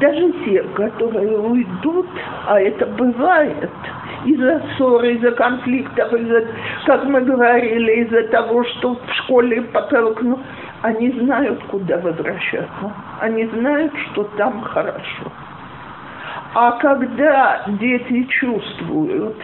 даже 0.00 0.32
те, 0.44 0.62
которые 0.74 1.38
уйдут, 1.38 2.08
а 2.46 2.60
это 2.60 2.86
бывает, 2.86 3.70
из-за 4.26 4.60
ссор, 4.76 5.04
из-за 5.04 5.30
конфликтов, 5.32 6.12
из-за, 6.12 6.44
как 6.84 7.04
мы 7.04 7.20
говорили, 7.20 8.04
из-за 8.04 8.28
того, 8.28 8.64
что 8.64 8.94
в 8.94 9.12
школе 9.22 9.62
потолкну, 9.62 10.38
они 10.82 11.10
знают, 11.12 11.62
куда 11.64 11.98
возвращаться. 11.98 12.92
Они 13.20 13.46
знают, 13.46 13.92
что 14.10 14.24
там 14.36 14.60
хорошо. 14.62 15.32
А 16.54 16.72
когда 16.72 17.62
дети 17.80 18.24
чувствуют, 18.24 19.36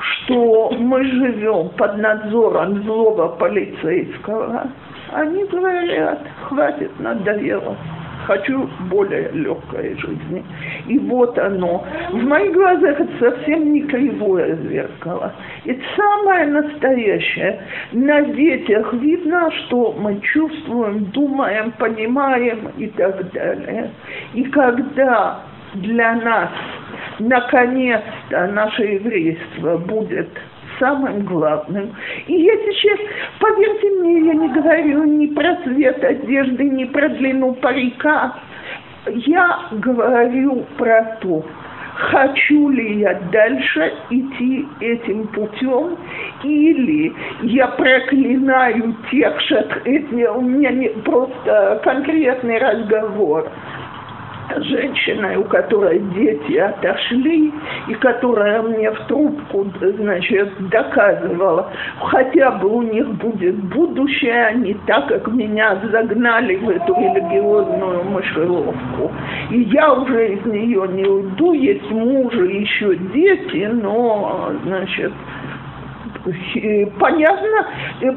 что 0.00 0.70
мы 0.78 1.04
живем 1.04 1.70
под 1.70 1.98
надзором 1.98 2.82
злого 2.84 3.28
полицейского, 3.36 4.68
они 5.12 5.44
говорят, 5.44 6.20
хватит, 6.48 6.90
надоело 6.98 7.76
хочу 8.26 8.68
более 8.90 9.30
легкой 9.32 9.96
жизни. 9.98 10.44
И 10.86 10.98
вот 10.98 11.38
оно. 11.38 11.84
В 12.10 12.22
моих 12.22 12.52
глазах 12.52 13.00
это 13.00 13.10
совсем 13.18 13.72
не 13.72 13.82
кривое 13.82 14.56
зеркало. 14.56 15.32
Это 15.64 15.80
самое 15.96 16.46
настоящее. 16.46 17.60
На 17.92 18.22
детях 18.22 18.92
видно, 18.94 19.50
что 19.52 19.94
мы 19.98 20.20
чувствуем, 20.20 21.04
думаем, 21.06 21.72
понимаем 21.78 22.70
и 22.76 22.86
так 22.88 23.32
далее. 23.32 23.90
И 24.34 24.44
когда 24.44 25.40
для 25.74 26.14
нас 26.16 26.50
наконец-то 27.18 28.46
наше 28.48 28.82
еврейство 28.82 29.78
будет 29.78 30.28
самым 30.82 31.24
главным. 31.24 31.94
И 32.26 32.34
я 32.34 32.56
сейчас, 32.56 32.98
поверьте 33.38 33.88
мне, 33.90 34.26
я 34.26 34.34
не 34.34 34.48
говорю 34.48 35.04
ни 35.04 35.28
про 35.28 35.54
цвет 35.62 36.02
одежды, 36.02 36.64
ни 36.64 36.84
про 36.86 37.08
длину 37.08 37.54
парика. 37.54 38.34
Я 39.06 39.60
говорю 39.70 40.64
про 40.76 41.18
то, 41.20 41.44
хочу 41.94 42.68
ли 42.70 43.00
я 43.00 43.14
дальше 43.30 43.92
идти 44.10 44.66
этим 44.80 45.28
путем, 45.28 45.96
или 46.42 47.12
я 47.42 47.68
проклинаю 47.68 48.96
тех, 49.10 49.40
что 49.42 49.56
это 49.84 50.32
у 50.32 50.40
меня 50.40 50.70
не 50.70 50.88
просто 50.88 51.80
конкретный 51.84 52.58
разговор 52.58 53.48
женщиной, 54.56 55.36
у 55.36 55.44
которой 55.44 55.98
дети 56.14 56.56
отошли, 56.56 57.52
и 57.88 57.94
которая 57.94 58.62
мне 58.62 58.90
в 58.90 58.98
трубку, 59.06 59.66
значит, 59.80 60.50
доказывала, 60.68 61.70
хотя 62.00 62.52
бы 62.52 62.68
у 62.68 62.82
них 62.82 63.08
будет 63.14 63.56
будущее, 63.64 64.46
а 64.46 64.52
не 64.52 64.74
так, 64.86 65.08
как 65.08 65.28
меня 65.28 65.78
загнали 65.90 66.56
в 66.56 66.68
эту 66.68 66.94
религиозную 66.94 68.04
мышеловку. 68.04 69.12
И 69.50 69.62
я 69.62 69.92
уже 69.92 70.34
из 70.34 70.44
нее 70.46 70.88
не 70.88 71.04
уйду, 71.04 71.52
есть 71.52 71.90
муж 71.90 72.34
и 72.34 72.60
еще 72.60 72.96
дети, 72.96 73.68
но, 73.72 74.52
значит, 74.64 75.12
понятно, 76.98 77.66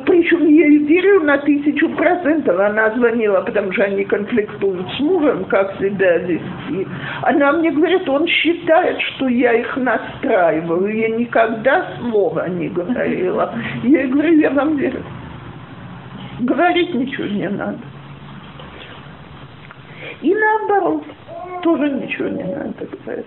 причем 0.05 0.47
я 0.47 0.67
верю 0.67 1.23
на 1.23 1.37
тысячу 1.39 1.89
процентов. 1.89 2.59
Она 2.59 2.91
звонила, 2.91 3.41
потому 3.41 3.71
что 3.73 3.83
они 3.83 4.03
конфликтуют 4.05 4.87
с 4.95 4.99
мужем, 4.99 5.45
как 5.45 5.75
себя 5.79 6.17
вести. 6.19 6.87
Она 7.23 7.53
мне 7.53 7.71
говорит, 7.71 8.07
он 8.07 8.27
считает, 8.27 8.99
что 9.01 9.27
я 9.27 9.53
их 9.53 9.75
настраиваю. 9.77 10.95
Я 10.95 11.09
никогда 11.09 11.97
слова 11.99 12.47
не 12.47 12.69
говорила. 12.69 13.53
Я 13.83 14.01
ей 14.01 14.09
говорю, 14.09 14.39
я 14.39 14.49
вам 14.51 14.77
верю. 14.77 15.03
Говорить 16.41 16.93
ничего 16.93 17.27
не 17.27 17.49
надо. 17.49 17.79
И 20.21 20.33
наоборот, 20.33 21.03
тоже 21.63 21.89
ничего 21.89 22.27
не 22.29 22.43
надо 22.43 22.85
говорить. 23.03 23.25